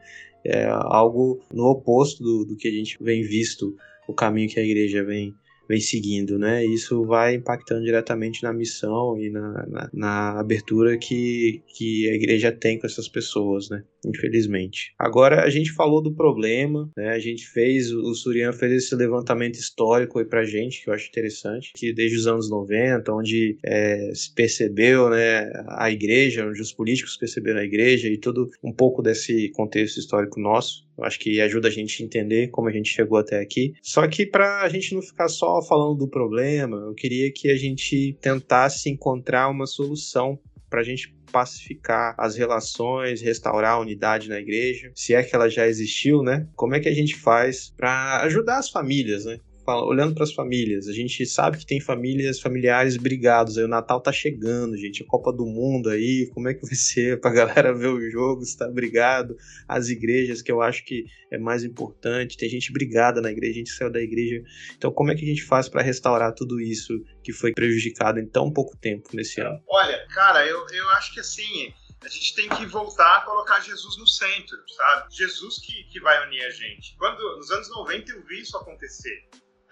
é 0.46 0.66
algo 0.66 1.40
no 1.54 1.66
oposto 1.68 2.22
do, 2.22 2.46
do 2.46 2.56
que 2.58 2.68
a 2.68 2.72
gente 2.72 2.98
vem 3.02 3.24
visto, 3.24 3.76
o 4.08 4.14
caminho 4.14 4.50
que 4.50 4.60
a 4.60 4.64
igreja 4.64 5.04
vem, 5.04 5.34
vem 5.74 5.82
seguindo, 5.82 6.38
né? 6.38 6.64
Isso 6.66 7.04
vai 7.04 7.36
impactando 7.36 7.84
diretamente 7.84 8.44
na 8.44 8.54
missão 8.54 9.18
e 9.20 9.30
na, 9.30 9.66
na, 9.68 9.90
na, 9.92 10.40
abertura 10.40 10.98
que, 10.98 11.64
que 11.68 12.10
a 12.10 12.14
igreja 12.14 12.52
tem 12.52 12.78
com 12.78 12.86
essas 12.86 13.08
pessoas, 13.08 13.70
né? 13.70 13.84
Infelizmente. 14.06 14.94
Agora 15.00 15.44
a 15.44 15.50
gente 15.50 15.72
falou 15.72 16.02
do 16.02 16.14
problema, 16.14 16.90
né? 16.96 17.10
A 17.10 17.20
gente 17.20 17.48
fez, 17.48 17.92
o 17.92 18.14
Surian 18.14 18.54
fez 18.54 18.72
esse 18.72 18.96
levantamento 18.96 19.56
histórico 19.56 20.20
aí 20.20 20.26
pra 20.26 20.46
gente, 20.46 20.84
que 20.84 20.90
eu 20.90 20.94
acho 20.94 21.08
interessante, 21.08 21.72
que 21.76 21.92
desde 21.94 22.18
os 22.18 22.28
anos 22.28 22.50
90, 22.50 23.12
onde 23.12 23.58
é, 23.66 24.12
se 24.14 24.34
percebeu, 24.34 25.10
né, 25.10 25.52
a 25.70 25.90
igreja, 25.90 26.46
onde 26.46 26.62
os 26.62 26.74
políticos 26.74 27.18
perceberam 27.18 27.60
a 27.60 27.66
igreja 27.66 28.08
e 28.08 28.18
todo 28.18 28.50
um 28.64 28.72
pouco 28.72 29.02
desse 29.02 29.50
contexto 29.50 29.98
histórico 29.98 30.40
nosso. 30.40 30.86
Eu 30.98 31.04
acho 31.04 31.20
que 31.20 31.42
ajuda 31.42 31.68
a 31.68 31.72
gente 31.72 32.02
a 32.02 32.06
entender 32.06 32.50
como 32.50 32.70
a 32.70 32.72
gente 32.72 32.90
chegou 32.90 33.18
até 33.18 33.40
aqui. 33.40 33.74
Só 33.82 34.08
que 34.08 34.26
para 34.26 34.62
a 34.62 34.70
gente 34.70 34.94
não 34.94 35.02
ficar 35.02 35.28
só 35.28 35.62
falando 35.62 35.98
do 35.98 36.08
problema, 36.08 36.78
eu 36.78 36.94
queria 36.94 37.32
que 37.32 37.50
a 37.50 37.56
gente 37.56 38.16
tentasse 38.22 38.90
encontrar 38.90 39.50
uma 39.50 39.66
solução 39.66 40.40
para 40.70 40.82
a 40.82 40.84
gente 40.84 41.14
pacificar 41.32 42.16
as 42.18 42.36
relações, 42.36 43.22
restaurar 43.22 43.74
a 43.74 43.80
unidade 43.80 44.30
na 44.30 44.40
igreja, 44.40 44.92
se 44.94 45.16
é 45.16 45.24
que 45.24 45.36
ela 45.36 45.50
já 45.50 45.68
existiu, 45.68 46.22
né? 46.22 46.48
Como 46.56 46.76
é 46.76 46.80
que 46.80 46.88
a 46.88 46.94
gente 46.94 47.16
faz 47.16 47.74
para 47.76 48.22
ajudar 48.24 48.60
as 48.60 48.70
famílias, 48.70 49.26
né? 49.26 49.40
Olhando 49.66 50.14
para 50.14 50.24
as 50.24 50.34
famílias, 50.34 50.88
a 50.88 50.94
gente 50.94 51.26
sabe 51.26 51.58
que 51.58 51.66
tem 51.66 51.80
famílias, 51.80 52.40
familiares 52.40 52.98
brigados. 52.98 53.58
Aí 53.58 53.64
o 53.64 53.68
Natal 53.68 54.02
tá 54.02 54.12
chegando, 54.12 54.78
gente, 54.78 55.04
a 55.04 55.06
Copa 55.06 55.32
do 55.32 55.46
Mundo 55.46 55.90
aí, 55.90 56.30
como 56.34 56.50
é 56.50 56.54
que 56.54 56.66
vai 56.66 56.76
ser 56.76 57.20
pra 57.22 57.32
galera 57.32 57.74
ver 57.74 57.88
o 57.88 58.12
jogo, 58.12 58.44
se 58.44 58.58
tá 58.58 58.68
brigado? 58.68 59.38
As 59.68 59.90
igrejas, 59.90 60.42
que 60.42 60.52
eu 60.52 60.62
acho 60.62 60.84
que 60.84 61.06
é 61.32 61.38
mais 61.38 61.64
importante, 61.64 62.38
tem 62.38 62.50
gente 62.50 62.72
brigada 62.72 63.22
na 63.22 63.32
igreja, 63.32 63.54
a 63.54 63.58
gente 63.58 63.72
saiu 63.72 63.92
da 63.92 64.02
igreja. 64.02 64.44
Então, 64.78 64.92
como 64.92 65.12
é 65.12 65.16
que 65.16 65.24
a 65.24 65.28
gente 65.28 65.44
faz 65.44 65.70
para 65.70 65.82
restaurar 65.82 66.34
tudo 66.34 66.60
isso 66.60 67.02
que 67.24 67.32
foi 67.32 67.54
prejudicado 67.54 68.20
em 68.20 68.28
tão 68.28 68.52
pouco 68.52 68.76
tempo 68.78 69.10
nesse 69.14 69.40
ano? 69.40 69.62
Olha, 69.68 70.06
cara, 70.14 70.46
eu, 70.46 70.66
eu 70.72 70.90
acho 70.90 71.14
que 71.14 71.20
assim, 71.20 71.74
a 72.04 72.10
gente 72.10 72.36
tem 72.36 72.50
que 72.50 72.66
voltar 72.66 73.18
a 73.18 73.22
colocar 73.22 73.62
Jesus 73.62 73.98
no 73.98 74.06
centro, 74.06 74.58
sabe? 74.68 75.16
Jesus 75.16 75.60
que, 75.60 75.84
que 75.86 76.00
vai 76.02 76.28
unir 76.28 76.44
a 76.44 76.50
gente. 76.50 76.96
Quando 76.98 77.20
nos 77.38 77.50
anos 77.50 77.70
90 77.70 78.12
eu 78.12 78.26
vi 78.26 78.42
isso 78.42 78.58
acontecer 78.58 79.24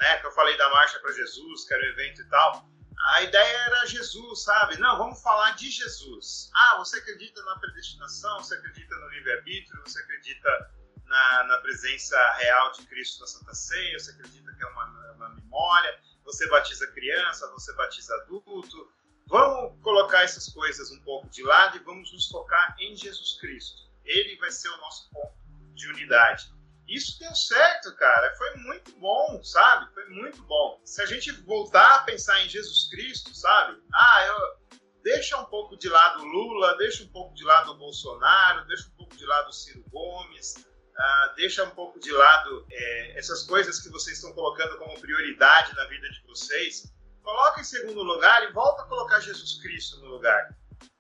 né, 0.02 0.18
que 0.18 0.26
eu 0.26 0.32
falei 0.32 0.58
da 0.58 0.68
Marcha 0.72 1.00
para 1.00 1.14
Jesus, 1.14 1.64
que 1.66 1.74
era 1.74 1.84
o 1.84 1.90
evento 1.90 2.22
e 2.22 2.26
tal, 2.26 2.68
a 3.14 3.22
ideia 3.22 3.58
era 3.68 3.86
Jesus, 3.86 4.44
sabe? 4.44 4.78
Não, 4.78 4.98
vamos 4.98 5.22
falar 5.22 5.52
de 5.52 5.70
Jesus. 5.70 6.50
Ah, 6.54 6.78
você 6.78 6.98
acredita 6.98 7.42
na 7.44 7.56
predestinação, 7.58 8.40
você 8.40 8.56
acredita 8.56 8.96
no 8.96 9.10
livre-arbítrio, 9.10 9.82
você 9.86 10.00
acredita 10.00 10.72
na, 11.06 11.44
na, 11.44 11.58
presença 11.60 12.18
real 12.34 12.72
de 12.72 12.86
Cristo 12.88 13.22
na 13.22 13.28
Santa 13.28 13.54
Ceia, 13.54 14.00
você 14.00 14.12
acredita 14.12 14.54
que 14.54 14.64
é 14.64 14.68
uma, 14.68 14.86
uma 15.14 15.30
memória, 15.30 16.00
você 16.24 16.48
batiza 16.50 16.88
criança, 16.88 17.48
você 17.52 17.74
batiza 17.74 18.14
adulto. 18.16 18.92
Vamos 19.28 19.80
colocar 19.82 20.24
essas 20.24 20.50
coisas 20.50 20.92
um 20.92 21.02
pouco 21.02 21.30
de 21.30 21.44
lado 21.44 21.78
e 21.78 21.80
vamos 21.80 22.12
nos 22.12 22.28
focar 22.28 22.76
em 22.80 22.96
Jesus 22.96 23.40
Cristo. 23.40 23.82
Ele 24.04 24.36
vai 24.38 24.52
ser 24.52 24.70
o 24.70 24.78
nosso 24.78 25.10
ponto 25.12 25.34
de 25.76 25.88
unidade. 25.88 26.52
Isso 26.88 27.18
deu 27.20 27.34
certo, 27.34 27.96
cara. 27.96 28.36
Foi 28.36 28.56
muito 28.56 28.92
bom, 29.00 29.42
sabe? 29.44 29.94
Foi 29.94 30.06
muito 30.10 30.42
bom. 30.44 30.82
Se 30.84 31.02
a 31.02 31.06
gente 31.06 31.32
voltar 31.44 31.96
a 31.96 32.04
pensar 32.04 32.44
em 32.44 32.50
Jesus 32.50 32.90
Cristo, 32.90 33.34
sabe? 33.34 33.82
Ah, 33.94 34.26
eu 34.28 34.80
deixa 35.04 35.38
um 35.38 35.46
pouco 35.46 35.78
de 35.78 35.90
lado 35.90 36.24
Lula, 36.24 36.78
deixa 36.78 37.04
um 37.04 37.08
pouco 37.08 37.34
de 37.34 37.44
lado 37.44 37.78
Bolsonaro, 37.78 38.66
deixa 38.68 38.88
um 38.90 38.96
pouco 38.96 39.16
de 39.16 39.26
lado 39.26 39.54
Ciro 39.54 39.84
Gomes, 39.90 40.56
uh, 40.56 41.36
deixa 41.36 41.64
um 41.64 41.72
pouco 41.72 42.00
de 42.00 42.12
lado 42.12 42.66
é, 42.72 43.18
essas 43.18 43.44
coisas 43.44 43.80
que 43.80 43.90
vocês 43.90 44.18
estão 44.18 44.34
colocando 44.34 44.78
como 44.78 45.00
prioridade 45.00 45.74
na 45.76 45.86
vida 45.86 46.10
de 46.10 46.22
vocês. 46.28 46.94
Coloca 47.24 47.62
em 47.62 47.64
segundo 47.64 48.02
lugar 48.02 48.44
e 48.44 48.52
volta 48.52 48.84
a 48.84 48.88
colocar 48.88 49.20
Jesus 49.20 49.62
Cristo 49.62 50.00
no 50.02 50.08
lugar, 50.08 50.56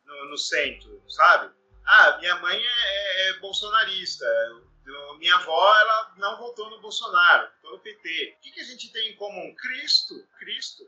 no, 0.05 0.29
no 0.29 0.37
centro, 0.37 1.03
sabe? 1.07 1.51
Ah, 1.85 2.17
minha 2.19 2.35
mãe 2.37 2.57
é, 2.57 3.29
é 3.29 3.39
bolsonarista 3.39 4.25
então, 4.81 5.17
minha 5.17 5.35
avó, 5.35 5.79
ela 5.79 6.13
não 6.17 6.37
votou 6.37 6.69
no 6.69 6.81
Bolsonaro, 6.81 7.49
votou 7.61 7.77
no 7.77 7.83
PT. 7.83 8.35
O 8.37 8.41
que, 8.41 8.51
que 8.51 8.61
a 8.61 8.65
gente 8.65 8.91
tem 8.91 9.11
em 9.11 9.15
comum? 9.15 9.55
Cristo, 9.55 10.15
Cristo. 10.39 10.83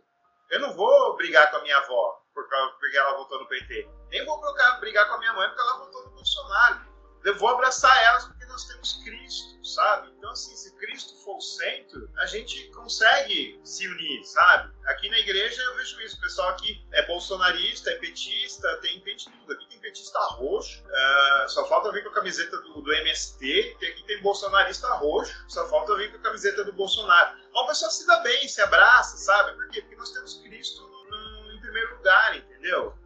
Eu 0.50 0.60
não 0.60 0.74
vou 0.74 1.16
brigar 1.16 1.50
com 1.52 1.58
a 1.58 1.62
minha 1.62 1.78
avó 1.78 2.22
porque 2.34 2.98
ela 2.98 3.18
votou 3.18 3.40
no 3.40 3.48
PT. 3.48 3.88
Nem 4.10 4.26
vou 4.26 4.42
brigar 4.80 5.08
com 5.08 5.16
a 5.16 5.20
minha 5.20 5.34
mãe 5.34 5.48
porque 5.48 5.62
ela 5.62 5.78
votou 5.78 6.04
no 6.06 6.12
Bolsonaro. 6.12 6.94
Eu 7.24 7.38
vou 7.38 7.50
abraçar 7.50 8.04
elas 8.04 8.26
porque 8.26 8.46
nós 8.46 8.66
temos 8.66 9.02
Cristo, 9.04 9.66
sabe? 9.66 10.12
Então, 10.18 10.30
assim, 10.32 10.54
se 10.58 10.76
Cristo 10.76 11.16
for 11.24 11.38
o 11.38 11.42
centro, 11.42 12.10
a 12.18 12.26
gente 12.26 12.70
consegue 12.72 13.62
se 13.64 13.88
unir, 13.88 14.26
sabe? 14.26 14.74
Aqui 14.88 15.10
na 15.10 15.20
igreja 15.20 15.62
eu 15.62 15.76
vejo 15.78 16.02
isso. 16.02 16.18
O 16.18 16.22
pessoal 16.22 16.50
aqui 16.50 16.86
é 16.92 17.06
bolsonarista, 17.06 17.92
é 17.92 17.96
petista, 18.00 18.78
tem, 18.82 19.00
tem 19.02 19.16
tudo. 19.16 19.54
Aqui 19.54 19.73
petista 19.84 20.18
roxo, 20.38 20.82
uh, 20.82 21.50
só 21.50 21.68
falta 21.68 21.92
vir 21.92 22.04
com 22.04 22.10
a 22.10 22.14
camiseta 22.14 22.58
do, 22.58 22.82
do 22.82 22.94
MST. 22.94 23.78
E 23.82 23.86
aqui 23.86 24.04
tem 24.04 24.22
bolsonarista 24.22 24.88
roxo, 24.94 25.36
só 25.50 25.68
falta 25.68 25.96
vir 25.98 26.10
com 26.12 26.18
a 26.18 26.22
camiseta 26.22 26.64
do 26.64 26.72
Bolsonaro. 26.72 27.38
Uma 27.52 27.68
pessoa 27.68 27.92
se 27.92 28.08
dá 28.08 28.18
bem, 28.22 28.48
se 28.48 28.62
abraça, 28.62 29.18
sabe? 29.18 29.54
Por 29.54 29.70
quê? 29.70 29.82
Porque 29.82 29.98
nós 29.98 30.12
temos 30.12 30.36
Cristo 30.42 30.82
no, 30.88 31.10
no, 31.10 31.52
em 31.52 31.60
primeiro 31.60 31.98
lugar, 31.98 32.36
entendeu? 32.36 32.98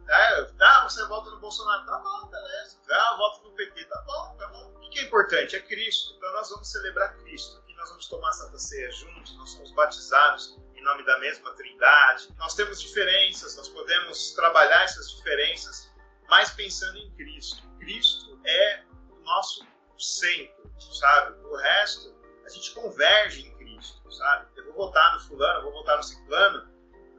Ah, 0.60 0.88
você 0.88 1.04
vota 1.06 1.30
no 1.30 1.40
Bolsonaro, 1.40 1.84
tá 1.84 1.98
bom, 1.98 2.28
beleza. 2.28 2.78
Ah, 2.90 3.16
vota 3.18 3.42
no 3.42 3.50
PT, 3.56 3.84
tá 3.84 4.00
bom, 4.06 4.36
tá 4.38 4.46
bom. 4.46 4.72
O 4.76 4.90
que 4.90 5.00
é 5.00 5.02
importante? 5.02 5.56
É 5.56 5.60
Cristo. 5.60 6.14
Então 6.16 6.32
nós 6.32 6.48
vamos 6.48 6.70
celebrar 6.70 7.14
Cristo. 7.18 7.58
Aqui 7.58 7.74
nós 7.74 7.90
vamos 7.90 8.06
tomar 8.06 8.32
Santa 8.32 8.58
Ceia 8.58 8.90
juntos, 8.92 9.36
nós 9.36 9.50
somos 9.50 9.72
batizados 9.72 10.56
em 10.76 10.84
nome 10.84 11.04
da 11.04 11.18
mesma 11.18 11.52
Trindade. 11.54 12.28
Nós 12.38 12.54
temos 12.54 12.80
diferenças, 12.80 13.56
nós 13.56 13.68
podemos 13.68 14.32
trabalhar 14.32 14.84
essas 14.84 15.10
diferenças, 15.10 15.87
mas 16.28 16.50
pensando 16.50 16.98
em 16.98 17.10
Cristo. 17.12 17.62
Cristo 17.78 18.40
é 18.44 18.84
o 19.10 19.20
nosso 19.20 19.66
centro, 19.98 20.70
sabe? 20.80 21.38
O 21.40 21.56
resto, 21.56 22.14
a 22.44 22.48
gente 22.48 22.72
converge 22.72 23.46
em 23.46 23.56
Cristo, 23.56 24.10
sabe? 24.12 24.46
Eu 24.56 24.64
vou 24.66 24.74
votar 24.74 25.14
no 25.14 25.20
fulano, 25.20 25.58
eu 25.58 25.62
vou 25.64 25.72
votar 25.72 25.96
no 25.96 26.02
ciclano, 26.02 26.68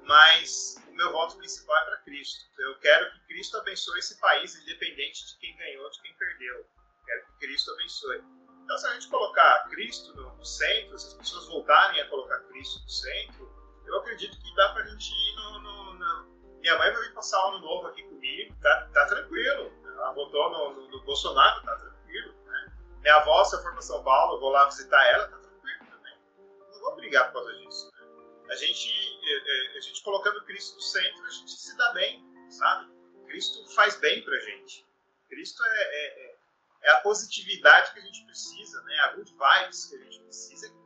mas 0.03 0.75
o 0.87 0.93
meu 0.93 1.11
voto 1.11 1.37
principal 1.37 1.75
é 1.77 1.85
para 1.85 1.97
Cristo. 2.03 2.45
Eu 2.59 2.79
quero 2.79 3.11
que 3.11 3.19
Cristo 3.27 3.57
abençoe 3.57 3.99
esse 3.99 4.19
país, 4.19 4.55
independente 4.55 5.27
de 5.27 5.37
quem 5.37 5.57
ganhou, 5.57 5.89
de 5.89 6.01
quem 6.01 6.15
perdeu. 6.15 6.65
Quero 7.05 7.25
que 7.25 7.47
Cristo 7.47 7.71
abençoe. 7.71 8.23
Então, 8.63 8.77
se 8.77 8.85
a 8.85 8.93
gente 8.93 9.07
colocar 9.09 9.67
Cristo 9.69 10.13
no 10.13 10.45
centro, 10.45 10.99
se 10.99 11.07
as 11.07 11.13
pessoas 11.15 11.47
voltarem 11.47 12.01
a 12.01 12.07
colocar 12.09 12.39
Cristo 12.49 12.83
no 12.83 12.89
centro, 12.89 13.59
eu 13.87 13.97
acredito 13.97 14.39
que 14.39 14.55
dá 14.55 14.73
para 14.73 14.83
a 14.83 14.87
gente 14.87 15.11
ir 15.11 15.35
no, 15.35 15.59
no, 15.59 15.88
Minha 16.69 16.77
mãe 16.77 16.93
vai 16.93 17.01
vir 17.01 17.13
passar 17.15 17.47
ano 17.47 17.61
novo 17.61 17.87
aqui 17.87 18.03
comigo, 18.03 18.55
tá, 18.61 18.89
tá 18.93 19.05
tranquilo. 19.07 19.73
Ela 19.83 20.11
votou 20.11 20.51
no, 20.51 20.73
no, 20.75 20.91
no 20.91 21.01
Bolsonaro, 21.01 21.63
tá 21.63 21.75
tranquilo. 21.77 22.31
Né? 22.45 22.71
Minha 23.01 23.15
avó, 23.15 23.43
se 23.43 23.55
eu 23.55 23.63
for 23.63 23.71
para 23.71 23.81
São 23.81 24.03
Paulo, 24.03 24.35
eu 24.35 24.39
vou 24.39 24.51
lá 24.51 24.65
visitar 24.65 25.03
ela, 25.07 25.27
tá 25.29 25.37
tranquilo 25.39 25.79
também. 25.89 26.95
brigar 26.95 27.31
por 27.31 27.41
causa 27.41 27.57
disso. 27.57 27.91
Né? 27.91 28.51
A 28.51 28.55
gente, 28.55 28.87
é, 29.23 29.73
é, 29.73 29.77
a 29.79 29.81
gente 29.81 30.03
colocando 30.03 30.45
Cristo 30.45 30.75
no 30.75 30.81
centro, 30.81 31.25
a 31.25 31.29
gente 31.31 31.51
se 31.51 31.75
dá 31.75 31.91
bem, 31.93 32.23
sabe? 32.51 32.93
Cristo 33.25 33.67
faz 33.73 33.95
bem 33.95 34.23
pra 34.23 34.37
gente. 34.37 34.85
Cristo 35.27 35.63
é, 35.65 35.81
é, 35.81 36.37
é 36.83 36.91
a 36.91 36.97
positividade 36.97 37.93
que 37.93 37.99
a 37.99 38.03
gente 38.03 38.23
precisa, 38.25 38.79
né? 38.83 38.95
A 38.99 39.15
good 39.15 39.31
vibes 39.31 39.85
que 39.85 39.95
a 39.95 39.99
gente 40.03 40.19
precisa 40.19 40.67
é. 40.67 40.78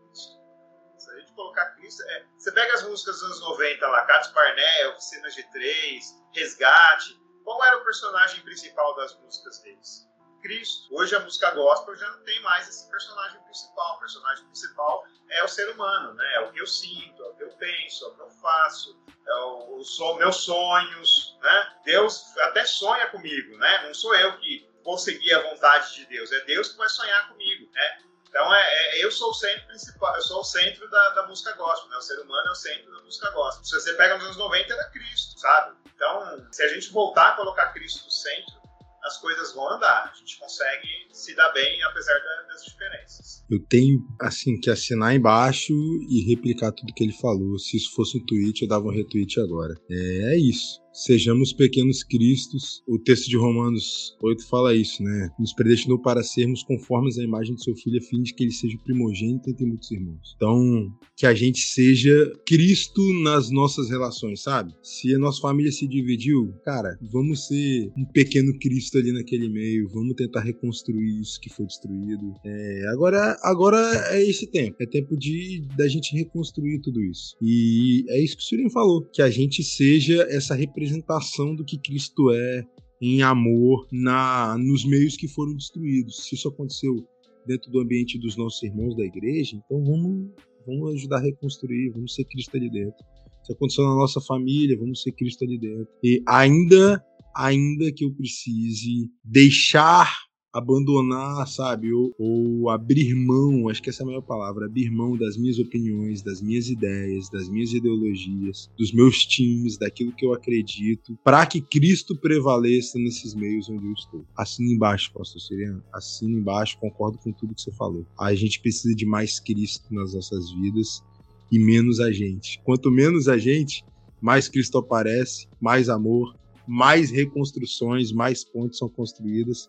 Se 1.03 1.11
a 1.11 1.19
gente 1.19 1.33
colocar 1.33 1.65
Cristo. 1.75 2.01
É... 2.03 2.25
Você 2.37 2.51
pega 2.51 2.73
as 2.73 2.83
músicas 2.83 3.15
dos 3.15 3.23
anos 3.23 3.41
90 3.41 3.87
lá, 3.87 4.05
Catos 4.05 4.29
Parné, 4.29 4.87
Oficina 4.87 5.27
G3, 5.27 6.01
Resgate. 6.33 7.21
Qual 7.43 7.63
era 7.65 7.77
o 7.77 7.83
personagem 7.83 8.41
principal 8.43 8.95
das 8.95 9.17
músicas 9.19 9.59
deles? 9.59 10.07
Cristo. 10.41 10.93
Hoje 10.95 11.15
a 11.15 11.19
música 11.19 11.51
gospel 11.51 11.95
já 11.95 12.09
não 12.09 12.23
tem 12.23 12.41
mais 12.41 12.67
esse 12.67 12.89
personagem 12.89 13.41
principal. 13.43 13.95
O 13.95 13.99
personagem 13.99 14.45
principal 14.45 15.05
é 15.29 15.43
o 15.43 15.47
ser 15.47 15.69
humano, 15.71 16.13
né? 16.13 16.35
É 16.35 16.39
o 16.41 16.51
que 16.51 16.59
eu 16.59 16.67
sinto, 16.67 17.23
é 17.23 17.27
o 17.27 17.35
que 17.35 17.43
eu 17.43 17.49
penso, 17.57 18.05
é 18.05 18.07
o 18.09 18.15
que 18.15 18.21
eu 18.21 18.29
faço, 18.29 19.01
é 19.25 19.33
o, 19.35 19.81
o 19.81 20.15
meus 20.15 20.37
sonhos, 20.37 21.37
né? 21.41 21.73
Deus 21.85 22.37
até 22.39 22.65
sonha 22.65 23.07
comigo, 23.07 23.57
né? 23.57 23.87
Não 23.87 23.93
sou 23.93 24.15
eu 24.15 24.37
que 24.37 24.69
vou 24.83 24.97
seguir 24.97 25.33
a 25.33 25.49
vontade 25.49 25.95
de 25.95 26.05
Deus, 26.05 26.31
é 26.31 26.41
Deus 26.41 26.69
que 26.69 26.77
vai 26.77 26.89
sonhar 26.89 27.29
comigo, 27.29 27.71
né? 27.71 28.03
Então 28.33 28.51
é, 28.51 28.97
é, 28.97 29.05
eu 29.05 29.11
sou 29.11 29.29
o 29.29 29.33
centro 29.35 29.67
principal, 29.67 30.15
eu 30.15 30.21
sou 30.23 30.41
o 30.41 30.43
centro 30.43 30.89
da, 30.89 31.09
da, 31.09 31.27
música 31.27 31.51
gospel, 31.53 31.87
né? 31.91 31.97
O 31.97 32.01
ser 32.01 32.19
humano 32.19 32.47
é 32.47 32.51
o 32.51 32.55
centro 32.55 32.91
da 32.91 32.99
música 33.03 33.29
gospel. 33.29 33.63
Se 33.63 33.75
você 33.75 33.93
pega 33.93 34.15
nos 34.15 34.25
anos 34.25 34.37
90 34.37 34.73
era 34.73 34.89
Cristo, 34.89 35.39
sabe? 35.39 35.77
Então, 35.95 36.47
se 36.51 36.63
a 36.63 36.67
gente 36.67 36.91
voltar 36.91 37.29
a 37.29 37.35
colocar 37.35 37.67
Cristo 37.73 38.05
no 38.05 38.09
centro, 38.11 38.55
as 39.03 39.19
coisas 39.19 39.53
vão 39.53 39.69
andar. 39.69 40.11
A 40.11 40.17
gente 40.17 40.39
consegue 40.39 40.87
se 41.11 41.35
dar 41.35 41.51
bem 41.51 41.83
apesar 41.83 42.15
das 42.47 42.65
diferenças. 42.65 43.45
Eu 43.51 43.63
tenho, 43.67 43.99
assim, 44.19 44.59
que 44.59 44.71
assinar 44.71 45.13
embaixo 45.13 45.71
e 46.09 46.25
replicar 46.27 46.71
tudo 46.71 46.91
que 46.91 47.03
ele 47.03 47.13
falou. 47.13 47.59
Se 47.59 47.77
isso 47.77 47.93
fosse 47.93 48.17
um 48.17 48.25
tweet, 48.25 48.63
eu 48.63 48.67
dava 48.67 48.85
um 48.85 48.91
retweet 48.91 49.39
agora. 49.39 49.75
É, 49.91 50.33
é 50.33 50.37
isso. 50.37 50.81
Sejamos 50.93 51.51
pequenos 51.51 52.03
cristos. 52.03 52.83
O 52.87 52.99
texto 52.99 53.27
de 53.27 53.35
Romanos 53.35 54.15
8 54.21 54.47
fala 54.47 54.75
isso, 54.75 55.01
né? 55.01 55.29
Nos 55.39 55.51
predestinou 55.51 55.99
para 55.99 56.21
sermos 56.21 56.61
conformes 56.61 57.17
à 57.17 57.23
imagem 57.23 57.55
de 57.55 57.63
seu 57.63 57.75
filho, 57.75 57.97
a 57.97 58.01
fim 58.01 58.21
de 58.21 58.31
que 58.31 58.43
ele 58.43 58.51
seja 58.51 58.77
primogênito 58.83 59.49
entre 59.49 59.65
muitos 59.65 59.89
irmãos. 59.89 60.35
Então, 60.35 60.93
que 61.17 61.25
a 61.25 61.33
gente 61.33 61.61
seja 61.61 62.31
Cristo 62.45 63.01
nas 63.23 63.49
nossas 63.49 63.89
relações, 63.89 64.43
sabe? 64.43 64.71
Se 64.83 65.15
a 65.15 65.17
nossa 65.17 65.41
família 65.41 65.71
se 65.71 65.87
dividiu, 65.87 66.53
cara, 66.63 66.95
vamos 67.11 67.47
ser 67.47 67.91
um 67.97 68.05
pequeno 68.05 68.55
Cristo 68.59 68.99
ali 68.99 69.11
naquele 69.11 69.49
meio, 69.49 69.89
vamos 69.89 70.13
tentar 70.13 70.41
reconstruir 70.41 71.21
isso 71.21 71.41
que 71.41 71.49
foi 71.49 71.65
destruído. 71.65 72.35
É, 72.45 72.87
agora, 72.89 73.35
agora 73.41 73.79
é 74.11 74.23
esse 74.23 74.45
tempo, 74.45 74.75
é 74.79 74.85
tempo 74.85 75.17
de 75.17 75.67
da 75.75 75.87
gente 75.87 76.15
reconstruir 76.15 76.81
tudo 76.81 77.01
isso. 77.01 77.35
E 77.41 78.05
é 78.09 78.23
isso 78.23 78.37
que 78.37 78.43
o 78.43 78.45
Surin 78.45 78.69
falou, 78.69 79.09
que 79.11 79.23
a 79.23 79.29
gente 79.29 79.63
seja 79.63 80.27
essa 80.29 80.53
representação 80.53 80.82
representação 80.83 81.55
do 81.55 81.63
que 81.63 81.77
Cristo 81.77 82.31
é 82.31 82.65
em 83.01 83.21
amor 83.21 83.87
na 83.91 84.57
nos 84.57 84.85
meios 84.85 85.15
que 85.15 85.27
foram 85.27 85.55
destruídos. 85.55 86.25
Se 86.25 86.35
isso 86.35 86.47
aconteceu 86.47 87.07
dentro 87.45 87.71
do 87.71 87.79
ambiente 87.79 88.17
dos 88.19 88.37
nossos 88.37 88.61
irmãos 88.63 88.95
da 88.95 89.03
igreja, 89.03 89.57
então 89.57 89.83
vamos, 89.83 90.31
vamos 90.65 90.95
ajudar 90.95 91.17
a 91.17 91.21
reconstruir, 91.21 91.91
vamos 91.91 92.15
ser 92.15 92.25
Cristo 92.25 92.55
ali 92.55 92.69
dentro. 92.69 93.03
Se 93.43 93.51
aconteceu 93.51 93.83
na 93.83 93.95
nossa 93.95 94.21
família, 94.21 94.77
vamos 94.77 95.01
ser 95.01 95.11
Cristo 95.13 95.43
ali 95.43 95.57
dentro. 95.57 95.87
E 96.01 96.23
ainda, 96.27 97.03
ainda 97.35 97.91
que 97.91 98.05
eu 98.05 98.13
precise 98.13 99.09
deixar 99.23 100.09
abandonar, 100.53 101.47
sabe, 101.47 101.91
ou, 101.91 102.13
ou, 102.19 102.69
abrir 102.69 103.15
mão, 103.15 103.67
acho 103.69 103.81
que 103.81 103.89
essa 103.89 104.03
é 104.03 104.05
a 104.05 104.07
melhor 104.07 104.21
palavra, 104.21 104.67
abrir 104.67 104.91
mão 104.91 105.17
das 105.17 105.35
minhas 105.35 105.57
opiniões, 105.57 106.21
das 106.21 106.41
minhas 106.43 106.69
ideias, 106.69 107.27
das 107.27 107.49
minhas 107.49 107.73
ideologias, 107.73 108.69
dos 108.77 108.93
meus 108.93 109.25
times, 109.25 109.79
daquilo 109.79 110.11
que 110.11 110.23
eu 110.23 110.31
acredito, 110.31 111.17
para 111.23 111.43
que 111.47 111.59
Cristo 111.59 112.15
prevaleça 112.15 112.99
nesses 112.99 113.33
meios 113.33 113.67
onde 113.67 113.87
eu 113.87 113.93
estou. 113.93 114.23
Assina 114.37 114.71
embaixo, 114.71 115.11
pastor 115.11 115.41
Siriano, 115.41 115.83
assina 115.91 116.37
embaixo, 116.37 116.77
concordo 116.77 117.17
com 117.17 117.31
tudo 117.31 117.55
que 117.55 117.61
você 117.61 117.71
falou. 117.71 118.05
A 118.19 118.35
gente 118.35 118.61
precisa 118.61 118.93
de 118.93 119.07
mais 119.07 119.39
Cristo 119.39 119.91
nas 119.91 120.13
nossas 120.13 120.51
vidas 120.51 121.03
e 121.51 121.57
menos 121.57 121.99
a 121.99 122.11
gente. 122.11 122.61
Quanto 122.63 122.91
menos 122.91 123.27
a 123.27 123.39
gente, 123.39 123.83
mais 124.21 124.47
Cristo 124.47 124.77
aparece, 124.77 125.47
mais 125.59 125.89
amor, 125.89 126.35
mais 126.67 127.09
reconstruções, 127.09 128.11
mais 128.11 128.43
pontes 128.43 128.77
são 128.77 128.87
construídas 128.87 129.67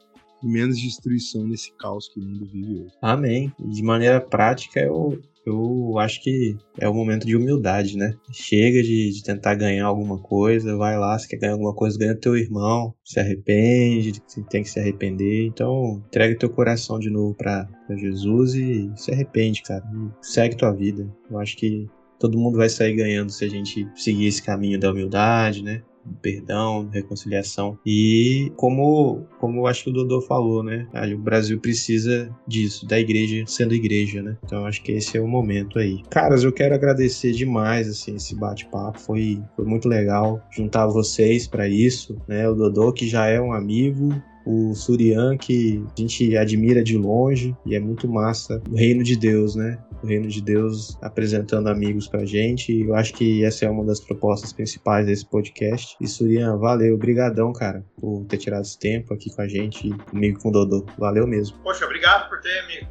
menos 0.48 0.78
destruição 0.78 1.46
nesse 1.46 1.72
caos 1.76 2.08
que 2.08 2.20
o 2.20 2.22
mundo 2.22 2.46
vive 2.46 2.82
hoje. 2.82 2.94
Amém. 3.00 3.52
De 3.58 3.82
maneira 3.82 4.20
prática, 4.20 4.80
eu, 4.80 5.20
eu 5.46 5.98
acho 5.98 6.22
que 6.22 6.56
é 6.78 6.88
o 6.88 6.94
momento 6.94 7.26
de 7.26 7.36
humildade, 7.36 7.96
né? 7.96 8.14
Chega 8.32 8.82
de, 8.82 9.10
de, 9.10 9.22
tentar 9.22 9.54
ganhar 9.54 9.86
alguma 9.86 10.18
coisa, 10.18 10.76
vai 10.76 10.98
lá, 10.98 11.18
se 11.18 11.28
quer 11.28 11.36
ganhar 11.36 11.52
alguma 11.52 11.74
coisa, 11.74 11.98
ganha 11.98 12.14
teu 12.14 12.36
irmão, 12.36 12.94
se 13.04 13.20
arrepende, 13.20 14.20
tem 14.48 14.62
que 14.62 14.70
se 14.70 14.80
arrepender. 14.80 15.46
Então, 15.46 16.02
entrega 16.06 16.38
teu 16.38 16.48
coração 16.48 16.98
de 16.98 17.10
novo 17.10 17.34
para 17.34 17.68
Jesus 17.90 18.54
e 18.54 18.90
se 18.96 19.12
arrepende, 19.12 19.62
cara. 19.62 19.84
E 19.92 20.26
segue 20.26 20.56
tua 20.56 20.72
vida. 20.72 21.06
Eu 21.30 21.38
acho 21.38 21.56
que 21.56 21.88
todo 22.18 22.38
mundo 22.38 22.56
vai 22.56 22.68
sair 22.68 22.94
ganhando 22.94 23.30
se 23.30 23.44
a 23.44 23.48
gente 23.48 23.86
seguir 23.94 24.26
esse 24.26 24.42
caminho 24.42 24.80
da 24.80 24.90
humildade, 24.90 25.62
né? 25.62 25.82
Perdão, 26.20 26.88
reconciliação. 26.92 27.78
E 27.84 28.52
como, 28.56 29.26
como 29.38 29.66
acho 29.66 29.84
que 29.84 29.90
o 29.90 29.92
Dodô 29.92 30.20
falou, 30.20 30.62
né? 30.62 30.86
O 31.14 31.18
Brasil 31.18 31.58
precisa 31.60 32.34
disso, 32.46 32.86
da 32.86 32.98
igreja 32.98 33.44
sendo 33.46 33.74
igreja, 33.74 34.22
né? 34.22 34.36
Então 34.44 34.66
acho 34.66 34.82
que 34.82 34.92
esse 34.92 35.16
é 35.16 35.20
o 35.20 35.28
momento 35.28 35.78
aí. 35.78 36.02
Caras, 36.10 36.44
eu 36.44 36.52
quero 36.52 36.74
agradecer 36.74 37.32
demais 37.32 37.88
assim 37.88 38.16
esse 38.16 38.34
bate-papo, 38.34 39.00
foi, 39.00 39.42
foi 39.56 39.64
muito 39.64 39.88
legal 39.88 40.42
juntar 40.50 40.86
vocês 40.86 41.46
para 41.46 41.68
isso, 41.68 42.16
né? 42.28 42.48
O 42.48 42.54
Dodô 42.54 42.92
que 42.92 43.06
já 43.08 43.26
é 43.26 43.40
um 43.40 43.52
amigo, 43.52 44.10
o 44.44 44.74
Surian, 44.74 45.36
que 45.36 45.84
a 45.96 46.00
gente 46.00 46.36
admira 46.36 46.82
de 46.82 46.96
longe 46.96 47.56
e 47.64 47.74
é 47.74 47.80
muito 47.80 48.08
massa. 48.08 48.62
O 48.70 48.76
reino 48.76 49.02
de 49.02 49.16
Deus, 49.16 49.54
né? 49.54 49.78
O 50.02 50.06
reino 50.06 50.28
de 50.28 50.42
Deus 50.42 50.98
apresentando 51.02 51.68
amigos 51.68 52.06
pra 52.06 52.24
gente. 52.24 52.72
E 52.72 52.82
eu 52.82 52.94
acho 52.94 53.14
que 53.14 53.44
essa 53.44 53.64
é 53.64 53.70
uma 53.70 53.84
das 53.84 54.00
propostas 54.00 54.52
principais 54.52 55.06
desse 55.06 55.26
podcast. 55.26 55.96
E 56.00 56.06
Surian, 56.06 56.56
valeu, 56.56 56.96
brigadão, 56.98 57.52
cara, 57.52 57.84
por 57.98 58.24
ter 58.26 58.38
tirado 58.38 58.62
esse 58.62 58.78
tempo 58.78 59.14
aqui 59.14 59.34
com 59.34 59.42
a 59.42 59.48
gente, 59.48 59.90
comigo 60.10 60.40
com 60.40 60.48
o 60.48 60.52
Dodô. 60.52 60.86
Valeu 60.98 61.26
mesmo. 61.26 61.56
Poxa, 61.62 61.84
obrigado 61.84 62.28
por 62.28 62.40
ter 62.40 62.66
me 62.66 62.86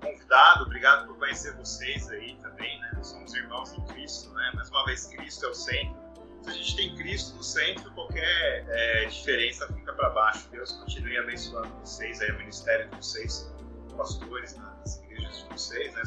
convidado, 0.00 0.64
obrigado 0.64 1.06
por 1.06 1.18
conhecer 1.18 1.54
vocês 1.56 2.08
aí 2.10 2.36
também, 2.42 2.78
né? 2.80 3.02
Somos 3.02 3.34
irmãos 3.34 3.72
em 3.72 3.84
Cristo, 3.94 4.32
né? 4.34 4.52
Mais 4.54 4.68
uma 4.70 4.84
vez, 4.84 5.06
Cristo 5.06 5.46
é 5.46 5.48
o 5.48 5.54
centro 5.54 6.09
se 6.42 6.50
a 6.50 6.52
gente 6.52 6.76
tem 6.76 6.96
Cristo 6.96 7.36
no 7.36 7.42
centro, 7.42 7.90
qualquer 7.92 8.64
é, 8.68 9.04
diferença 9.06 9.66
fica 9.72 9.92
para 9.92 10.10
baixo. 10.10 10.48
Deus 10.50 10.72
continue 10.72 11.18
abençoando 11.18 11.68
vocês, 11.80 12.20
aí, 12.20 12.30
o 12.30 12.38
ministério 12.38 12.88
de 12.88 12.96
vocês, 12.96 13.50
pastores 13.96 14.56
nas 14.56 14.96
igrejas 15.02 15.38
de 15.38 15.44
vocês, 15.52 15.94
né, 15.94 16.02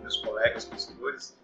meus 0.00 0.16
colegas 0.18 0.64
pastores. 0.64 1.38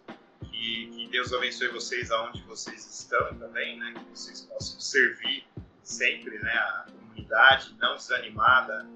Que, 0.50 0.90
que 0.90 1.08
Deus 1.10 1.32
abençoe 1.32 1.68
vocês 1.68 2.10
aonde 2.10 2.42
vocês 2.42 2.86
estão 2.86 3.38
também, 3.38 3.78
né, 3.78 3.94
que 3.94 4.10
vocês 4.10 4.42
possam 4.42 4.80
servir 4.80 5.46
sempre 5.82 6.38
né, 6.38 6.52
a 6.52 6.86
comunidade, 6.90 7.76
não 7.78 7.96
desanimada 7.96 8.86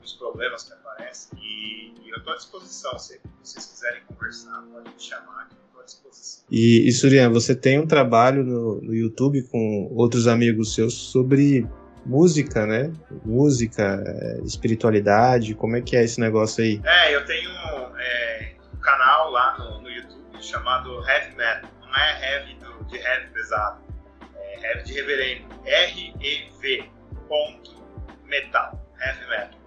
dos 0.00 0.12
problemas 0.14 0.64
que 0.64 0.72
aparecem. 0.72 1.38
E, 1.40 1.94
e 2.00 2.10
eu 2.10 2.18
estou 2.18 2.32
à 2.32 2.36
disposição. 2.36 2.98
Se 2.98 3.20
vocês 3.42 3.66
quiserem 3.66 4.04
conversar, 4.04 4.62
pode 4.72 4.90
me 4.90 5.00
chamar 5.00 5.48
E, 6.50 6.88
e 6.88 6.92
Surya, 6.92 7.28
você 7.28 7.54
tem 7.54 7.78
um 7.78 7.86
trabalho 7.86 8.42
no, 8.42 8.80
no 8.80 8.94
YouTube 8.94 9.42
com 9.42 9.90
outros 9.94 10.26
amigos 10.26 10.74
seus 10.74 10.94
sobre 10.94 11.66
música, 12.06 12.66
né? 12.66 12.90
Música, 13.24 14.02
é, 14.06 14.40
espiritualidade, 14.44 15.54
como 15.54 15.76
é 15.76 15.82
que 15.82 15.94
é 15.94 16.04
esse 16.04 16.18
negócio 16.18 16.64
aí? 16.64 16.80
É, 16.84 17.14
eu 17.14 17.24
tenho 17.26 17.50
é, 17.50 18.54
um 18.74 18.78
canal 18.78 19.30
lá 19.30 19.58
no, 19.58 19.82
no, 19.82 19.90
YouTube 19.90 20.42
chamado 20.42 21.06
Heavy 21.06 21.36
Metal. 21.36 21.70
Não 21.82 21.94
é 21.94 22.34
heavy 22.34 22.54
do, 22.54 22.84
de 22.86 22.96
heavy 22.96 23.28
pesado, 23.32 23.82
é 24.34 24.68
heavy 24.68 24.84
de 24.84 24.92
reverendo. 24.94 25.48
R-E-V 25.64 26.90
ponto 27.28 27.84
metal, 28.24 28.82
heavy 29.00 29.28
metal. 29.28 29.58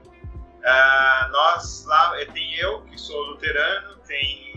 Uh, 0.62 1.32
nós 1.32 1.86
lá, 1.86 2.14
tem 2.34 2.56
eu 2.56 2.82
que 2.84 3.00
sou 3.00 3.20
luterano, 3.22 3.98
tem 4.08 4.51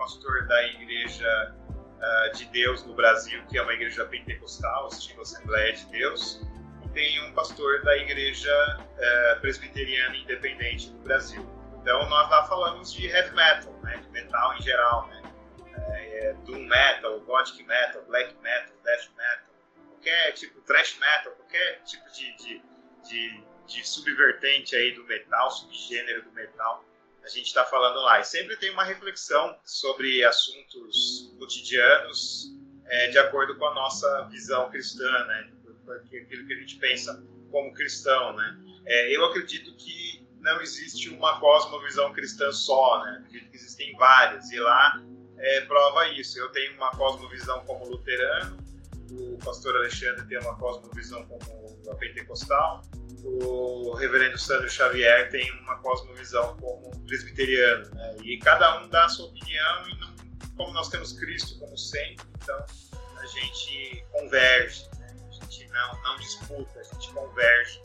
pastor 0.00 0.46
da 0.46 0.66
Igreja 0.66 1.54
uh, 1.68 2.34
de 2.34 2.46
Deus 2.46 2.82
no 2.86 2.94
Brasil, 2.94 3.44
que 3.48 3.58
é 3.58 3.62
uma 3.62 3.74
igreja 3.74 4.06
pentecostal, 4.06 4.88
estilo 4.88 5.20
Assembleia 5.20 5.74
de 5.74 5.84
Deus, 5.90 6.40
e 6.82 6.88
tem 6.88 7.22
um 7.24 7.34
pastor 7.34 7.82
da 7.82 7.94
Igreja 7.98 8.50
uh, 8.80 9.40
Presbiteriana 9.42 10.16
Independente 10.16 10.90
do 10.90 10.98
Brasil. 11.00 11.46
Então 11.82 12.08
nós 12.08 12.30
lá 12.30 12.46
falamos 12.46 12.94
de 12.94 13.06
heavy 13.08 13.36
metal, 13.36 13.74
né, 13.82 13.98
de 13.98 14.08
metal 14.08 14.54
em 14.56 14.62
geral, 14.62 15.06
né, 15.08 15.22
é, 15.92 16.34
doom 16.46 16.64
metal, 16.64 17.20
gothic 17.20 17.62
metal, 17.64 18.02
black 18.06 18.34
metal, 18.42 18.74
death 18.82 19.10
metal, 19.16 19.54
qualquer 19.90 20.32
tipo 20.32 20.62
thrash 20.62 20.98
metal, 20.98 21.32
qualquer 21.32 21.82
tipo 21.84 22.10
de, 22.10 22.36
de, 22.36 22.62
de, 23.06 23.44
de 23.66 23.86
subvertente 23.86 24.74
aí 24.74 24.92
do 24.92 25.04
metal, 25.04 25.50
subgênero 25.50 26.22
do 26.22 26.32
metal 26.32 26.84
a 27.22 27.28
gente 27.28 27.46
está 27.46 27.64
falando 27.64 28.00
lá. 28.00 28.20
E 28.20 28.24
sempre 28.24 28.56
tem 28.56 28.70
uma 28.70 28.84
reflexão 28.84 29.56
sobre 29.64 30.24
assuntos 30.24 31.34
cotidianos 31.38 32.54
é, 32.86 33.08
de 33.08 33.18
acordo 33.18 33.56
com 33.56 33.66
a 33.66 33.74
nossa 33.74 34.28
visão 34.30 34.68
cristã, 34.70 35.10
né? 35.26 35.50
Aquilo 35.90 36.46
que 36.46 36.52
a 36.52 36.56
gente 36.56 36.76
pensa 36.76 37.24
como 37.50 37.72
cristão, 37.74 38.34
né? 38.36 38.60
É, 38.86 39.16
eu 39.16 39.24
acredito 39.24 39.74
que 39.76 40.26
não 40.40 40.60
existe 40.60 41.08
uma 41.10 41.38
cosmovisão 41.38 42.12
cristã 42.12 42.50
só, 42.52 43.04
né? 43.04 43.22
Acredito 43.24 43.50
que 43.50 43.56
existem 43.56 43.94
várias, 43.96 44.50
e 44.50 44.58
lá 44.58 45.02
é, 45.38 45.60
prova 45.62 46.08
isso. 46.08 46.38
Eu 46.38 46.48
tenho 46.50 46.74
uma 46.76 46.90
cosmovisão 46.92 47.64
como 47.64 47.88
luterano, 47.88 48.58
o 49.10 49.38
pastor 49.44 49.76
Alexandre 49.76 50.26
tem 50.26 50.38
uma 50.38 50.56
cosmovisão 50.56 51.26
como 51.26 51.60
pentecostal, 51.98 52.82
o 53.24 53.94
reverendo 53.94 54.38
Sandro 54.38 54.68
Xavier 54.68 55.30
tem 55.30 55.50
uma 55.60 55.76
cosmovisão 55.78 56.56
como 56.58 56.90
presbiteriano, 57.06 57.90
né? 57.94 58.16
E 58.22 58.38
cada 58.38 58.82
um 58.82 58.88
dá 58.88 59.04
a 59.04 59.08
sua 59.08 59.26
opinião 59.26 59.88
e 59.88 59.98
não, 59.98 60.14
como 60.56 60.72
nós 60.72 60.88
temos 60.88 61.12
Cristo 61.12 61.58
como 61.58 61.76
centro, 61.76 62.26
então 62.36 62.64
a 63.16 63.26
gente 63.26 64.04
converge, 64.12 64.88
né? 64.98 65.14
a 65.28 65.32
gente 65.32 65.68
não, 65.68 66.02
não 66.02 66.16
disputa, 66.16 66.80
a 66.80 66.82
gente 66.82 67.12
converge 67.12 67.80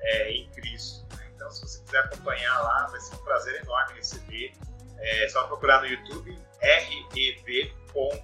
é, 0.00 0.32
em 0.32 0.48
Cristo. 0.50 1.06
Né? 1.16 1.30
Então, 1.34 1.50
se 1.50 1.62
você 1.62 1.82
quiser 1.84 1.98
acompanhar 2.00 2.58
lá, 2.60 2.86
vai 2.90 3.00
ser 3.00 3.14
um 3.14 3.18
prazer 3.18 3.62
enorme 3.62 3.94
receber. 3.94 4.52
É 4.98 5.28
só 5.28 5.44
procurar 5.44 5.80
no 5.80 5.86
YouTube 5.86 6.36
rev.metal. 6.60 8.20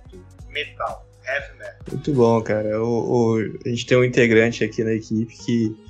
Heavy 1.26 1.58
metal. 1.58 1.80
Muito 1.90 2.12
bom, 2.12 2.40
cara. 2.42 2.80
O, 2.82 3.34
o, 3.34 3.58
a 3.64 3.68
gente 3.68 3.86
tem 3.86 3.98
um 3.98 4.04
integrante 4.04 4.62
aqui 4.62 4.84
na 4.84 4.92
equipe 4.92 5.36
que 5.36 5.85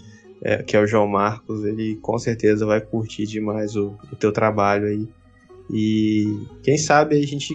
é, 0.46 0.62
que 0.62 0.76
é 0.76 0.80
o 0.80 0.86
João 0.86 1.08
Marcos, 1.08 1.64
ele 1.64 1.96
com 1.96 2.16
certeza 2.20 2.64
vai 2.64 2.80
curtir 2.80 3.26
demais 3.26 3.74
o, 3.74 3.98
o 4.12 4.14
teu 4.14 4.30
trabalho 4.30 4.86
aí. 4.86 5.08
E 5.68 6.38
quem 6.62 6.78
sabe 6.78 7.18
a 7.18 7.26
gente 7.26 7.52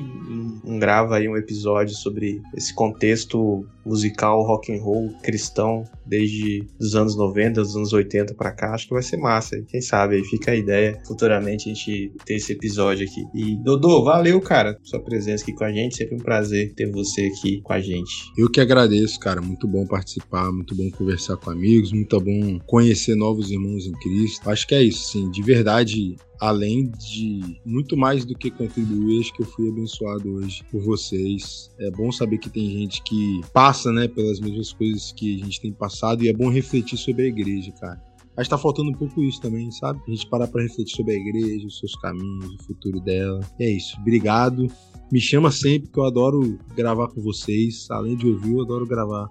grava 0.78 1.16
aí 1.16 1.30
um 1.30 1.38
episódio 1.38 1.96
sobre 1.96 2.42
esse 2.54 2.76
contexto 2.76 3.66
musical 3.86 4.44
rock 4.44 4.74
and 4.74 4.82
roll 4.82 5.14
cristão 5.22 5.84
desde 6.06 6.68
os 6.80 6.96
anos 6.96 7.16
90, 7.16 7.62
dos 7.62 7.76
anos 7.76 7.94
80 7.94 8.34
para 8.34 8.52
cá. 8.52 8.74
Acho 8.74 8.88
que 8.88 8.94
vai 8.94 9.04
ser 9.04 9.18
massa. 9.18 9.62
Quem 9.68 9.82
sabe 9.82 10.16
aí 10.16 10.24
fica 10.26 10.52
a 10.52 10.56
ideia 10.56 11.00
futuramente 11.06 11.70
a 11.70 11.74
gente 11.74 12.12
ter 12.26 12.36
esse 12.36 12.54
episódio 12.54 13.08
aqui. 13.08 13.24
E 13.34 13.56
Dodô, 13.64 14.04
valeu, 14.04 14.40
cara, 14.42 14.78
sua 14.84 15.00
presença 15.00 15.44
aqui 15.44 15.54
com 15.54 15.64
a 15.64 15.72
gente. 15.72 15.96
Sempre 15.96 16.16
um 16.16 16.20
prazer 16.20 16.74
ter 16.74 16.92
você 16.92 17.32
aqui 17.34 17.62
com 17.62 17.74
a 17.74 17.80
gente. 17.80 18.32
Eu 18.38 18.50
que 18.50 18.60
agradeço, 18.60 19.20
cara. 19.20 19.42
Muito 19.42 19.68
bom 19.68 19.86
participar, 19.86 20.52
muito 20.52 20.76
bom 20.76 20.90
conversar 20.92 21.38
com 21.38 21.50
amigos, 21.50 21.92
muito 21.92 22.20
bom 22.20 22.60
conhecer 22.66 23.16
novos 23.16 23.52
irmãos 23.52 23.86
em 23.86 23.94
Cristo. 23.94 24.50
Acho 24.50 24.68
que 24.68 24.76
é 24.76 24.84
isso, 24.84 25.12
sim. 25.12 25.30
De 25.32 25.42
verdade, 25.42 26.16
além 26.42 26.92
de 26.98 27.60
muito 27.64 27.96
mais 27.96 28.26
do 28.26 28.36
que 28.36 28.50
contribuir, 28.50 29.22
acho 29.22 29.34
que 29.34 29.44
eu 29.44 29.46
fui 29.46 29.70
abençoado 29.70 30.28
hoje 30.34 30.64
por 30.72 30.82
vocês. 30.82 31.70
É 31.80 31.92
bom 31.92 32.12
saber 32.12 32.40
que 32.40 32.50
tem 32.50 32.68
gente 32.68 33.04
que 33.04 33.42
passa, 33.54 33.71
né, 33.92 34.08
pelas 34.08 34.40
mesmas 34.40 34.74
coisas 34.74 35.12
que 35.12 35.42
a 35.42 35.46
gente 35.46 35.62
tem 35.62 35.72
passado 35.72 36.24
e 36.24 36.30
é 36.30 36.34
bom 36.34 36.50
refletir 36.50 36.98
sobre 36.98 37.24
a 37.24 37.28
igreja, 37.28 37.72
cara. 37.74 38.02
Acho 38.38 38.50
que 38.50 38.56
tá 38.56 38.58
faltando 38.58 38.90
um 38.90 38.94
pouco 38.94 39.22
isso 39.22 39.42
também, 39.42 39.70
sabe? 39.72 40.02
A 40.08 40.12
gente 40.12 40.28
parar 40.28 40.48
para 40.48 40.64
refletir 40.64 40.96
sobre 40.96 41.14
a 41.14 41.18
igreja, 41.18 41.68
os 41.68 41.80
seus 41.80 41.96
caminhos, 41.96 42.56
o 42.56 42.64
futuro 42.64 43.00
dela. 43.02 43.42
E 43.60 43.64
é 43.66 43.70
isso. 43.70 43.98
Obrigado. 44.00 44.68
Me 45.12 45.20
chama 45.20 45.52
sempre, 45.52 45.90
que 45.90 46.00
eu 46.00 46.06
adoro 46.06 46.58
gravar 46.76 47.10
com 47.10 47.22
vocês. 47.22 47.88
Além 47.92 48.16
de 48.16 48.28
ouvir, 48.28 48.54
eu 48.54 48.62
adoro 48.62 48.88
gravar. 48.88 49.28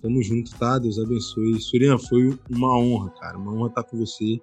Tamo 0.00 0.20
junto, 0.22 0.50
tá? 0.58 0.78
Deus 0.78 0.98
abençoe. 0.98 1.60
Surian, 1.60 1.96
foi 1.98 2.36
uma 2.50 2.76
honra, 2.76 3.10
cara. 3.10 3.38
Uma 3.38 3.54
honra 3.54 3.68
estar 3.68 3.84
com 3.84 3.96
você. 3.96 4.40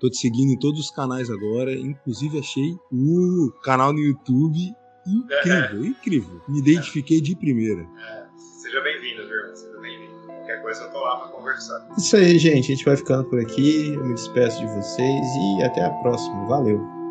Tô 0.00 0.08
te 0.08 0.16
seguindo 0.16 0.50
em 0.50 0.58
todos 0.58 0.80
os 0.80 0.90
canais 0.90 1.28
agora. 1.28 1.72
Inclusive, 1.74 2.38
achei 2.38 2.74
o 2.90 3.52
canal 3.62 3.92
no 3.92 4.00
YouTube 4.00 4.74
incrível, 5.06 5.84
incrível. 5.84 6.40
Me 6.48 6.58
identifiquei 6.58 7.20
de 7.20 7.36
primeira. 7.36 7.82
É, 7.82 8.21
seja 8.72 8.82
bem-vindo, 8.84 9.28
viu? 9.28 9.54
Seja 9.54 9.78
bem-vindo. 9.80 10.14
Qualquer 10.26 10.62
coisa 10.62 10.82
eu 10.84 10.90
tô 10.90 11.00
lá 11.00 11.16
pra 11.16 11.28
conversar. 11.28 11.86
Isso 11.98 12.16
aí, 12.16 12.38
gente. 12.38 12.72
A 12.72 12.74
gente 12.74 12.84
vai 12.86 12.96
ficando 12.96 13.24
por 13.28 13.38
aqui. 13.38 13.92
Eu 13.92 14.02
me 14.02 14.14
despeço 14.14 14.58
de 14.60 14.66
vocês 14.66 15.26
e 15.36 15.62
até 15.62 15.84
a 15.84 15.90
próxima. 15.90 16.48
Valeu. 16.48 17.01